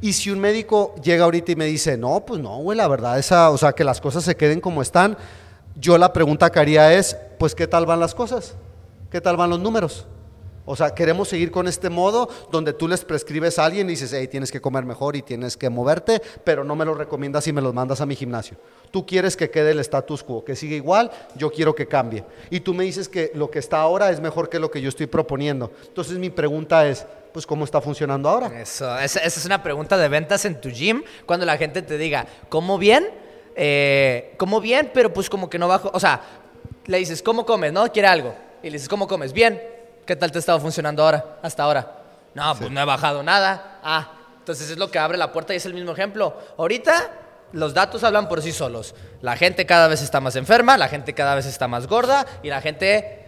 Y 0.00 0.14
si 0.14 0.30
un 0.30 0.40
médico 0.40 0.94
llega 1.02 1.24
ahorita 1.24 1.52
y 1.52 1.56
me 1.56 1.66
dice, 1.66 1.96
no, 1.96 2.24
pues 2.26 2.40
no, 2.40 2.56
güey, 2.58 2.76
la 2.76 2.88
verdad, 2.88 3.18
esa, 3.18 3.50
o 3.50 3.58
sea, 3.58 3.72
que 3.72 3.84
las 3.84 4.00
cosas 4.00 4.24
se 4.24 4.36
queden 4.36 4.60
como 4.60 4.82
están, 4.82 5.16
yo 5.76 5.96
la 5.96 6.12
pregunta 6.12 6.50
que 6.50 6.58
haría 6.58 6.92
es, 6.92 7.16
pues, 7.38 7.54
¿qué 7.54 7.66
tal 7.66 7.86
van 7.86 8.00
las 8.00 8.14
cosas? 8.14 8.54
¿Qué 9.10 9.20
tal 9.20 9.36
van 9.36 9.50
los 9.50 9.60
números? 9.60 10.06
O 10.64 10.76
sea, 10.76 10.94
queremos 10.94 11.28
seguir 11.28 11.50
con 11.50 11.66
este 11.66 11.90
modo 11.90 12.28
donde 12.50 12.72
tú 12.72 12.86
les 12.86 13.04
prescribes 13.04 13.58
a 13.58 13.64
alguien 13.64 13.88
y 13.88 13.92
dices, 13.92 14.12
hey, 14.12 14.28
tienes 14.28 14.52
que 14.52 14.60
comer 14.60 14.84
mejor 14.84 15.16
y 15.16 15.22
tienes 15.22 15.56
que 15.56 15.68
moverte, 15.68 16.22
pero 16.44 16.62
no 16.62 16.76
me 16.76 16.84
lo 16.84 16.94
recomiendas 16.94 17.46
y 17.48 17.52
me 17.52 17.60
los 17.60 17.74
mandas 17.74 18.00
a 18.00 18.06
mi 18.06 18.14
gimnasio. 18.14 18.56
Tú 18.92 19.04
quieres 19.04 19.36
que 19.36 19.50
quede 19.50 19.72
el 19.72 19.80
status 19.80 20.22
quo, 20.22 20.44
que 20.44 20.54
siga 20.54 20.76
igual, 20.76 21.10
yo 21.34 21.50
quiero 21.50 21.74
que 21.74 21.88
cambie. 21.88 22.24
Y 22.50 22.60
tú 22.60 22.74
me 22.74 22.84
dices 22.84 23.08
que 23.08 23.32
lo 23.34 23.50
que 23.50 23.58
está 23.58 23.80
ahora 23.80 24.10
es 24.10 24.20
mejor 24.20 24.48
que 24.48 24.60
lo 24.60 24.70
que 24.70 24.80
yo 24.80 24.88
estoy 24.88 25.06
proponiendo. 25.06 25.72
Entonces 25.88 26.18
mi 26.18 26.30
pregunta 26.30 26.86
es, 26.86 27.06
pues, 27.32 27.46
¿cómo 27.46 27.64
está 27.64 27.80
funcionando 27.80 28.28
ahora? 28.28 28.60
Eso, 28.60 28.98
esa, 28.98 29.20
es 29.20 29.44
una 29.46 29.62
pregunta 29.62 29.96
de 29.96 30.08
ventas 30.08 30.44
en 30.44 30.60
tu 30.60 30.68
gym. 30.68 31.02
Cuando 31.26 31.46
la 31.46 31.56
gente 31.56 31.82
te 31.82 31.96
diga, 31.98 32.26
¿cómo 32.48 32.78
bien? 32.78 33.08
Eh, 33.56 34.34
¿Cómo 34.36 34.60
bien? 34.60 34.90
Pero 34.94 35.12
pues 35.12 35.28
como 35.28 35.48
que 35.48 35.58
no 35.58 35.66
bajo. 35.66 35.90
O 35.94 35.98
sea, 35.98 36.20
le 36.86 36.98
dices, 36.98 37.22
¿cómo 37.22 37.46
comes? 37.46 37.72
¿No? 37.72 37.90
Quiere 37.90 38.08
algo. 38.08 38.34
Y 38.62 38.66
le 38.66 38.72
dices, 38.72 38.88
¿cómo 38.88 39.08
comes? 39.08 39.32
Bien. 39.32 39.71
¿Qué 40.06 40.16
tal 40.16 40.32
te 40.32 40.38
ha 40.38 40.40
estado 40.40 40.60
funcionando 40.60 41.04
ahora? 41.04 41.38
Hasta 41.42 41.62
ahora. 41.62 42.02
No, 42.34 42.54
pues 42.56 42.70
no 42.70 42.80
he 42.80 42.84
bajado 42.84 43.22
nada. 43.22 43.78
Ah, 43.82 44.12
entonces 44.38 44.70
es 44.70 44.78
lo 44.78 44.90
que 44.90 44.98
abre 44.98 45.16
la 45.16 45.32
puerta 45.32 45.52
y 45.54 45.58
es 45.58 45.66
el 45.66 45.74
mismo 45.74 45.92
ejemplo. 45.92 46.36
Ahorita 46.58 47.10
los 47.52 47.74
datos 47.74 48.02
hablan 48.02 48.28
por 48.28 48.42
sí 48.42 48.52
solos. 48.52 48.94
La 49.20 49.36
gente 49.36 49.66
cada 49.66 49.86
vez 49.88 50.02
está 50.02 50.20
más 50.20 50.36
enferma, 50.36 50.76
la 50.76 50.88
gente 50.88 51.14
cada 51.14 51.34
vez 51.34 51.46
está 51.46 51.68
más 51.68 51.86
gorda 51.86 52.26
y 52.42 52.48
la 52.48 52.60
gente 52.60 53.24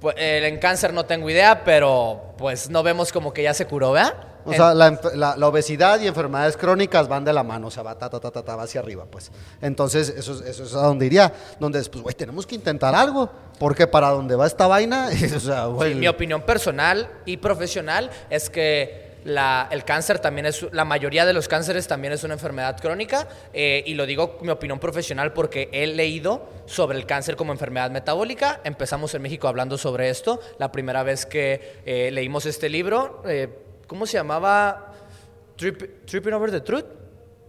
pues, 0.00 0.16
en 0.18 0.58
cáncer 0.58 0.92
no 0.92 1.06
tengo 1.06 1.30
idea, 1.30 1.64
pero 1.64 2.34
pues 2.36 2.68
no 2.68 2.82
vemos 2.82 3.12
como 3.12 3.32
que 3.32 3.42
ya 3.42 3.54
se 3.54 3.66
curó, 3.66 3.92
¿verdad? 3.92 4.14
O 4.44 4.52
sea, 4.52 4.74
la, 4.74 4.90
enf- 4.92 5.14
la- 5.14 5.36
la 5.36 5.48
obesidad 5.48 6.00
y 6.00 6.06
enfermedades 6.06 6.56
crónicas 6.56 7.08
van 7.08 7.24
de 7.24 7.32
la 7.32 7.42
mano, 7.42 7.68
o 7.68 7.70
sea, 7.70 7.82
va 7.82 7.96
ta, 7.98 8.08
ta, 8.10 8.18
ta, 8.20 8.30
ta, 8.42 8.56
va 8.56 8.62
hacia 8.64 8.80
arriba, 8.80 9.04
pues. 9.10 9.30
Entonces, 9.60 10.08
eso, 10.16 10.32
es- 10.34 10.40
eso 10.42 10.64
es 10.64 10.74
a 10.74 10.82
donde 10.82 11.06
iría, 11.06 11.32
donde 11.60 11.78
es, 11.80 11.88
pues, 11.88 12.02
güey, 12.02 12.14
tenemos 12.14 12.46
que 12.46 12.54
intentar 12.54 12.94
algo, 12.94 13.30
porque 13.58 13.86
para 13.86 14.08
donde 14.10 14.34
va 14.36 14.46
esta 14.46 14.66
vaina, 14.66 15.08
o 15.36 15.40
sea, 15.40 15.66
güey. 15.66 15.92
Sí, 15.94 15.98
mi 15.98 16.08
opinión 16.08 16.42
personal 16.42 17.08
y 17.24 17.36
profesional 17.36 18.10
es 18.30 18.50
que 18.50 19.12
la- 19.24 19.68
el 19.70 19.84
cáncer 19.84 20.18
también 20.18 20.46
es, 20.46 20.66
la 20.72 20.84
mayoría 20.84 21.24
de 21.24 21.32
los 21.32 21.46
cánceres 21.46 21.86
también 21.86 22.12
es 22.12 22.24
una 22.24 22.34
enfermedad 22.34 22.76
crónica 22.80 23.28
eh, 23.52 23.84
y 23.86 23.94
lo 23.94 24.04
digo 24.04 24.38
mi 24.42 24.48
opinión 24.50 24.80
profesional 24.80 25.32
porque 25.32 25.68
he 25.72 25.86
leído 25.86 26.48
sobre 26.66 26.98
el 26.98 27.06
cáncer 27.06 27.36
como 27.36 27.52
enfermedad 27.52 27.92
metabólica. 27.92 28.60
Empezamos 28.64 29.14
en 29.14 29.22
México 29.22 29.46
hablando 29.46 29.78
sobre 29.78 30.10
esto. 30.10 30.40
La 30.58 30.72
primera 30.72 31.04
vez 31.04 31.24
que 31.24 31.82
eh, 31.86 32.10
leímos 32.12 32.46
este 32.46 32.68
libro, 32.68 33.22
eh, 33.24 33.48
¿cómo 33.86 34.06
se 34.06 34.16
llamaba? 34.18 34.92
Trip- 35.56 36.04
Tripping 36.06 36.32
Over 36.32 36.50
the 36.50 36.60
Truth. 36.60 36.84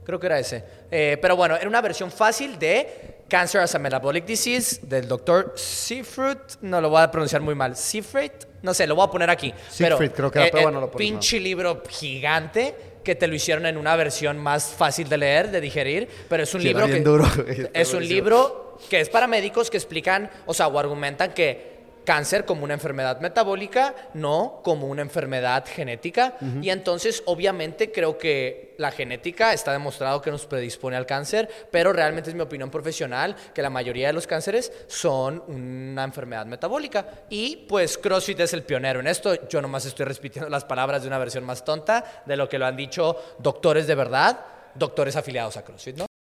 Creo 0.06 0.20
que 0.20 0.26
era 0.28 0.38
ese. 0.40 0.64
Eh, 0.92 1.18
pero 1.22 1.36
bueno, 1.36 1.56
era 1.56 1.68
una 1.68 1.82
versión 1.82 2.12
fácil 2.12 2.60
de 2.60 3.24
Cancer 3.30 3.62
as 3.62 3.74
a 3.74 3.80
Metabolic 3.80 4.26
Disease 4.26 4.82
del 4.84 5.08
doctor 5.08 5.54
Seifert. 5.56 6.62
No 6.62 6.82
lo 6.82 6.90
voy 6.90 7.02
a 7.02 7.10
pronunciar 7.10 7.42
muy 7.42 7.56
mal. 7.56 7.76
Seifert. 7.78 8.46
No 8.64 8.74
sé, 8.74 8.86
lo 8.86 8.96
voy 8.96 9.08
a 9.08 9.12
poner 9.12 9.30
aquí. 9.30 9.54
Siegfried, 9.70 10.12
creo 10.12 10.30
que 10.32 10.40
era, 10.40 10.48
eh, 10.48 10.52
pero 10.52 10.62
eh, 10.62 10.66
bueno, 10.66 10.82
lo. 10.82 10.92
Pinche 10.92 11.40
libro 11.40 11.84
gigante 11.90 12.76
que 13.04 13.16
te 13.16 13.28
lo 13.28 13.36
hicieron 13.36 13.66
en 13.66 13.78
una 13.78 13.96
versión 13.96 14.38
más 14.38 14.68
fácil 14.74 15.08
de 15.10 15.18
leer, 15.18 15.52
de 15.52 15.60
digerir. 15.62 16.08
Pero 16.30 16.44
es 16.44 16.54
un 16.54 16.62
Sí, 16.62 16.68
libro 16.68 16.86
que. 16.86 17.00
duro, 17.02 17.26
es 17.74 17.94
un 17.94 18.08
libro 18.08 18.78
que 18.90 19.00
es 19.02 19.10
para 19.10 19.28
médicos 19.28 19.70
que 19.70 19.78
explican, 19.78 20.30
o 20.46 20.54
sea, 20.54 20.68
o 20.68 20.78
argumentan 20.80 21.34
que 21.34 21.73
cáncer 22.04 22.46
como 22.46 22.64
una 22.64 22.74
enfermedad 22.74 23.20
metabólica, 23.20 23.96
no 24.14 24.62
como 24.64 24.88
una 24.88 25.02
enfermedad 25.02 25.66
genética. 25.66 26.36
Y 26.62 26.70
entonces, 26.70 27.24
obviamente, 27.26 27.92
creo 27.92 28.18
que 28.18 28.76
la 28.78 28.92
genética 28.92 29.54
está 29.54 29.72
demostrado 29.72 30.22
que 30.22 30.32
nos 30.32 30.46
predispone 30.46 30.96
al 30.96 31.06
cáncer, 31.06 31.50
pero 31.72 31.94
realmente 31.94 32.30
es 32.30 32.36
mi 32.36 32.42
opinión 32.42 32.70
profesional 32.70 33.36
que 33.54 33.62
la 33.62 33.70
mayoría 33.70 34.08
de 34.08 34.14
los 34.14 34.28
cánceres 34.28 34.72
son 34.88 35.44
una 35.48 36.04
enfermedad 36.04 36.46
metabólica. 36.46 37.06
Y 37.30 37.66
pues 37.68 37.98
CrossFit 37.98 38.40
es 38.42 38.54
el 38.54 38.64
pionero 38.64 39.00
en 39.00 39.08
esto. 39.08 39.48
Yo 39.48 39.62
nomás 39.62 39.86
estoy 39.86 40.06
repitiendo 40.06 40.50
las 40.50 40.66
palabras 40.66 41.02
de 41.02 41.08
una 41.08 41.18
versión 41.18 41.44
más 41.44 41.64
tonta 41.64 42.24
de 42.26 42.38
lo 42.38 42.50
que 42.50 42.58
lo 42.58 42.66
han 42.66 42.76
dicho 42.76 43.18
doctores 43.40 43.88
de 43.88 43.96
verdad, 43.96 44.40
doctores 44.76 45.16
afiliados 45.16 45.58
a 45.58 45.64
CrossFit, 45.64 45.98
¿no? 45.98 46.13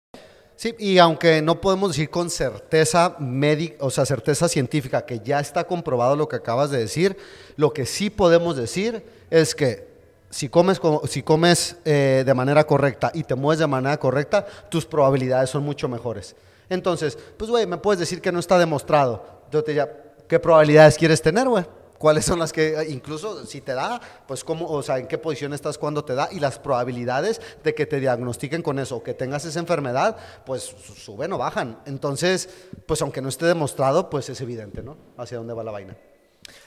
Sí, 0.62 0.76
y 0.78 1.00
aunque 1.00 1.42
no 1.42 1.60
podemos 1.60 1.90
decir 1.90 2.12
con 2.12 2.30
certeza 2.30 3.16
médica, 3.18 3.78
o 3.80 3.90
sea, 3.90 4.06
certeza 4.06 4.48
científica 4.48 5.04
que 5.08 5.20
ya 5.20 5.40
está 5.40 5.64
comprobado 5.64 6.16
lo 6.16 6.28
que 6.28 6.36
acabas 6.36 6.70
de 6.70 6.78
decir, 6.78 7.18
lo 7.56 7.74
que 7.74 7.88
sí 7.88 8.12
podemos 8.12 8.56
decir 8.56 9.04
es 9.32 9.56
que 9.56 9.88
si 10.30 10.50
comes, 10.50 10.80
co- 10.80 11.02
si 11.08 11.24
comes 11.24 11.78
eh, 11.84 12.22
de 12.24 12.34
manera 12.36 12.64
correcta 12.68 13.10
y 13.16 13.24
te 13.24 13.34
mueves 13.34 13.58
de 13.58 13.66
manera 13.66 13.98
correcta, 13.98 14.46
tus 14.70 14.86
probabilidades 14.86 15.50
son 15.50 15.64
mucho 15.64 15.90
mejores. 15.90 16.36
Entonces, 16.70 17.18
pues, 17.38 17.50
güey, 17.50 17.66
me 17.66 17.78
puedes 17.78 18.00
decir 18.00 18.22
que 18.22 18.32
no 18.32 18.38
está 18.38 18.60
demostrado. 18.60 19.42
Yo 19.52 19.64
te 19.64 19.72
diría, 19.72 19.92
¿qué 20.28 20.40
probabilidades 20.40 20.96
quieres 20.96 21.24
tener, 21.24 21.50
güey? 21.50 21.66
¿Cuáles 22.02 22.26
son 22.26 22.40
las 22.40 22.52
que, 22.52 22.76
incluso 22.90 23.46
si 23.46 23.62
te 23.62 23.74
da, 23.76 24.02
pues 24.28 24.44
cómo, 24.44 24.66
o 24.68 24.82
sea, 24.82 24.98
en 24.98 25.06
qué 25.08 25.20
posición 25.20 25.54
estás 25.54 25.78
cuando 25.78 26.04
te 26.04 26.16
da 26.16 26.30
y 26.32 26.40
las 26.40 26.58
probabilidades 26.58 27.40
de 27.64 27.76
que 27.76 27.86
te 27.86 28.00
diagnostiquen 28.00 28.64
con 28.64 28.80
eso 28.80 28.96
o 28.96 29.04
que 29.04 29.14
tengas 29.14 29.46
esa 29.46 29.60
enfermedad, 29.60 30.18
pues 30.44 30.64
su- 30.64 30.96
suben 30.96 31.32
o 31.34 31.38
bajan. 31.38 31.80
Entonces, 31.86 32.50
pues 32.88 33.04
aunque 33.04 33.22
no 33.22 33.30
esté 33.30 33.46
demostrado, 33.46 34.10
pues 34.10 34.28
es 34.30 34.42
evidente, 34.42 34.82
¿no? 34.82 34.98
Hacia 35.16 35.38
dónde 35.38 35.54
va 35.54 35.64
la 35.64 35.70
vaina. 35.72 35.96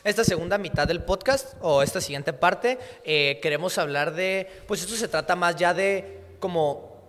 Esta 0.05 0.23
segunda 0.23 0.57
mitad 0.57 0.87
del 0.87 1.03
podcast 1.03 1.55
o 1.61 1.83
esta 1.83 2.01
siguiente 2.01 2.33
parte 2.33 2.79
eh, 3.03 3.41
queremos 3.43 3.77
hablar 3.79 4.15
de, 4.15 4.47
pues 4.69 4.83
esto 4.83 4.95
se 4.95 5.09
trata 5.09 5.35
más 5.35 5.57
ya 5.57 5.75
de 5.75 6.21
como, 6.39 7.03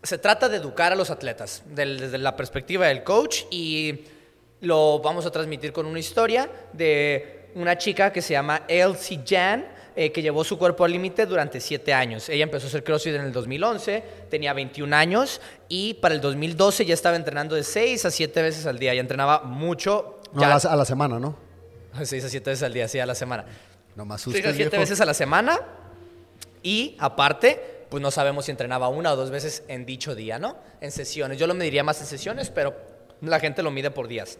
se 0.00 0.16
trata 0.18 0.48
de 0.48 0.58
educar 0.58 0.92
a 0.92 0.96
los 0.96 1.10
atletas 1.10 1.64
desde 1.66 2.18
la 2.18 2.36
perspectiva 2.36 2.86
del 2.86 3.02
coach 3.02 3.42
y 3.50 4.04
lo 4.60 5.00
vamos 5.00 5.26
a 5.26 5.30
transmitir 5.32 5.72
con 5.72 5.86
una 5.86 5.98
historia 5.98 6.48
de 6.72 7.33
una 7.54 7.76
chica 7.78 8.12
que 8.12 8.20
se 8.22 8.32
llama 8.34 8.62
Elsie 8.68 9.20
Jan. 9.26 9.66
eh, 9.96 10.10
que 10.10 10.22
llevó 10.22 10.42
su 10.42 10.58
cuerpo 10.58 10.84
al 10.84 10.90
límite 10.90 11.24
durante 11.24 11.60
siete 11.60 11.94
años. 11.94 12.28
Ella 12.28 12.42
empezó 12.42 12.66
a 12.66 12.68
hacer 12.68 12.82
CrossFit 12.82 13.14
en 13.14 13.20
el 13.22 13.30
2011, 13.32 14.02
tenía 14.28 14.52
21 14.52 14.92
años 14.96 15.40
y 15.68 15.94
para 15.94 16.16
el 16.16 16.20
2012 16.20 16.84
ya 16.84 16.94
estaba 16.94 17.14
entrenando 17.14 17.54
de 17.54 17.62
6 17.62 18.04
a 18.04 18.10
7 18.10 18.42
veces 18.42 18.66
al 18.66 18.76
día. 18.80 18.92
Ya 18.92 19.00
entrenaba 19.00 19.42
mucho. 19.42 20.18
No, 20.32 20.40
ya- 20.40 20.48
a, 20.52 20.58
la, 20.64 20.70
a 20.70 20.74
la 20.74 20.84
semana, 20.84 21.20
¿no? 21.20 21.36
6 22.02 22.24
a 22.24 22.28
7 22.28 22.50
veces 22.50 22.64
al 22.64 22.72
día, 22.72 22.88
sí, 22.88 22.98
a 22.98 23.06
la 23.06 23.14
semana. 23.14 23.44
No 23.94 24.04
más 24.04 24.22
6 24.22 24.34
a 24.44 24.52
7 24.52 24.76
veces 24.78 25.00
a 25.00 25.04
la 25.04 25.14
semana. 25.14 25.60
Y 26.64 26.96
aparte, 26.98 27.86
pues 27.88 28.02
no 28.02 28.10
sabemos 28.10 28.46
si 28.46 28.50
entrenaba 28.50 28.88
una 28.88 29.12
o 29.12 29.16
dos 29.16 29.30
veces 29.30 29.62
en 29.68 29.86
dicho 29.86 30.16
día, 30.16 30.40
¿no? 30.40 30.56
En 30.80 30.90
sesiones. 30.90 31.38
Yo 31.38 31.46
lo 31.46 31.54
mediría 31.54 31.84
más 31.84 32.00
en 32.00 32.08
sesiones, 32.08 32.50
pero 32.50 32.74
la 33.20 33.38
gente 33.38 33.62
lo 33.62 33.70
mide 33.70 33.92
por 33.92 34.08
días. 34.08 34.38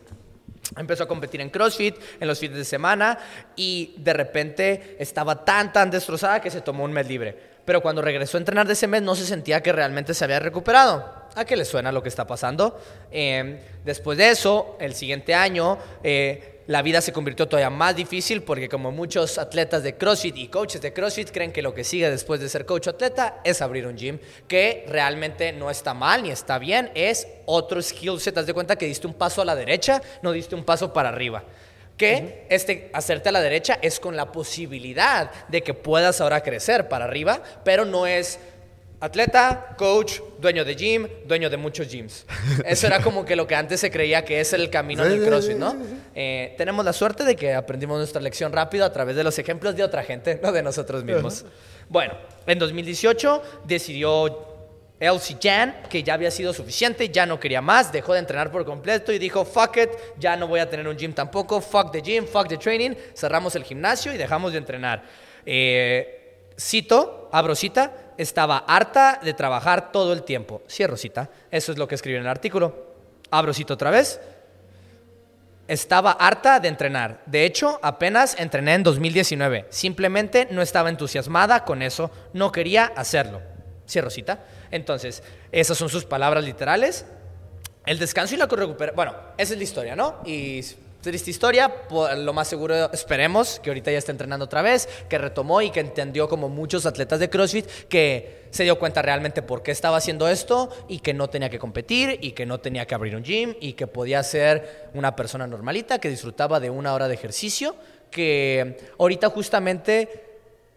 Empezó 0.77 1.05
a 1.05 1.09
competir 1.09 1.41
en 1.41 1.51
CrossFit 1.51 1.97
en 2.21 2.29
los 2.29 2.39
fines 2.39 2.57
de 2.57 2.65
semana 2.65 3.19
y 3.57 3.95
de 3.99 4.13
repente 4.13 4.97
estaba 4.99 5.45
tan, 5.45 5.73
tan 5.73 5.91
destrozada 5.91 6.41
que 6.41 6.51
se 6.51 6.61
tomó 6.61 6.85
un 6.85 6.93
mes 6.93 7.07
libre. 7.07 7.55
Pero 7.65 7.81
cuando 7.81 8.03
regresó 8.03 8.37
a 8.37 8.41
entrenar 8.41 8.67
de 8.67 8.75
ese 8.75 8.87
mes 8.87 9.03
no 9.03 9.15
se 9.15 9.25
sentía 9.25 9.63
que 9.63 9.73
realmente 9.73 10.15
se 10.15 10.25
había 10.25 10.41
recuperado. 10.41 11.25
¿A 11.35 11.45
qué 11.45 11.57
le 11.57 11.65
suena 11.65 11.91
lo 11.91 12.03
que 12.03 12.09
está 12.09 12.27
pasando? 12.27 12.81
Eh, 13.11 13.61
después 13.85 14.19
de 14.19 14.31
eso, 14.31 14.77
el 14.81 14.95
siguiente 14.95 15.35
año, 15.35 15.79
eh, 16.03 16.54
la 16.67 16.83
vida 16.83 17.01
se 17.01 17.13
convirtió 17.13 17.47
todavía 17.47 17.71
más 17.71 17.95
difícil 17.95 18.43
porque 18.43 18.69
como 18.69 18.91
muchos 18.91 19.39
atletas 19.39 19.83
de 19.83 19.97
CrossFit 19.97 20.37
y 20.37 20.49
coaches 20.49 20.81
de 20.81 20.93
CrossFit 20.93 21.31
creen 21.31 21.53
que 21.53 21.63
lo 21.63 21.75
que 21.75 21.85
sigue 21.85 22.09
después 22.09 22.41
de 22.41 22.49
ser 22.49 22.65
coach 22.65 22.87
o 22.87 22.91
atleta 22.91 23.41
es 23.45 23.61
abrir 23.61 23.87
un 23.87 23.97
gym, 23.97 24.19
que 24.49 24.85
realmente 24.89 25.53
no 25.53 25.71
está 25.71 25.93
mal 25.93 26.23
ni 26.23 26.31
está 26.31 26.59
bien, 26.59 26.91
es 26.95 27.29
otro 27.45 27.83
skill 27.83 28.19
set. 28.19 28.39
Haz 28.39 28.47
de 28.47 28.55
cuenta 28.55 28.77
que 28.77 28.87
diste 28.87 29.07
un 29.07 29.15
paso 29.15 29.43
a 29.43 29.45
la 29.45 29.55
derecha, 29.55 30.01
no 30.23 30.33
diste 30.33 30.55
un 30.55 30.65
paso 30.65 30.93
para 30.93 31.11
arriba. 31.11 31.45
Que 31.97 32.47
este 32.51 32.91
hacerte 32.93 33.29
a 33.29 33.33
la 33.33 33.41
derecha 33.41 33.79
es 33.81 34.01
con 34.01 34.17
la 34.17 34.33
posibilidad 34.33 35.31
de 35.47 35.63
que 35.63 35.75
puedas 35.75 36.21
ahora 36.21 36.43
crecer 36.43 36.89
para 36.89 37.05
arriba, 37.05 37.41
pero 37.63 37.85
no 37.85 38.07
es 38.07 38.41
atleta, 39.05 39.75
coach, 39.77 40.21
dueño 40.41 40.65
de 40.65 40.75
gym, 40.75 41.07
dueño 41.27 41.51
de 41.51 41.59
muchos 41.59 41.89
gyms. 41.89 42.25
Eso 42.65 42.87
era 42.87 43.03
como 43.03 43.25
que 43.25 43.37
lo 43.37 43.47
que 43.47 43.55
antes 43.55 43.81
se 43.81 43.91
creía 43.91 44.25
que 44.25 44.41
es 44.41 44.55
el 44.55 44.71
camino 44.71 45.05
del 45.05 45.23
CrossFit, 45.23 45.59
¿no? 45.59 45.77
Eh, 46.15 46.55
tenemos 46.57 46.85
la 46.87 46.95
suerte 46.95 47.23
de 47.25 47.37
que 47.37 47.53
aprendimos 47.53 47.99
nuestra 47.99 48.23
lección 48.23 48.51
rápido 48.51 48.85
a 48.87 48.93
través 48.93 49.15
de 49.15 49.23
los 49.23 49.39
ejemplos 49.39 49.77
de 49.77 49.85
otra 49.85 50.03
gente, 50.05 50.41
no 50.43 50.53
de 50.53 50.63
nosotros 50.63 51.05
mismos. 51.05 51.45
Bueno, 51.91 52.15
en 52.47 52.59
2018 52.59 53.43
decidió 53.67 54.55
Elsie 54.99 55.37
Jan, 55.43 55.83
que 55.91 56.03
ya 56.03 56.15
había 56.15 56.31
sido 56.31 56.55
suficiente, 56.55 57.11
ya 57.11 57.27
no 57.27 57.39
quería 57.39 57.61
más, 57.61 57.93
dejó 57.93 58.15
de 58.15 58.21
entrenar 58.21 58.51
por 58.51 58.65
completo 58.65 59.13
y 59.13 59.19
dijo, 59.19 59.45
fuck 59.45 59.77
it, 59.77 59.91
ya 60.19 60.35
no 60.35 60.49
voy 60.49 60.61
a 60.61 60.71
tener 60.71 60.89
un 60.89 60.97
gym 60.97 61.13
tampoco, 61.13 61.61
fuck 61.61 61.93
the 61.93 62.01
gym, 62.01 62.25
fuck 62.27 62.49
the 62.49 62.57
training, 62.57 62.93
cerramos 63.15 63.55
el 63.55 63.65
gimnasio 63.65 64.15
y 64.15 64.17
dejamos 64.17 64.53
de 64.53 64.59
entrenar. 64.59 65.03
Eh, 65.45 66.21
cito, 66.59 67.29
abro 67.33 67.55
cita, 67.55 67.93
estaba 68.19 68.59
harta 68.59 69.21
de 69.23 69.35
trabajar 69.35 69.93
todo 69.93 70.13
el 70.13 70.23
tiempo. 70.23 70.63
Cierro 70.69 70.97
cita, 70.97 71.31
eso 71.51 71.73
es 71.73 71.79
lo 71.79 71.89
que 71.89 71.95
escribió 71.95 72.19
en 72.19 72.25
el 72.25 72.31
artículo. 72.31 72.95
Abro 73.31 73.53
cita 73.53 73.75
otra 73.75 73.91
vez. 73.91 74.21
Estaba 75.67 76.13
harta 76.13 76.61
de 76.61 76.69
entrenar. 76.69 77.23
De 77.27 77.45
hecho, 77.45 77.79
apenas 77.83 78.37
entrené 78.39 78.75
en 78.75 78.83
2019. 78.83 79.67
Simplemente 79.71 80.47
no 80.51 80.63
estaba 80.63 80.91
entusiasmada 80.91 81.65
con 81.65 81.83
eso, 81.83 82.11
no 82.33 82.53
quería 82.53 82.93
hacerlo. 82.97 83.41
Cierro 83.89 84.11
cita. 84.11 84.45
Entonces, 84.71 85.23
esas 85.53 85.79
son 85.79 85.89
sus 85.89 86.05
palabras 86.05 86.45
literales. 86.45 87.07
El 87.87 87.99
descanso 87.99 88.35
y 88.35 88.39
la 88.39 88.47
recuperación. 88.47 88.97
Bueno, 88.97 89.15
esa 89.37 89.53
es 89.53 89.59
la 89.59 89.65
historia, 89.65 89.97
¿no? 89.97 90.21
Y 90.25 90.63
triste 91.05 91.31
historia, 91.31 91.87
por 91.87 92.17
lo 92.17 92.33
más 92.33 92.49
seguro 92.49 92.91
esperemos 92.93 93.61
que 93.61 93.71
ahorita 93.71 93.93
ya 93.93 93.99
esté 93.99 94.11
entrenando 94.11 94.47
otra 94.47 94.63
vez, 94.63 94.89
que 95.09 95.19
retomó 95.19 95.63
y 95.63 95.71
que 95.71 95.81
entendió 95.81 96.29
como 96.29 96.49
muchos 96.49 96.87
atletas 96.87 97.21
de 97.21 97.31
CrossFit 97.31 97.67
que 97.89 98.47
se 98.51 98.65
dio 98.65 98.79
cuenta 98.79 99.03
realmente 99.03 99.43
por 99.43 99.63
qué 99.63 99.71
estaba 99.71 99.99
haciendo 99.99 100.27
esto 100.29 100.71
y 100.89 101.01
que 101.01 101.13
no 101.13 101.29
tenía 101.29 101.51
que 101.51 101.59
competir 101.59 102.19
y 102.23 102.33
que 102.33 102.47
no 102.47 102.59
tenía 102.59 102.87
que 102.87 102.95
abrir 102.95 103.15
un 103.15 103.23
gym 103.23 103.55
y 103.61 103.75
que 103.75 103.87
podía 103.87 104.23
ser 104.23 104.89
una 104.95 105.15
persona 105.15 105.47
normalita 105.47 105.99
que 105.99 106.09
disfrutaba 106.09 106.59
de 106.59 106.71
una 106.71 106.95
hora 106.95 107.07
de 107.07 107.15
ejercicio, 107.15 107.77
que 108.11 108.79
ahorita 108.99 109.29
justamente 109.29 110.09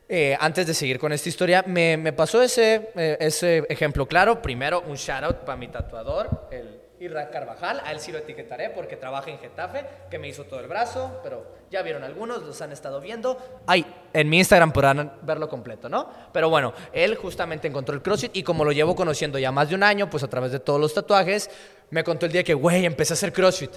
eh, 0.09 0.37
antes 0.39 0.67
de 0.67 0.73
seguir 0.73 0.99
con 0.99 1.11
esta 1.11 1.29
historia, 1.29 1.63
me, 1.67 1.97
me 1.97 2.13
pasó 2.13 2.41
ese, 2.41 2.91
eh, 2.95 3.17
ese 3.19 3.65
ejemplo 3.69 4.05
claro. 4.05 4.41
Primero, 4.41 4.83
un 4.87 4.95
shout 4.95 5.23
out 5.23 5.37
para 5.37 5.57
mi 5.57 5.67
tatuador, 5.67 6.47
el 6.51 6.86
Irra 6.99 7.29
Carvajal. 7.29 7.81
A 7.83 7.91
él 7.91 7.99
sí 7.99 8.11
lo 8.11 8.17
etiquetaré 8.17 8.69
porque 8.69 8.95
trabaja 8.95 9.29
en 9.29 9.39
Getafe, 9.39 9.85
que 10.09 10.19
me 10.19 10.27
hizo 10.27 10.45
todo 10.45 10.59
el 10.59 10.67
brazo, 10.67 11.19
pero 11.23 11.45
ya 11.69 11.81
vieron 11.81 12.03
algunos, 12.03 12.43
los 12.43 12.61
han 12.61 12.71
estado 12.71 12.99
viendo. 12.99 13.37
Ay, 13.67 13.85
en 14.13 14.29
mi 14.29 14.37
Instagram 14.39 14.71
podrán 14.71 15.13
verlo 15.21 15.47
completo, 15.49 15.89
¿no? 15.89 16.09
Pero 16.33 16.49
bueno, 16.49 16.73
él 16.93 17.15
justamente 17.15 17.67
encontró 17.67 17.93
el 17.93 18.01
CrossFit 18.01 18.35
y 18.35 18.43
como 18.43 18.63
lo 18.63 18.71
llevo 18.71 18.95
conociendo 18.95 19.37
ya 19.37 19.51
más 19.51 19.69
de 19.69 19.75
un 19.75 19.83
año, 19.83 20.09
pues 20.09 20.23
a 20.23 20.27
través 20.27 20.51
de 20.51 20.59
todos 20.59 20.79
los 20.79 20.93
tatuajes, 20.93 21.49
me 21.89 22.03
contó 22.03 22.25
el 22.25 22.31
día 22.31 22.43
que, 22.43 22.53
güey, 22.53 22.85
empecé 22.85 23.13
a 23.13 23.15
hacer 23.15 23.33
CrossFit. 23.33 23.71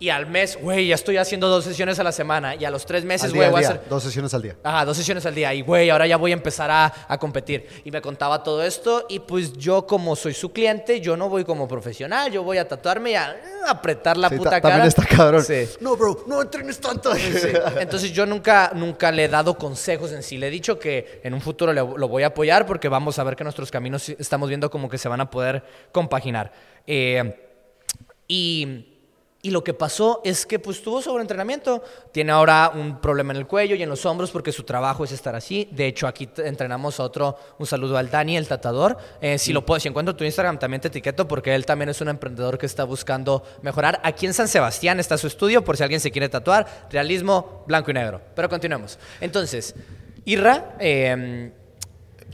Y 0.00 0.08
al 0.10 0.26
mes, 0.26 0.58
güey, 0.60 0.88
ya 0.88 0.96
estoy 0.96 1.16
haciendo 1.16 1.48
dos 1.48 1.64
sesiones 1.64 1.98
a 1.98 2.04
la 2.04 2.10
semana. 2.12 2.56
Y 2.56 2.64
a 2.64 2.70
los 2.70 2.84
tres 2.84 3.04
meses, 3.04 3.32
güey, 3.32 3.48
voy 3.48 3.58
a 3.58 3.60
día, 3.60 3.68
hacer. 3.70 3.88
Dos 3.88 4.02
sesiones 4.02 4.34
al 4.34 4.42
día. 4.42 4.56
Ajá, 4.62 4.84
dos 4.84 4.96
sesiones 4.96 5.24
al 5.24 5.34
día. 5.34 5.54
Y, 5.54 5.62
güey, 5.62 5.88
ahora 5.88 6.06
ya 6.06 6.16
voy 6.16 6.32
a 6.32 6.34
empezar 6.34 6.70
a, 6.70 6.92
a 7.08 7.16
competir. 7.18 7.66
Y 7.84 7.90
me 7.90 8.02
contaba 8.02 8.42
todo 8.42 8.62
esto. 8.64 9.06
Y 9.08 9.20
pues 9.20 9.52
yo, 9.54 9.86
como 9.86 10.16
soy 10.16 10.34
su 10.34 10.52
cliente, 10.52 11.00
yo 11.00 11.16
no 11.16 11.28
voy 11.28 11.44
como 11.44 11.66
profesional. 11.68 12.30
Yo 12.30 12.42
voy 12.42 12.58
a 12.58 12.66
tatuarme 12.68 13.12
y 13.12 13.14
a 13.14 13.30
eh, 13.30 13.36
apretar 13.68 14.16
la 14.16 14.28
Sí, 14.28 14.36
puta 14.36 14.50
ta- 14.50 14.60
cara. 14.60 14.74
También 14.74 14.88
está 14.88 15.06
cabrón. 15.06 15.44
Sí. 15.44 15.68
No, 15.80 15.96
bro, 15.96 16.24
no 16.26 16.42
entrenes 16.42 16.80
tanto. 16.80 17.14
Sí. 17.14 17.48
Entonces 17.78 18.12
yo 18.12 18.26
nunca, 18.26 18.72
nunca 18.74 19.10
le 19.12 19.24
he 19.24 19.28
dado 19.28 19.56
consejos 19.56 20.10
en 20.12 20.22
sí. 20.22 20.36
Le 20.38 20.48
he 20.48 20.50
dicho 20.50 20.78
que 20.78 21.20
en 21.22 21.32
un 21.34 21.40
futuro 21.40 21.72
le- 21.72 21.80
lo 21.80 22.08
voy 22.08 22.24
a 22.24 22.26
apoyar 22.26 22.66
porque 22.66 22.88
vamos 22.88 23.18
a 23.18 23.24
ver 23.24 23.36
que 23.36 23.44
nuestros 23.44 23.70
caminos 23.70 24.08
estamos 24.08 24.48
viendo 24.48 24.68
como 24.70 24.88
que 24.88 24.98
se 24.98 25.08
van 25.08 25.20
a 25.20 25.30
poder 25.30 25.62
compaginar. 25.92 26.52
Eh, 26.86 27.40
y, 28.28 28.90
y 29.44 29.50
lo 29.50 29.62
que 29.62 29.74
pasó 29.74 30.22
es 30.24 30.46
que 30.46 30.58
pues 30.58 30.80
tuvo 30.80 31.02
sobreentrenamiento. 31.02 31.84
Tiene 32.12 32.32
ahora 32.32 32.72
un 32.74 32.98
problema 33.02 33.34
en 33.34 33.36
el 33.36 33.46
cuello 33.46 33.76
y 33.76 33.82
en 33.82 33.90
los 33.90 34.06
hombros 34.06 34.30
porque 34.30 34.52
su 34.52 34.62
trabajo 34.62 35.04
es 35.04 35.12
estar 35.12 35.34
así. 35.34 35.68
De 35.70 35.86
hecho, 35.86 36.06
aquí 36.06 36.30
entrenamos 36.38 36.98
a 36.98 37.02
otro, 37.02 37.36
un 37.58 37.66
saludo 37.66 37.98
al 37.98 38.08
Dani, 38.10 38.38
el 38.38 38.48
tatuador. 38.48 38.96
Eh, 39.20 39.36
si 39.38 39.52
lo 39.52 39.66
puedo, 39.66 39.78
si 39.78 39.88
encuentro 39.88 40.16
tu 40.16 40.24
Instagram 40.24 40.58
también 40.58 40.80
te 40.80 40.88
etiqueto 40.88 41.28
porque 41.28 41.54
él 41.54 41.66
también 41.66 41.90
es 41.90 42.00
un 42.00 42.08
emprendedor 42.08 42.56
que 42.56 42.64
está 42.64 42.84
buscando 42.84 43.42
mejorar. 43.60 44.00
Aquí 44.02 44.24
en 44.24 44.32
San 44.32 44.48
Sebastián 44.48 44.98
está 44.98 45.18
su 45.18 45.26
estudio 45.26 45.62
por 45.62 45.76
si 45.76 45.82
alguien 45.82 46.00
se 46.00 46.10
quiere 46.10 46.30
tatuar. 46.30 46.86
Realismo 46.90 47.64
blanco 47.66 47.90
y 47.90 47.94
negro. 47.94 48.22
Pero 48.34 48.48
continuemos. 48.48 48.98
Entonces, 49.20 49.74
Irra... 50.24 50.74
eh, 50.80 51.52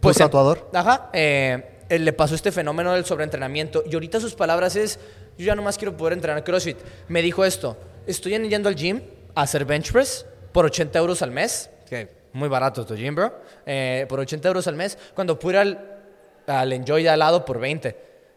¿Tu 0.00 0.12
tatuador? 0.12 0.70
Ajá. 0.72 1.10
eh, 1.12 1.98
le 1.98 2.12
pasó 2.12 2.36
este 2.36 2.52
fenómeno 2.52 2.92
del 2.92 3.04
sobreentrenamiento. 3.04 3.82
Y 3.84 3.94
ahorita 3.94 4.20
sus 4.20 4.34
palabras 4.34 4.76
es, 4.76 5.00
yo 5.40 5.46
ya 5.46 5.54
nomás 5.54 5.76
quiero 5.78 5.96
poder 5.96 6.12
entrenar 6.14 6.44
CrossFit. 6.44 6.78
Me 7.08 7.22
dijo 7.22 7.44
esto, 7.44 7.76
estoy 8.06 8.32
yendo 8.38 8.68
al 8.68 8.74
gym 8.76 9.00
a 9.34 9.42
hacer 9.42 9.64
bench 9.64 9.92
press 9.92 10.26
por 10.52 10.64
80 10.64 10.98
euros 10.98 11.22
al 11.22 11.30
mes. 11.30 11.70
Que 11.88 12.08
muy 12.32 12.48
barato 12.48 12.84
tu 12.86 12.94
gym, 12.94 13.14
bro. 13.14 13.32
eh, 13.66 14.06
por 14.08 14.20
80 14.20 14.48
euros 14.48 14.66
al 14.66 14.76
mes. 14.76 14.96
Cuando 15.14 15.38
pude 15.38 15.54
ir 15.54 15.58
al, 15.58 16.00
al 16.46 16.72
Enjoy 16.72 17.02
de 17.02 17.08
al 17.10 17.18
lado 17.18 17.44
por 17.44 17.58
20. 17.58 17.96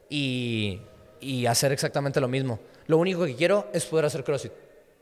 Y, 0.09 0.81
y 1.19 1.45
hacer 1.45 1.71
exactamente 1.71 2.19
lo 2.19 2.27
mismo. 2.27 2.59
Lo 2.87 2.97
único 2.97 3.25
que 3.25 3.35
quiero 3.35 3.67
es 3.73 3.85
poder 3.85 4.05
hacer 4.05 4.23
CrossFit. 4.23 4.51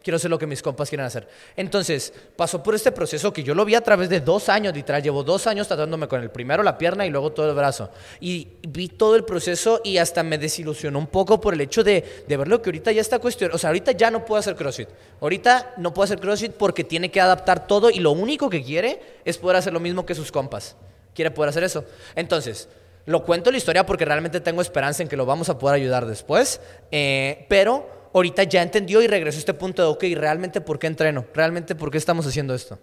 Quiero 0.04 0.18
hacer 0.18 0.32
lo 0.32 0.40
que 0.40 0.48
mis 0.48 0.64
compas 0.64 0.90
quieren 0.90 1.06
hacer. 1.06 1.28
Entonces, 1.56 2.12
pasó 2.36 2.64
por 2.64 2.74
este 2.74 2.92
proceso 2.92 3.32
que 3.32 3.44
yo 3.44 3.54
lo 3.54 3.64
vi 3.66 3.76
a 3.76 3.82
través 3.82 4.10
de 4.10 4.20
dos 4.20 4.50
años, 4.50 4.74
literal. 4.74 5.04
Llevo 5.04 5.24
dos 5.24 5.46
años 5.46 5.68
tratándome 5.68 6.08
con 6.08 6.22
el 6.24 6.32
primero 6.32 6.64
la 6.64 6.78
pierna 6.78 7.06
y 7.06 7.12
luego 7.12 7.32
todo 7.32 7.50
el 7.50 7.56
brazo. 7.56 7.92
Y 8.20 8.48
vi 8.68 8.88
todo 8.88 9.16
el 9.16 9.26
proceso 9.26 9.80
y 9.84 9.98
hasta 9.98 10.24
me 10.24 10.40
desilusionó 10.40 10.98
un 10.98 11.06
poco 11.06 11.40
por 11.40 11.54
el 11.54 11.62
hecho 11.62 11.84
de, 11.84 12.24
de 12.28 12.38
verlo 12.38 12.62
que 12.64 12.70
ahorita 12.70 12.92
ya 12.92 13.02
está 13.02 13.20
cuestión. 13.20 13.52
O 13.54 13.60
sea, 13.60 13.70
ahorita 13.70 13.92
ya 13.92 14.10
no 14.10 14.26
puedo 14.26 14.40
hacer 14.40 14.56
CrossFit. 14.56 14.90
Ahorita 15.22 15.76
no 15.78 15.94
puedo 15.94 16.06
hacer 16.06 16.20
CrossFit 16.20 16.54
porque 16.54 16.84
tiene 16.84 17.12
que 17.12 17.22
adaptar 17.22 17.68
todo 17.68 17.92
y 17.92 18.00
lo 18.00 18.12
único 18.12 18.50
que 18.50 18.64
quiere 18.64 19.00
es 19.24 19.38
poder 19.38 19.58
hacer 19.58 19.72
lo 19.72 19.80
mismo 19.80 20.04
que 20.06 20.16
sus 20.16 20.32
compas. 20.32 20.76
Quiere 21.14 21.30
poder 21.30 21.50
hacer 21.50 21.64
eso. 21.64 21.86
Entonces, 22.16 22.70
lo 23.06 23.24
cuento 23.24 23.52
la 23.52 23.58
historia 23.58 23.86
porque 23.86 24.06
realmente 24.06 24.40
tengo 24.40 24.64
esperanza 24.64 25.04
en 25.04 25.10
que 25.10 25.18
lo 25.18 25.28
vamos 25.28 25.50
a 25.50 25.60
poder 25.60 25.76
ayudar 25.76 26.08
después. 26.08 26.60
eh, 26.90 27.46
pero 27.50 28.01
ahorita 28.14 28.44
ya 28.44 28.62
entendió 28.62 29.02
y 29.02 29.08
regresó 29.08 29.38
a 29.38 29.40
este 29.40 29.54
punto 29.54 29.82
de, 29.82 29.88
ok, 29.90 30.04
¿realmente 30.20 30.62
por 30.62 30.80
qué 30.80 30.88
entreno? 30.88 31.26
¿Realmente 31.34 31.76
por 31.76 31.92
qué 31.92 31.98
estamos 31.98 32.26
haciendo 32.28 32.54
esto? 32.54 32.80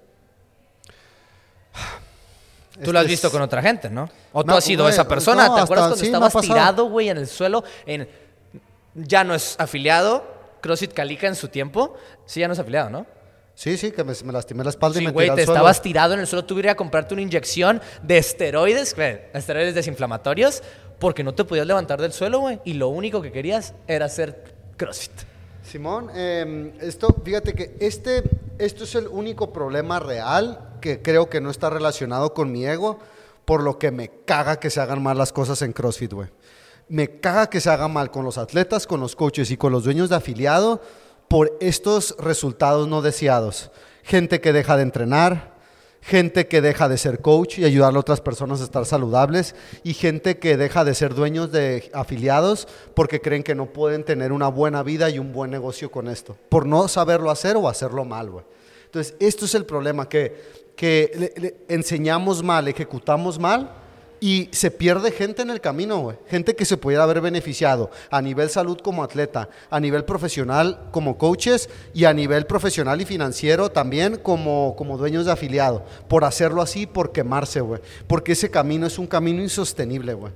Tú 2.83 2.93
lo 2.93 2.99
has 3.01 3.07
visto 3.07 3.26
es- 3.26 3.33
con 3.33 3.43
otra 3.43 3.61
gente, 3.61 3.91
¿no? 3.91 4.09
O 4.33 4.43
tú 4.43 4.49
No, 4.51 4.57
has 4.57 4.64
sido 4.64 4.85
güey, 4.85 4.93
esa 4.93 5.09
persona. 5.09 5.49
no, 5.49 5.55
¿Te 5.57 5.61
acuerdas 5.62 5.87
hasta- 5.87 5.97
cuando 5.97 5.97
sí, 5.97 6.07
estabas 6.29 6.33
tirado, 6.47 6.85
güey, 6.89 7.09
en 7.09 7.18
el 7.18 7.26
suelo? 7.26 7.64
En, 7.87 8.09
ya 8.95 9.24
no 9.24 9.35
es 9.35 9.57
afiliado. 9.59 10.37
CrossFit 10.61 10.93
Calica 10.93 11.26
en 11.26 11.35
su 11.37 11.49
tiempo. 11.49 11.95
Sí, 12.26 12.41
ya 12.41 12.47
no 12.49 12.53
es 12.53 12.59
afiliado, 12.59 12.91
¿no? 12.91 13.07
Sí, 13.55 13.76
sí, 13.76 13.91
que 13.91 14.05
me, 14.05 14.12
me 14.24 14.33
lastimé 14.33 14.62
la 14.62 14.70
espalda 14.70 15.01
y 15.01 15.05
me 15.07 15.11
güey, 15.11 15.26
tiré 15.26 15.35
te 15.37 15.41
al 15.43 15.47
suelo. 15.47 15.59
estabas 15.59 15.83
tirado 15.83 16.14
en 16.14 16.20
el 16.20 16.26
suelo. 16.29 16.45
Tuve 16.45 16.62
que 16.62 16.66
ir 16.68 16.70
a 16.70 16.76
comprarte 16.76 17.14
una 17.14 17.22
inyección 17.22 17.81
de 18.03 18.18
esteroides, 18.18 18.95
güey, 18.95 19.20
esteroides 19.35 19.74
desinflamatorios, 19.74 20.62
porque 21.01 21.24
no 21.24 21.35
te 21.35 21.45
podías 21.45 21.66
levantar 21.66 22.01
del 22.01 22.12
suelo, 22.12 22.39
güey. 22.41 22.61
Y 22.64 22.74
lo 22.74 22.89
único 22.89 23.20
que 23.20 23.33
querías 23.33 23.74
era 23.89 24.07
hacer 24.07 24.57
CrossFit. 24.79 25.12
Simón, 25.62 26.11
eh, 26.14 26.72
esto, 26.81 27.14
fíjate 27.22 27.53
que 27.53 27.76
este, 27.81 28.22
esto 28.57 28.85
es 28.85 28.95
el 28.95 29.07
único 29.09 29.53
problema 29.53 30.01
real 30.01 30.79
que 30.81 31.03
creo 31.03 31.29
que 31.29 31.43
no 31.43 31.51
está 31.51 31.68
relacionado 31.68 32.33
con 32.33 32.51
mi 32.51 32.64
ego, 32.64 32.99
por 33.45 33.62
lo 33.62 33.79
que 33.79 33.91
me 33.91 34.11
caga 34.24 34.59
que 34.59 34.70
se 34.70 34.81
hagan 34.81 35.03
mal 35.03 35.18
las 35.18 35.33
cosas 35.33 35.61
en 35.61 35.74
CrossFit, 35.74 36.12
güey. 36.14 36.29
Me 36.89 37.20
caga 37.20 37.51
que 37.51 37.61
se 37.61 37.68
haga 37.68 37.89
mal 37.89 38.11
con 38.11 38.24
los 38.24 38.39
atletas, 38.39 38.87
con 38.87 39.01
los 39.01 39.14
coaches 39.14 39.51
y 39.51 39.59
con 39.59 39.72
los 39.72 39.85
dueños 39.85 40.09
de 40.09 40.16
afiliado 40.16 40.81
por 41.29 41.55
estos 41.61 42.16
resultados 42.18 42.89
no 42.89 43.03
deseados. 43.03 43.70
Gente 44.03 44.41
que 44.41 44.55
deja 44.55 44.76
de 44.76 44.85
entrenar, 44.85 45.57
gente 46.09 46.48
que 46.48 46.62
deja 46.62 46.88
de 46.88 46.96
ser 46.96 47.20
coach 47.20 47.59
y 47.59 47.66
ayudar 47.66 47.94
a 47.94 47.98
otras 47.98 48.22
personas 48.22 48.62
a 48.62 48.64
estar 48.64 48.86
saludables 48.86 49.54
y 49.84 49.92
gente 49.92 50.38
que 50.38 50.56
deja 50.56 50.82
de 50.82 50.94
ser 50.94 51.14
dueños 51.14 51.52
de 51.52 51.90
afiliados 51.92 52.66
porque 52.94 53.20
creen 53.20 53.42
que 53.42 53.54
no 53.54 53.66
pueden 53.66 54.04
tener 54.04 54.32
una 54.32 54.48
buena 54.48 54.82
vida 54.82 55.11
y 55.11 55.18
un 55.18 55.34
buen 55.34 55.50
negocio 55.50 55.90
con 55.90 56.09
esto, 56.09 56.34
por 56.48 56.64
no 56.64 56.88
saberlo 56.88 57.30
hacer 57.30 57.56
o 57.59 57.68
hacerlo 57.68 58.06
mal. 58.06 58.30
Entonces, 58.86 59.14
esto 59.20 59.44
es 59.44 59.54
el 59.54 59.66
problema, 59.66 60.09
que, 60.09 60.72
que 60.74 61.32
le 61.36 61.56
enseñamos 61.68 62.42
mal, 62.42 62.68
ejecutamos 62.68 63.38
mal 63.38 63.70
y 64.20 64.48
se 64.52 64.70
pierde 64.70 65.10
gente 65.10 65.42
en 65.42 65.50
el 65.50 65.60
camino, 65.60 65.98
güey. 66.00 66.16
Gente 66.28 66.56
que 66.56 66.64
se 66.64 66.76
pudiera 66.76 67.04
haber 67.04 67.20
beneficiado 67.20 67.90
a 68.10 68.20
nivel 68.20 68.50
salud 68.50 68.78
como 68.78 69.02
atleta, 69.02 69.48
a 69.70 69.80
nivel 69.80 70.04
profesional 70.04 70.88
como 70.90 71.18
coaches 71.18 71.68
y 71.94 72.04
a 72.04 72.12
nivel 72.12 72.46
profesional 72.46 73.00
y 73.00 73.04
financiero 73.04 73.70
también 73.70 74.16
como, 74.16 74.74
como 74.76 74.98
dueños 74.98 75.26
de 75.26 75.32
afiliado. 75.32 75.84
Por 76.08 76.24
hacerlo 76.24 76.62
así, 76.62 76.86
por 76.86 77.12
quemarse, 77.12 77.60
güey. 77.60 77.80
Porque 78.06 78.32
ese 78.32 78.50
camino 78.50 78.86
es 78.86 78.98
un 78.98 79.06
camino 79.06 79.42
insostenible, 79.42 80.14
güey. 80.14 80.32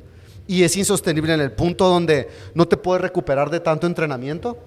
Y 0.46 0.64
es 0.64 0.76
insostenible 0.76 1.34
en 1.34 1.40
el 1.40 1.52
punto 1.52 1.88
donde 1.88 2.28
no 2.54 2.66
te 2.66 2.76
puedes 2.76 3.00
recuperar 3.00 3.50
de 3.50 3.60
tanto 3.60 3.86
entrenamiento 3.86 4.58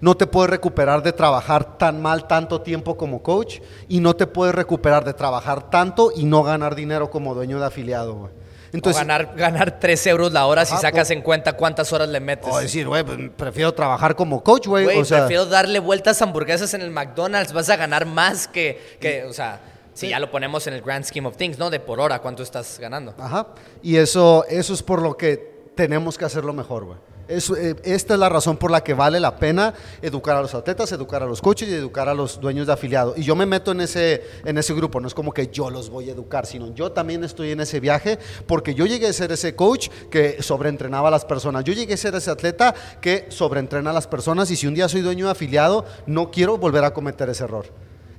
no 0.00 0.16
te 0.16 0.26
puedes 0.26 0.50
recuperar 0.50 1.02
de 1.02 1.12
trabajar 1.12 1.78
tan 1.78 2.00
mal 2.02 2.26
tanto 2.26 2.60
tiempo 2.60 2.96
como 2.96 3.22
coach 3.22 3.60
y 3.88 4.00
no 4.00 4.14
te 4.14 4.26
puedes 4.26 4.54
recuperar 4.54 5.04
de 5.04 5.14
trabajar 5.14 5.70
tanto 5.70 6.10
y 6.14 6.24
no 6.24 6.42
ganar 6.42 6.74
dinero 6.74 7.10
como 7.10 7.34
dueño 7.34 7.58
de 7.58 7.66
afiliado, 7.66 8.14
güey. 8.14 8.32
Entonces, 8.72 9.00
o 9.00 9.06
ganar, 9.06 9.34
ganar 9.36 9.78
3 9.80 10.06
euros 10.08 10.32
la 10.32 10.44
hora 10.46 10.64
si 10.64 10.72
Ajá, 10.72 10.82
sacas 10.82 11.10
en 11.10 11.22
cuenta 11.22 11.54
cuántas 11.54 11.92
horas 11.92 12.08
le 12.08 12.20
metes. 12.20 12.52
o 12.52 12.58
decir, 12.58 12.86
güey, 12.86 13.04
pues, 13.04 13.18
prefiero 13.36 13.72
trabajar 13.72 14.14
como 14.16 14.42
coach, 14.42 14.66
güey. 14.66 14.84
Güey, 14.84 14.98
O 14.98 15.04
sea, 15.04 15.20
prefiero 15.20 15.46
darle 15.46 15.78
vueltas 15.78 16.20
a 16.20 16.24
hamburguesas 16.24 16.74
en 16.74 16.82
el 16.82 16.90
McDonald's. 16.90 17.52
Vas 17.52 17.70
a 17.70 17.76
ganar 17.76 18.04
más 18.06 18.48
que, 18.48 18.96
que 19.00 19.24
o 19.24 19.32
sea, 19.32 19.60
Si 19.94 20.08
ya 20.08 20.18
lo 20.18 20.30
ponemos 20.30 20.66
en 20.66 20.74
el 20.74 20.82
grand 20.82 21.04
scheme 21.06 21.28
of 21.28 21.36
things, 21.36 21.58
¿no? 21.58 21.70
De 21.70 21.80
por 21.80 22.00
hora, 22.00 22.18
¿cuánto 22.18 22.42
estás 22.42 22.78
ganando? 22.78 23.14
Ajá. 23.18 23.46
Y 23.82 23.96
eso, 23.96 24.44
eso 24.48 24.74
es 24.74 24.82
por 24.82 25.00
lo 25.00 25.16
que 25.16 25.70
tenemos 25.74 26.18
que 26.18 26.26
hacerlo 26.26 26.52
mejor, 26.52 26.84
güey. 26.84 26.98
Es, 27.28 27.50
eh, 27.50 27.74
esta 27.82 28.14
es 28.14 28.20
la 28.20 28.28
razón 28.28 28.56
por 28.56 28.70
la 28.70 28.84
que 28.84 28.94
vale 28.94 29.18
la 29.18 29.36
pena 29.36 29.74
educar 30.00 30.36
a 30.36 30.42
los 30.42 30.54
atletas, 30.54 30.92
educar 30.92 31.22
a 31.22 31.26
los 31.26 31.42
coaches 31.42 31.68
y 31.68 31.74
educar 31.74 32.08
a 32.08 32.14
los 32.14 32.40
dueños 32.40 32.68
de 32.68 32.72
afiliado. 32.72 33.14
Y 33.16 33.22
yo 33.22 33.34
me 33.34 33.46
meto 33.46 33.72
en 33.72 33.80
ese, 33.80 34.22
en 34.44 34.58
ese 34.58 34.74
grupo, 34.74 35.00
no 35.00 35.08
es 35.08 35.14
como 35.14 35.32
que 35.32 35.48
yo 35.48 35.68
los 35.70 35.90
voy 35.90 36.08
a 36.08 36.12
educar, 36.12 36.46
sino 36.46 36.72
yo 36.72 36.92
también 36.92 37.24
estoy 37.24 37.50
en 37.50 37.60
ese 37.60 37.80
viaje 37.80 38.18
porque 38.46 38.74
yo 38.74 38.86
llegué 38.86 39.08
a 39.08 39.12
ser 39.12 39.32
ese 39.32 39.56
coach 39.56 39.88
que 40.10 40.42
sobreentrenaba 40.42 41.08
a 41.08 41.10
las 41.10 41.24
personas. 41.24 41.64
Yo 41.64 41.72
llegué 41.72 41.94
a 41.94 41.96
ser 41.96 42.14
ese 42.14 42.30
atleta 42.30 42.74
que 43.00 43.26
sobreentrena 43.28 43.90
a 43.90 43.94
las 43.94 44.06
personas 44.06 44.50
y 44.50 44.56
si 44.56 44.66
un 44.66 44.74
día 44.74 44.88
soy 44.88 45.00
dueño 45.00 45.26
de 45.26 45.32
afiliado, 45.32 45.84
no 46.06 46.30
quiero 46.30 46.58
volver 46.58 46.84
a 46.84 46.94
cometer 46.94 47.28
ese 47.28 47.44
error. 47.44 47.66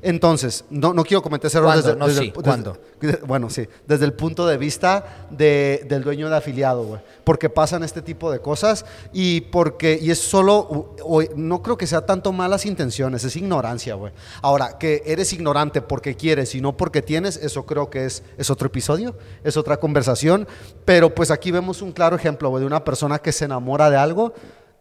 Entonces, 0.01 0.63
no, 0.69 0.93
no 0.93 1.03
quiero 1.03 1.21
cometer 1.21 1.47
ese 1.47 1.57
error 1.57 1.69
¿Cuándo? 1.69 1.83
desde, 1.87 1.99
No, 1.99 2.07
desde 2.07 2.19
sí, 2.21 2.27
el, 2.35 2.43
¿cuándo? 2.43 2.77
desde- 3.01 3.17
bueno, 3.25 3.49
sí, 3.49 3.67
desde 3.87 4.05
el 4.05 4.13
punto 4.13 4.45
de 4.45 4.57
vista 4.57 5.27
de- 5.31 5.85
del 5.89 6.03
dueño 6.03 6.29
de 6.29 6.37
afiliado, 6.37 6.83
güey. 6.83 7.01
Porque 7.23 7.49
pasan 7.49 7.83
este 7.83 8.01
tipo 8.01 8.31
de 8.31 8.39
cosas 8.39 8.85
y 9.11 9.41
porque, 9.41 9.97
y 10.01 10.11
es 10.11 10.19
solo, 10.19 10.67
u- 10.69 10.95
o- 11.03 11.23
no 11.35 11.61
creo 11.63 11.77
que 11.77 11.87
sea 11.87 12.05
tanto 12.05 12.31
malas 12.31 12.65
intenciones, 12.65 13.23
es 13.23 13.35
ignorancia, 13.35 13.95
güey. 13.95 14.13
Ahora, 14.41 14.77
que 14.77 15.01
eres 15.05 15.33
ignorante 15.33 15.81
porque 15.81 16.15
quieres 16.15 16.53
y 16.55 16.61
no 16.61 16.77
porque 16.77 17.01
tienes, 17.01 17.37
eso 17.37 17.65
creo 17.65 17.89
que 17.89 18.05
es, 18.05 18.23
es 18.37 18.49
otro 18.49 18.67
episodio, 18.67 19.15
es 19.43 19.57
otra 19.57 19.77
conversación. 19.77 20.47
Pero 20.85 21.13
pues 21.15 21.31
aquí 21.31 21.51
vemos 21.51 21.81
un 21.81 21.91
claro 21.91 22.15
ejemplo, 22.15 22.49
güey, 22.49 22.61
de 22.61 22.67
una 22.67 22.83
persona 22.83 23.19
que 23.19 23.31
se 23.31 23.45
enamora 23.45 23.89
de 23.89 23.97
algo 23.97 24.33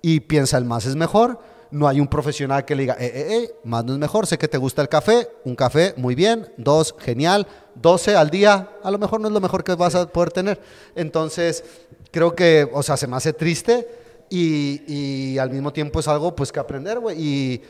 y 0.03 0.21
piensa 0.21 0.59
el 0.59 0.65
más 0.67 0.85
es 0.87 0.95
mejor. 0.95 1.41
No 1.71 1.89
hay 1.89 2.01
un 2.01 2.09
profesional 2.09 2.65
que 2.65 2.75
le 2.75 2.83
diga, 2.83 2.97
eh, 2.99 3.13
eh, 3.15 3.37
eh, 3.37 3.55
más 3.65 3.85
no 3.85 3.93
es 3.93 3.99
mejor, 3.99 4.27
sé 4.27 4.39
que 4.39 4.49
te 4.49 4.59
gusta 4.59 4.83
el 4.83 4.89
café, 4.89 5.29
un 5.45 5.55
café, 5.55 5.95
muy 5.97 6.15
bien, 6.15 6.53
dos, 6.57 6.95
genial, 6.99 7.47
12 7.75 8.17
al 8.17 8.31
día, 8.31 8.71
a 8.83 8.91
lo 8.91 8.99
mejor 8.99 9.21
no 9.21 9.29
es 9.29 9.35
lo 9.35 9.41
mejor 9.41 9.65
que 9.65 9.75
vas 9.75 9.95
a 9.95 10.07
poder 10.07 10.31
tener. 10.31 10.61
Entonces, 10.95 11.65
creo 12.11 12.35
que, 12.35 12.69
o 12.73 12.83
sea, 12.83 12.97
se 12.97 13.07
me 13.07 13.17
hace 13.17 13.33
triste 13.33 13.89
y, 14.31 14.83
y 14.87 15.39
al 15.39 15.51
mismo 15.51 15.73
tiempo 15.73 16.01
es 16.01 16.09
algo 16.09 16.35
pues 16.35 16.53
que 16.53 16.61
aprender, 16.61 17.01
güey, 17.01 17.17
y, 17.21 17.63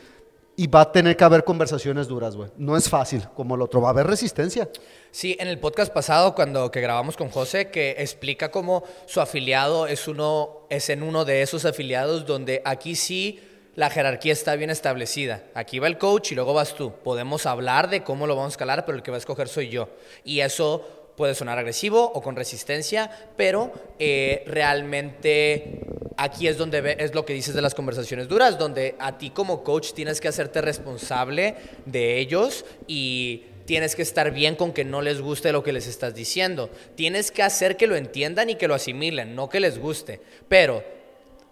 y 0.57 0.66
va 0.68 0.80
a 0.80 0.92
tener 0.92 1.16
que 1.16 1.24
haber 1.24 1.44
conversaciones 1.44 2.09
duras, 2.09 2.34
güey. 2.34 2.51
No 2.57 2.76
es 2.76 2.88
fácil, 2.88 3.22
como 3.34 3.55
el 3.55 3.62
otro, 3.62 3.82
va 3.82 3.88
a 3.88 3.90
haber 3.90 4.07
resistencia. 4.07 4.68
Sí, 5.11 5.36
en 5.38 5.49
el 5.49 5.59
podcast 5.59 5.92
pasado, 5.92 6.34
cuando 6.34 6.70
que 6.70 6.80
grabamos 6.80 7.16
con 7.16 7.28
José, 7.28 7.70
que 7.70 7.97
explica 7.99 8.51
cómo 8.51 8.82
su 9.05 9.20
afiliado 9.20 9.86
es 9.86 10.09
uno, 10.09 10.66
es 10.70 10.88
en 10.88 11.03
uno 11.03 11.26
de 11.26 11.42
esos 11.42 11.66
afiliados 11.66 12.24
donde 12.26 12.62
aquí 12.64 12.97
sí 12.97 13.40
la 13.76 13.90
jerarquía 13.90 14.32
está 14.32 14.56
bien 14.56 14.70
establecida. 14.70 15.44
Aquí 15.54 15.78
va 15.78 15.86
el 15.86 15.98
coach 15.98 16.32
y 16.32 16.34
luego 16.34 16.54
vas 16.54 16.74
tú. 16.74 16.92
Podemos 17.04 17.46
hablar 17.46 17.88
de 17.90 18.02
cómo 18.02 18.26
lo 18.26 18.34
vamos 18.34 18.52
a 18.52 18.54
escalar, 18.54 18.84
pero 18.86 18.96
el 18.96 19.02
que 19.02 19.10
va 19.10 19.18
a 19.18 19.20
escoger 19.20 19.48
soy 19.48 19.68
yo. 19.68 19.90
Y 20.24 20.40
eso 20.40 21.12
puede 21.14 21.34
sonar 21.34 21.58
agresivo 21.58 22.02
o 22.02 22.22
con 22.22 22.36
resistencia, 22.36 23.10
pero 23.36 23.72
eh, 23.98 24.44
realmente 24.46 25.80
aquí 26.16 26.48
es 26.48 26.56
donde 26.56 26.96
es 26.98 27.14
lo 27.14 27.24
que 27.24 27.34
dices 27.34 27.54
de 27.54 27.62
las 27.62 27.74
conversaciones 27.74 28.28
duras, 28.28 28.58
donde 28.58 28.96
a 28.98 29.18
ti 29.18 29.30
como 29.30 29.62
coach 29.62 29.92
tienes 29.92 30.20
que 30.20 30.28
hacerte 30.28 30.62
responsable 30.62 31.56
de 31.84 32.18
ellos 32.18 32.64
y 32.86 33.44
tienes 33.66 33.94
que 33.94 34.02
estar 34.02 34.30
bien 34.30 34.56
con 34.56 34.72
que 34.72 34.84
no 34.84 35.02
les 35.02 35.20
guste 35.20 35.52
lo 35.52 35.62
que 35.62 35.72
les 35.72 35.86
estás 35.86 36.14
diciendo. 36.14 36.70
Tienes 36.94 37.30
que 37.30 37.42
hacer 37.42 37.76
que 37.76 37.86
lo 37.86 37.96
entiendan 37.96 38.48
y 38.48 38.54
que 38.54 38.68
lo 38.68 38.74
asimilen, 38.74 39.34
no 39.34 39.50
que 39.50 39.60
les 39.60 39.78
guste. 39.78 40.20
Pero 40.48 40.82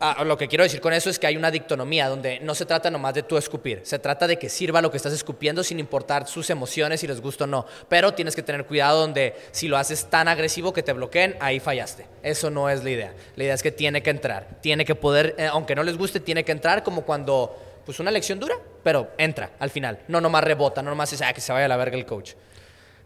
ah, 0.01 0.24
lo 0.24 0.36
que 0.36 0.49
quiero 0.49 0.64
decir 0.64 0.80
con 0.80 0.92
eso 0.92 1.11
es 1.11 1.18
que 1.18 1.26
hay 1.26 1.36
una 1.36 1.51
dictonomía 1.51 2.09
donde 2.09 2.40
no 2.40 2.55
se 2.55 2.66
trata 2.66 2.90
nomás 2.90 3.14
de 3.14 3.22
tú 3.22 3.36
escupir, 3.36 3.80
se 3.84 3.99
trata 3.99 4.26
de 4.26 4.38
que 4.38 4.49
sirva 4.49 4.82
lo 4.82 4.90
que 4.90 4.97
estás 4.97 5.12
escupiendo 5.12 5.62
sin 5.62 5.78
importar 5.80 6.26
sus 6.26 6.51
emociones, 6.51 7.01
si 7.01 7.07
les 7.07 7.20
gusta 7.20 7.45
o 7.45 7.47
no. 7.47 7.66
Pero 7.88 8.14
tienes 8.14 8.36
que 8.36 8.42
tener 8.42 8.66
cuidado 8.66 9.01
donde 9.01 9.34
si 9.53 9.68
lo 9.68 9.76
haces 9.76 10.07
tan 10.07 10.28
agresivo 10.28 10.72
que 10.72 10.82
te 10.82 10.92
bloqueen, 10.92 11.36
ahí 11.40 11.61
fallaste. 11.61 12.07
Eso 12.22 12.51
no 12.51 12.68
es 12.68 12.84
la 12.84 12.90
idea. 12.90 13.14
La 13.36 13.45
idea 13.45 13.55
es 13.55 13.62
que 13.62 13.72
tiene 13.72 14.03
que 14.03 14.11
entrar, 14.11 14.59
tiene 14.61 14.84
que 14.84 14.95
poder, 14.95 15.34
eh, 15.38 15.47
aunque 15.47 15.74
no 15.74 15.82
les 15.82 15.97
guste, 15.97 16.20
tiene 16.20 16.45
que 16.45 16.53
entrar 16.53 16.82
como 16.82 17.03
cuando, 17.03 17.57
pues 17.84 18.01
una 18.01 18.11
lección 18.11 18.38
dura, 18.38 18.57
pero 18.82 19.11
entra 19.18 19.53
al 19.59 19.70
final. 19.70 20.01
No 20.09 20.20
nomás 20.20 20.45
rebota, 20.45 20.82
no 20.82 20.90
nomás 20.90 21.12
es, 21.12 21.22
ah, 21.22 21.32
que 21.32 21.40
se 21.40 21.53
vaya 21.53 21.66
a 21.66 21.68
la 21.68 21.76
verga 21.76 21.97
el 21.97 22.07
coach. 22.07 22.32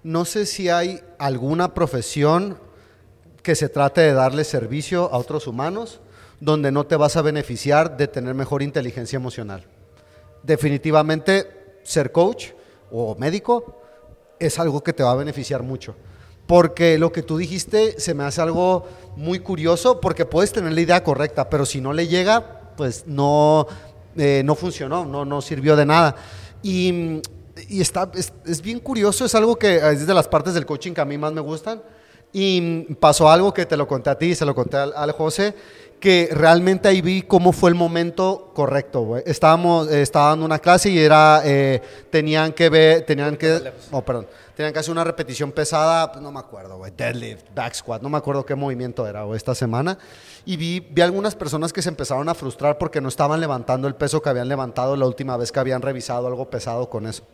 No 0.02 0.24
sé 0.24 0.46
si 0.46 0.68
hay 0.68 1.00
alguna 1.18 1.74
profesión 1.74 2.58
que 3.42 3.54
se 3.54 3.68
trate 3.68 4.00
de 4.00 4.12
darle 4.12 4.44
servicio 4.44 5.12
a 5.12 5.18
otros 5.18 5.46
humanos 5.46 6.00
donde 6.40 6.70
no 6.70 6.86
te 6.86 6.96
vas 6.96 7.16
a 7.16 7.22
beneficiar 7.22 7.96
de 7.96 8.08
tener 8.08 8.34
mejor 8.34 8.62
inteligencia 8.62 9.16
emocional. 9.16 9.64
Definitivamente 10.42 11.78
ser 11.82 12.12
coach 12.12 12.48
o 12.90 13.16
médico 13.16 13.80
es 14.38 14.58
algo 14.58 14.82
que 14.82 14.92
te 14.92 15.02
va 15.02 15.12
a 15.12 15.16
beneficiar 15.16 15.62
mucho. 15.62 15.94
Porque 16.46 16.98
lo 16.98 17.12
que 17.12 17.22
tú 17.22 17.36
dijiste 17.36 18.00
se 18.00 18.14
me 18.14 18.24
hace 18.24 18.40
algo 18.40 18.86
muy 19.16 19.40
curioso 19.40 20.00
porque 20.00 20.24
puedes 20.24 20.52
tener 20.52 20.72
la 20.72 20.80
idea 20.80 21.04
correcta, 21.04 21.50
pero 21.50 21.66
si 21.66 21.80
no 21.80 21.92
le 21.92 22.08
llega, 22.08 22.72
pues 22.76 23.04
no, 23.06 23.66
eh, 24.16 24.42
no 24.44 24.54
funcionó, 24.54 25.04
no, 25.04 25.24
no 25.24 25.42
sirvió 25.42 25.76
de 25.76 25.84
nada. 25.84 26.16
Y, 26.62 27.20
está, 27.68 28.10
es, 28.14 28.62
bien 28.62 28.80
curioso, 28.80 29.24
es 29.24 29.34
algo 29.34 29.56
que 29.56 29.76
es 29.76 30.06
de 30.06 30.14
las 30.14 30.28
partes 30.28 30.54
del 30.54 30.64
coaching 30.64 30.92
que 30.92 31.00
a 31.00 31.04
mí 31.04 31.18
más 31.18 31.32
me 31.32 31.40
gustan. 31.40 31.82
Y 32.32 32.94
pasó 32.94 33.30
algo 33.30 33.52
que 33.52 33.66
te 33.66 33.76
lo 33.76 33.88
conté 33.88 34.10
a 34.10 34.18
ti, 34.18 34.34
se 34.34 34.44
lo 34.44 34.54
conté 34.54 34.76
al 34.76 35.12
José, 35.12 35.54
que 36.00 36.28
realmente 36.30 36.88
ahí 36.88 37.00
vi 37.00 37.22
cómo 37.22 37.52
fue 37.52 37.70
el 37.70 37.74
momento 37.74 38.52
correcto, 38.54 39.02
güey. 39.02 39.22
Estábamos, 39.26 39.90
eh, 39.90 40.02
estaba 40.02 40.30
dando 40.30 40.46
una 40.46 40.58
clase 40.58 40.90
y 40.90 40.98
era, 40.98 41.42
eh, 41.44 41.82
tenían 42.10 42.52
que 42.52 42.68
ver, 42.68 43.04
tenían 43.04 43.36
que, 43.36 43.72
oh, 43.90 44.02
perdón, 44.02 44.28
tenían 44.54 44.72
que 44.72 44.78
hacer 44.78 44.92
una 44.92 45.04
repetición 45.04 45.50
pesada, 45.50 46.12
pues, 46.12 46.22
no 46.22 46.30
me 46.30 46.38
acuerdo, 46.38 46.76
güey, 46.78 46.92
deadlift, 46.96 47.46
back 47.54 47.74
squat, 47.74 48.00
no 48.02 48.08
me 48.08 48.18
acuerdo 48.18 48.46
qué 48.46 48.54
movimiento 48.54 49.06
era, 49.06 49.24
güey, 49.24 49.36
esta 49.36 49.54
semana. 49.54 49.98
Y 50.44 50.56
vi, 50.56 50.80
vi 50.80 51.02
algunas 51.02 51.34
personas 51.34 51.72
que 51.72 51.82
se 51.82 51.88
empezaron 51.88 52.28
a 52.28 52.34
frustrar 52.34 52.78
porque 52.78 53.00
no 53.00 53.08
estaban 53.08 53.40
levantando 53.40 53.88
el 53.88 53.96
peso 53.96 54.22
que 54.22 54.28
habían 54.28 54.48
levantado 54.48 54.96
la 54.96 55.06
última 55.06 55.36
vez 55.36 55.50
que 55.50 55.60
habían 55.60 55.82
revisado 55.82 56.26
algo 56.28 56.48
pesado 56.48 56.88
con 56.88 57.06
eso, 57.06 57.24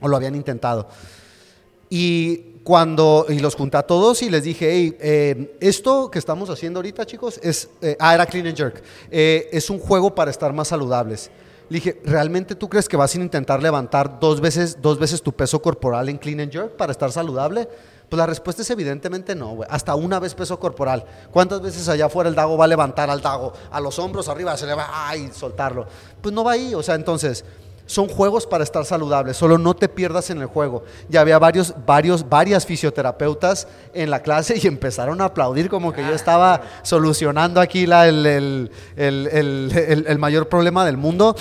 o 0.00 0.08
lo 0.08 0.16
habían 0.16 0.34
intentado. 0.34 0.88
Y 1.90 2.51
cuando 2.62 3.26
y 3.28 3.40
los 3.40 3.54
junté 3.54 3.76
a 3.76 3.82
todos 3.82 4.22
y 4.22 4.30
les 4.30 4.44
dije, 4.44 4.70
hey, 4.70 4.96
eh, 5.00 5.56
esto 5.60 6.10
que 6.10 6.18
estamos 6.18 6.48
haciendo 6.50 6.78
ahorita, 6.78 7.06
chicos, 7.06 7.40
es, 7.42 7.68
eh, 7.80 7.96
ah, 7.98 8.14
era 8.14 8.26
clean 8.26 8.46
and 8.46 8.56
jerk, 8.56 8.82
eh, 9.10 9.48
es 9.52 9.68
un 9.70 9.78
juego 9.78 10.14
para 10.14 10.30
estar 10.30 10.52
más 10.52 10.68
saludables. 10.68 11.30
Le 11.68 11.76
dije, 11.76 12.00
¿realmente 12.04 12.54
tú 12.54 12.68
crees 12.68 12.88
que 12.88 12.96
vas 12.96 13.14
a 13.14 13.18
intentar 13.18 13.62
levantar 13.62 14.20
dos 14.20 14.40
veces, 14.40 14.78
dos 14.82 14.98
veces 14.98 15.22
tu 15.22 15.32
peso 15.32 15.62
corporal 15.62 16.08
en 16.08 16.18
clean 16.18 16.40
and 16.40 16.52
jerk 16.52 16.76
para 16.76 16.92
estar 16.92 17.10
saludable? 17.10 17.68
Pues 18.12 18.18
la 18.18 18.26
respuesta 18.26 18.60
es 18.60 18.68
evidentemente 18.68 19.34
no. 19.34 19.60
Hasta 19.70 19.94
una 19.94 20.20
vez 20.20 20.34
peso 20.34 20.60
corporal. 20.60 21.02
¿Cuántas 21.30 21.62
veces 21.62 21.88
allá 21.88 22.06
afuera 22.06 22.28
el 22.28 22.34
dago 22.34 22.58
va 22.58 22.66
a 22.66 22.68
levantar 22.68 23.08
al 23.08 23.22
dago? 23.22 23.54
A 23.70 23.80
los 23.80 23.98
hombros 23.98 24.28
arriba 24.28 24.54
se 24.58 24.66
le 24.66 24.74
va 24.74 25.08
ay, 25.08 25.30
soltarlo. 25.32 25.86
Pues 26.20 26.34
no 26.34 26.44
va 26.44 26.52
ahí, 26.52 26.74
o 26.74 26.82
sea, 26.82 26.94
entonces 26.94 27.42
son 27.86 28.08
juegos 28.08 28.46
para 28.46 28.64
estar 28.64 28.84
saludables, 28.84 29.36
solo 29.36 29.58
no 29.58 29.74
te 29.74 29.88
pierdas 29.88 30.30
en 30.30 30.38
el 30.40 30.46
juego. 30.46 30.84
Ya 31.08 31.20
había 31.20 31.38
varios, 31.38 31.74
varios, 31.86 32.28
varias 32.28 32.64
fisioterapeutas 32.64 33.68
en 33.92 34.10
la 34.10 34.20
clase 34.22 34.54
y 34.62 34.66
empezaron 34.66 35.20
a 35.20 35.26
aplaudir 35.26 35.68
como 35.68 35.92
que 35.92 36.02
yo 36.02 36.12
estaba 36.14 36.62
solucionando 36.82 37.60
aquí 37.60 37.86
la- 37.86 38.08
el, 38.08 38.24
el- 38.26 38.70
el- 38.96 39.26
el- 39.32 39.72
el- 39.76 40.06
el 40.08 40.18
mayor 40.18 40.48
problema 40.48 40.84
del 40.86 40.96
mundo. 40.96 41.36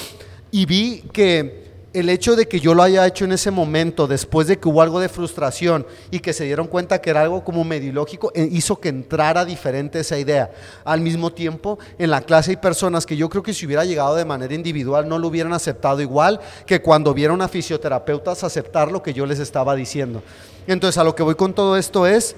Y 0.52 0.66
vi 0.66 1.04
que 1.14 1.71
el 1.94 2.08
hecho 2.10 2.38
de 2.38 2.48
que 2.48 2.62
yo 2.62 2.74
lo 2.74 2.84
haya 2.84 3.06
hecho 3.06 3.26
en 3.26 3.34
ese 3.34 3.52
momento, 3.52 4.08
después 4.08 4.48
de 4.48 4.58
que 4.58 4.70
hubo 4.70 4.82
algo 4.82 5.02
de 5.02 5.10
frustración 5.10 5.86
y 6.10 6.20
que 6.20 6.32
se 6.32 6.46
dieron 6.46 6.68
cuenta 6.68 7.02
que 7.02 7.10
era 7.10 7.22
algo 7.22 7.44
como 7.44 7.66
medio 7.66 7.90
ilógico, 7.90 8.32
eh, 8.34 8.48
hizo 8.50 8.80
que 8.80 8.90
entrara 8.90 9.44
diferente 9.44 10.00
esa 10.00 10.18
idea. 10.18 10.52
Al 10.86 11.02
mismo 11.02 11.34
tiempo, 11.34 11.80
en 11.98 12.10
la 12.10 12.22
clase 12.22 12.52
hay 12.52 12.58
personas 12.58 13.06
que 13.06 13.18
yo 13.18 13.30
creo 13.30 13.44
que 13.44 13.54
si 13.54 13.66
hubiera 13.66 13.84
llegado 13.84 14.16
de 14.16 14.24
manera 14.24 14.54
individual 14.54 15.08
no 15.08 15.20
lo 15.20 15.28
hubieran 15.28 15.52
aceptado 15.52 16.02
igual 16.02 16.40
que 16.66 16.82
cuando 16.82 17.14
vieron 17.14 17.42
a 17.42 17.50
fisioterapeutas 17.50 18.44
aceptar 18.44 18.90
lo 18.90 19.04
que 19.04 19.14
yo 19.14 19.26
les 19.26 19.40
estaba 19.40 19.76
diciendo. 19.76 20.24
Entonces, 20.68 20.98
a 20.98 21.04
lo 21.04 21.14
que 21.14 21.24
voy 21.24 21.36
con 21.36 21.54
todo 21.54 21.76
esto 21.76 22.08
es 22.08 22.36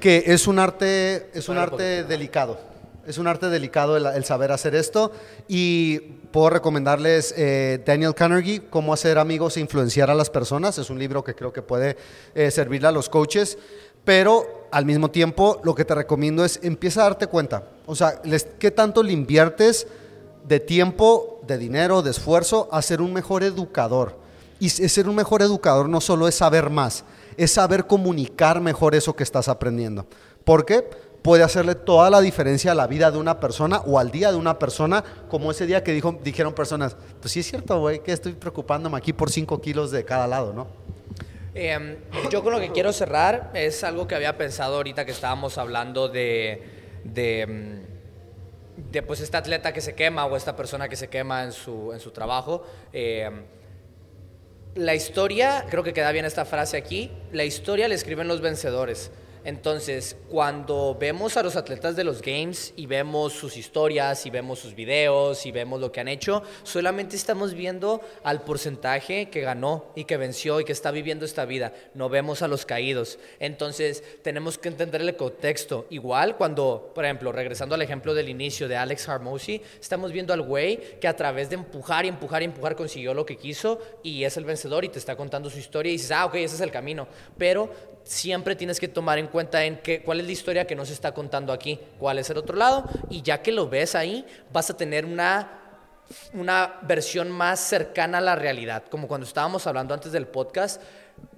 que 0.00 0.24
es 0.26 0.48
un 0.48 0.58
arte, 0.58 1.30
es 1.32 1.48
un 1.48 1.58
arte 1.58 2.02
delicado. 2.04 2.73
Es 3.06 3.18
un 3.18 3.26
arte 3.26 3.50
delicado 3.50 3.96
el, 3.98 4.24
saber 4.24 4.50
hacer 4.50 4.74
esto 4.74 5.12
y 5.46 5.98
puedo 5.98 6.48
recomendarles 6.48 7.34
eh, 7.36 7.82
Daniel 7.84 8.14
Carnegie, 8.14 8.62
Cómo 8.70 8.94
hacer 8.94 9.18
amigos 9.18 9.56
e 9.56 9.60
influenciar 9.60 10.10
a 10.10 10.14
las 10.14 10.30
personas. 10.30 10.78
Es 10.78 10.88
un 10.88 10.98
libro 10.98 11.22
que 11.22 11.34
creo 11.34 11.52
que 11.52 11.60
puede 11.60 11.98
eh, 12.34 12.50
servirle 12.50 12.88
a 12.88 12.92
los 12.92 13.10
coaches, 13.10 13.58
pero 14.04 14.68
al 14.70 14.86
mismo 14.86 15.10
tiempo 15.10 15.60
lo 15.64 15.74
que 15.74 15.84
te 15.84 15.94
recomiendo 15.94 16.44
es 16.46 16.60
empieza 16.62 17.02
a 17.02 17.04
darte 17.04 17.26
cuenta. 17.26 17.64
O 17.84 17.94
sea, 17.94 18.22
¿qué 18.58 18.70
tanto 18.70 19.02
le 19.02 19.12
inviertes 19.12 19.86
de 20.48 20.60
tiempo, 20.60 21.40
de 21.46 21.58
dinero, 21.58 22.00
de 22.00 22.10
esfuerzo 22.10 22.68
a 22.72 22.80
ser 22.80 23.02
un 23.02 23.12
mejor 23.12 23.42
educador? 23.42 24.16
Y 24.60 24.70
ser 24.70 25.10
un 25.10 25.16
mejor 25.16 25.42
educador 25.42 25.90
no 25.90 26.00
solo 26.00 26.26
es 26.26 26.36
saber 26.36 26.70
más, 26.70 27.04
es 27.36 27.50
saber 27.50 27.86
comunicar 27.86 28.62
mejor 28.62 28.94
eso 28.94 29.14
que 29.14 29.24
estás 29.24 29.48
aprendiendo. 29.48 30.06
¿Por 30.44 30.64
qué? 30.64 30.88
Puede 31.24 31.42
hacerle 31.42 31.74
toda 31.74 32.10
la 32.10 32.20
diferencia 32.20 32.72
a 32.72 32.74
la 32.74 32.86
vida 32.86 33.10
de 33.10 33.16
una 33.16 33.40
persona 33.40 33.78
o 33.86 33.98
al 33.98 34.10
día 34.10 34.30
de 34.30 34.36
una 34.36 34.58
persona, 34.58 35.02
como 35.30 35.50
ese 35.50 35.66
día 35.66 35.82
que 35.82 35.92
dijo, 35.92 36.20
dijeron 36.22 36.52
personas, 36.52 36.98
pues 37.18 37.32
sí 37.32 37.40
es 37.40 37.46
cierto, 37.46 37.80
güey, 37.80 38.00
que 38.00 38.12
estoy 38.12 38.34
preocupándome 38.34 38.98
aquí 38.98 39.14
por 39.14 39.30
5 39.30 39.58
kilos 39.62 39.90
de 39.90 40.04
cada 40.04 40.26
lado, 40.26 40.52
¿no? 40.52 40.66
Eh, 41.54 41.96
yo 42.30 42.42
con 42.42 42.52
lo 42.52 42.60
que 42.60 42.72
quiero 42.72 42.92
cerrar 42.92 43.52
es 43.54 43.82
algo 43.84 44.06
que 44.06 44.14
había 44.14 44.36
pensado 44.36 44.76
ahorita 44.76 45.06
que 45.06 45.12
estábamos 45.12 45.56
hablando 45.56 46.08
de, 46.08 46.62
de, 47.04 47.46
mm, 48.76 48.90
de, 48.92 49.02
pues 49.02 49.20
esta 49.20 49.38
atleta 49.38 49.72
que 49.72 49.80
se 49.80 49.94
quema 49.94 50.26
o 50.26 50.36
esta 50.36 50.54
persona 50.54 50.90
que 50.90 50.96
se 50.96 51.08
quema 51.08 51.42
en 51.42 51.52
su, 51.52 51.94
en 51.94 52.00
su 52.00 52.10
trabajo. 52.10 52.66
Eh, 52.92 53.30
la 54.74 54.94
historia, 54.94 55.64
creo 55.70 55.82
que 55.82 55.94
queda 55.94 56.12
bien 56.12 56.26
esta 56.26 56.44
frase 56.44 56.76
aquí, 56.76 57.10
la 57.32 57.44
historia 57.44 57.88
la 57.88 57.94
escriben 57.94 58.28
los 58.28 58.42
vencedores. 58.42 59.10
Entonces, 59.44 60.16
cuando 60.30 60.96
vemos 60.98 61.36
a 61.36 61.42
los 61.42 61.56
atletas 61.56 61.96
de 61.96 62.04
los 62.04 62.22
games 62.22 62.72
y 62.76 62.86
vemos 62.86 63.34
sus 63.34 63.56
historias 63.56 64.24
y 64.24 64.30
vemos 64.30 64.58
sus 64.58 64.74
videos 64.74 65.44
y 65.44 65.52
vemos 65.52 65.80
lo 65.80 65.92
que 65.92 66.00
han 66.00 66.08
hecho, 66.08 66.42
solamente 66.62 67.14
estamos 67.14 67.52
viendo 67.52 68.00
al 68.22 68.42
porcentaje 68.42 69.28
que 69.28 69.42
ganó 69.42 69.92
y 69.94 70.04
que 70.04 70.16
venció 70.16 70.60
y 70.60 70.64
que 70.64 70.72
está 70.72 70.90
viviendo 70.90 71.26
esta 71.26 71.44
vida. 71.44 71.74
No 71.92 72.08
vemos 72.08 72.40
a 72.40 72.48
los 72.48 72.64
caídos. 72.64 73.18
Entonces, 73.38 74.02
tenemos 74.22 74.56
que 74.56 74.68
entender 74.68 75.02
el 75.02 75.14
contexto. 75.14 75.86
Igual 75.90 76.36
cuando, 76.36 76.92
por 76.94 77.04
ejemplo, 77.04 77.30
regresando 77.30 77.74
al 77.74 77.82
ejemplo 77.82 78.14
del 78.14 78.30
inicio 78.30 78.66
de 78.66 78.76
Alex 78.76 79.08
Harmosi, 79.08 79.60
estamos 79.78 80.10
viendo 80.10 80.32
al 80.32 80.40
güey 80.40 80.98
que 80.98 81.08
a 81.08 81.16
través 81.16 81.50
de 81.50 81.56
empujar 81.56 82.06
y 82.06 82.08
empujar 82.08 82.40
y 82.40 82.46
empujar 82.46 82.76
consiguió 82.76 83.12
lo 83.12 83.26
que 83.26 83.36
quiso 83.36 83.78
y 84.02 84.24
es 84.24 84.36
el 84.38 84.44
vencedor 84.44 84.84
y 84.84 84.88
te 84.88 84.98
está 84.98 85.16
contando 85.16 85.50
su 85.50 85.58
historia 85.58 85.90
y 85.90 85.96
dices, 85.96 86.12
ah, 86.12 86.24
ok, 86.24 86.36
ese 86.36 86.54
es 86.54 86.60
el 86.60 86.70
camino. 86.70 87.06
Pero 87.36 87.70
siempre 88.04 88.54
tienes 88.54 88.78
que 88.78 88.88
tomar 88.88 89.18
en 89.18 89.26
cuenta 89.34 89.64
en 89.64 89.78
qué, 89.78 90.00
cuál 90.00 90.20
es 90.20 90.26
la 90.26 90.30
historia 90.30 90.64
que 90.64 90.76
nos 90.76 90.90
está 90.90 91.12
contando 91.12 91.52
aquí, 91.52 91.80
cuál 91.98 92.20
es 92.20 92.30
el 92.30 92.38
otro 92.38 92.56
lado, 92.56 92.84
y 93.10 93.20
ya 93.20 93.42
que 93.42 93.50
lo 93.50 93.68
ves 93.68 93.96
ahí, 93.96 94.24
vas 94.52 94.70
a 94.70 94.76
tener 94.76 95.04
una, 95.04 95.58
una 96.34 96.78
versión 96.82 97.32
más 97.32 97.58
cercana 97.58 98.18
a 98.18 98.20
la 98.20 98.36
realidad. 98.36 98.84
Como 98.88 99.08
cuando 99.08 99.26
estábamos 99.26 99.66
hablando 99.66 99.92
antes 99.92 100.12
del 100.12 100.28
podcast, 100.28 100.80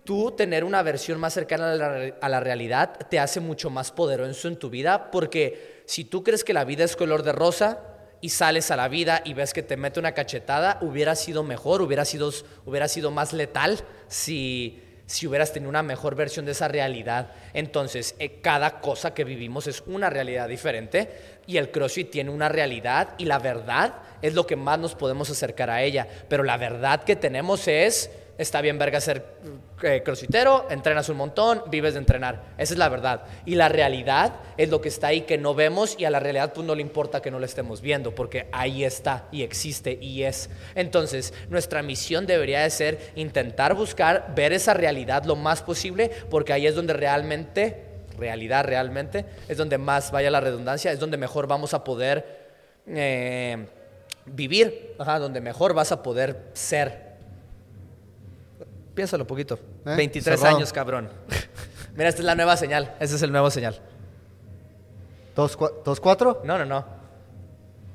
tú 0.05 0.31
tener 0.33 0.63
una 0.63 0.83
versión 0.83 1.19
más 1.19 1.33
cercana 1.33 1.73
a 1.73 1.75
la, 1.75 2.15
a 2.21 2.29
la 2.29 2.41
realidad 2.41 2.99
te 3.09 3.19
hace 3.19 3.41
mucho 3.41 3.71
más 3.71 3.93
poderoso 3.93 4.47
en 4.47 4.59
tu 4.59 4.69
vida, 4.69 5.11
porque 5.11 5.83
si 5.87 6.05
tú 6.05 6.23
crees 6.23 6.45
que 6.45 6.53
la 6.53 6.67
vida 6.67 6.85
es 6.85 6.97
color 6.97 7.23
de 7.23 7.33
rosa, 7.33 7.81
y 8.21 8.31
sales 8.31 8.71
a 8.71 8.77
la 8.77 8.89
vida 8.89 9.23
y 9.25 9.35
ves 9.35 9.53
que 9.53 9.63
te 9.63 9.77
mete 9.77 10.01
una 10.01 10.13
cachetada, 10.13 10.79
hubiera 10.83 11.15
sido 11.15 11.43
mejor, 11.45 11.81
hubiera 11.81 12.05
sido, 12.05 12.31
hubiera 12.65 12.89
sido 12.89 13.11
más 13.11 13.33
letal 13.33 13.79
si, 14.09 14.83
si 15.07 15.27
hubieras 15.27 15.53
tenido 15.53 15.71
una 15.71 15.83
mejor 15.83 16.17
versión 16.17 16.45
de 16.45 16.53
esa 16.53 16.69
realidad. 16.69 17.31
Entonces, 17.55 18.15
eh, 18.19 18.41
cada 18.41 18.81
cosa 18.81 19.15
que 19.15 19.25
vivimos 19.25 19.67
es 19.67 19.83
una 19.87 20.11
realidad 20.11 20.49
diferente 20.49 21.09
y 21.47 21.57
el 21.57 21.71
CrossFit 21.71 22.11
tiene 22.11 22.31
una 22.31 22.49
realidad 22.49 23.11
y 23.19 23.25
la 23.25 23.39
verdad 23.39 23.95
es 24.21 24.35
lo 24.35 24.47
que 24.47 24.57
más 24.57 24.79
nos 24.79 24.95
podemos 24.95 25.31
acercar 25.31 25.71
a 25.71 25.83
ella. 25.83 26.07
Pero 26.29 26.43
la 26.43 26.57
verdad 26.57 27.05
que 27.05 27.17
tenemos 27.17 27.69
es 27.69 28.11
está 28.39 28.61
bien 28.61 28.79
verga 28.79 29.01
ser 29.01 29.25
eh, 29.83 30.03
crossfitero, 30.03 30.66
entrenas 30.70 31.11
un 31.11 31.18
montón, 31.18 31.62
vives 31.66 31.93
de 31.95 31.99
entrenar. 31.99 32.43
Esa 32.57 32.72
es 32.72 32.79
la 32.79 32.89
verdad. 32.89 33.24
Y 33.45 33.57
la 33.57 33.68
realidad 33.68 34.37
es 34.57 34.70
lo 34.70 34.81
que 34.81 34.89
está 34.89 35.09
ahí 35.09 35.22
que 35.22 35.37
no 35.37 35.55
vemos 35.55 35.97
y 35.99 36.07
a 36.07 36.11
la 36.11 36.18
realidad 36.18 36.55
pues 36.55 36.66
no 36.66 36.74
le 36.74 36.81
importa 36.81 37.20
que 37.20 37.31
no 37.31 37.39
lo 37.39 37.45
estemos 37.45 37.83
viendo 37.83 38.14
porque 38.14 38.49
ahí 38.53 38.85
está 38.85 39.27
y 39.31 39.43
existe 39.43 39.99
y 40.01 40.22
es. 40.22 40.49
Entonces, 40.74 41.35
nuestra 41.51 41.83
misión 41.83 42.24
debería 42.27 42.62
de 42.62 42.70
ser 42.70 43.12
intentar 43.16 43.74
buscar 43.74 44.33
ver 44.35 44.55
esa 44.55 44.72
realidad 44.72 45.24
lo 45.24 45.37
más 45.37 45.62
posible 45.62 46.11
porque 46.31 46.55
ahí 46.55 46.66
es 46.66 46.74
donde 46.74 46.95
realmente, 46.95 47.85
realidad 48.18 48.64
realmente, 48.64 49.27
es 49.47 49.59
donde 49.59 49.77
más 49.77 50.11
vaya 50.11 50.31
la 50.31 50.41
redundancia, 50.41 50.91
es 50.91 50.99
donde 50.99 51.18
mejor 51.18 51.47
vamos 51.47 51.74
a 51.74 51.85
poder 51.85 52.47
eh, 52.87 53.66
vivir, 54.24 54.95
donde 54.97 55.41
mejor 55.43 55.74
vas 55.74 55.93
a 55.93 56.03
poder 56.03 56.51
ser 56.55 57.06
Piénsalo 58.97 59.25
poquito. 59.27 59.55
¿Eh? 59.85 59.95
23 59.97 60.25
Cerrado. 60.41 60.57
años, 60.57 60.73
cabrón. 60.73 61.09
Mira, 61.95 62.09
esta 62.09 62.23
es 62.23 62.27
la 62.27 62.35
nueva 62.35 62.57
señal. 62.57 62.97
Ese 62.99 63.15
es 63.15 63.23
el 63.23 63.31
nuevo 63.31 63.51
señal. 63.51 63.79
¿Dos, 65.37 65.57
cua- 65.57 65.73
dos 65.85 66.01
cuatro? 66.01 66.41
No, 66.45 66.59
no, 66.59 66.65
no. 66.65 66.85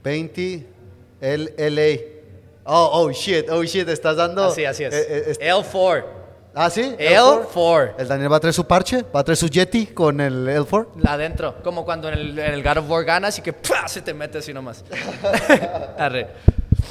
20 0.03 0.67
L 1.21 1.53
LA. 1.57 2.01
Oh, 2.63 2.89
oh 2.93 3.11
shit, 3.11 3.49
oh 3.49 3.63
shit, 3.63 3.89
estás 3.89 4.15
dando. 4.15 4.45
Así, 4.45 4.63
así 4.63 4.83
es. 4.83 4.93
eh, 4.93 5.05
eh, 5.09 5.23
est- 5.31 5.41
L4. 5.41 6.03
ah, 6.53 6.69
sí. 6.69 6.95
L4. 6.99 7.95
El 7.97 8.07
Daniel 8.07 8.31
va 8.31 8.37
a 8.37 8.39
traer 8.39 8.53
su 8.53 8.65
parche, 8.67 9.03
va 9.13 9.21
a 9.21 9.23
traer 9.23 9.37
su 9.37 9.47
Yeti 9.47 9.87
con 9.87 10.21
el 10.21 10.47
L4. 10.47 10.87
Adentro. 11.07 11.55
Como 11.63 11.83
cuando 11.83 12.09
en 12.09 12.13
el, 12.19 12.39
en 12.39 12.53
el 12.53 12.63
God 12.63 12.77
of 12.77 12.89
War 12.89 13.03
ganas 13.03 13.37
y 13.39 13.41
que 13.41 13.53
¡pua! 13.53 13.87
se 13.87 14.01
te 14.03 14.13
mete 14.13 14.37
así 14.37 14.53
nomás. 14.53 14.83
Arre. 15.97 16.27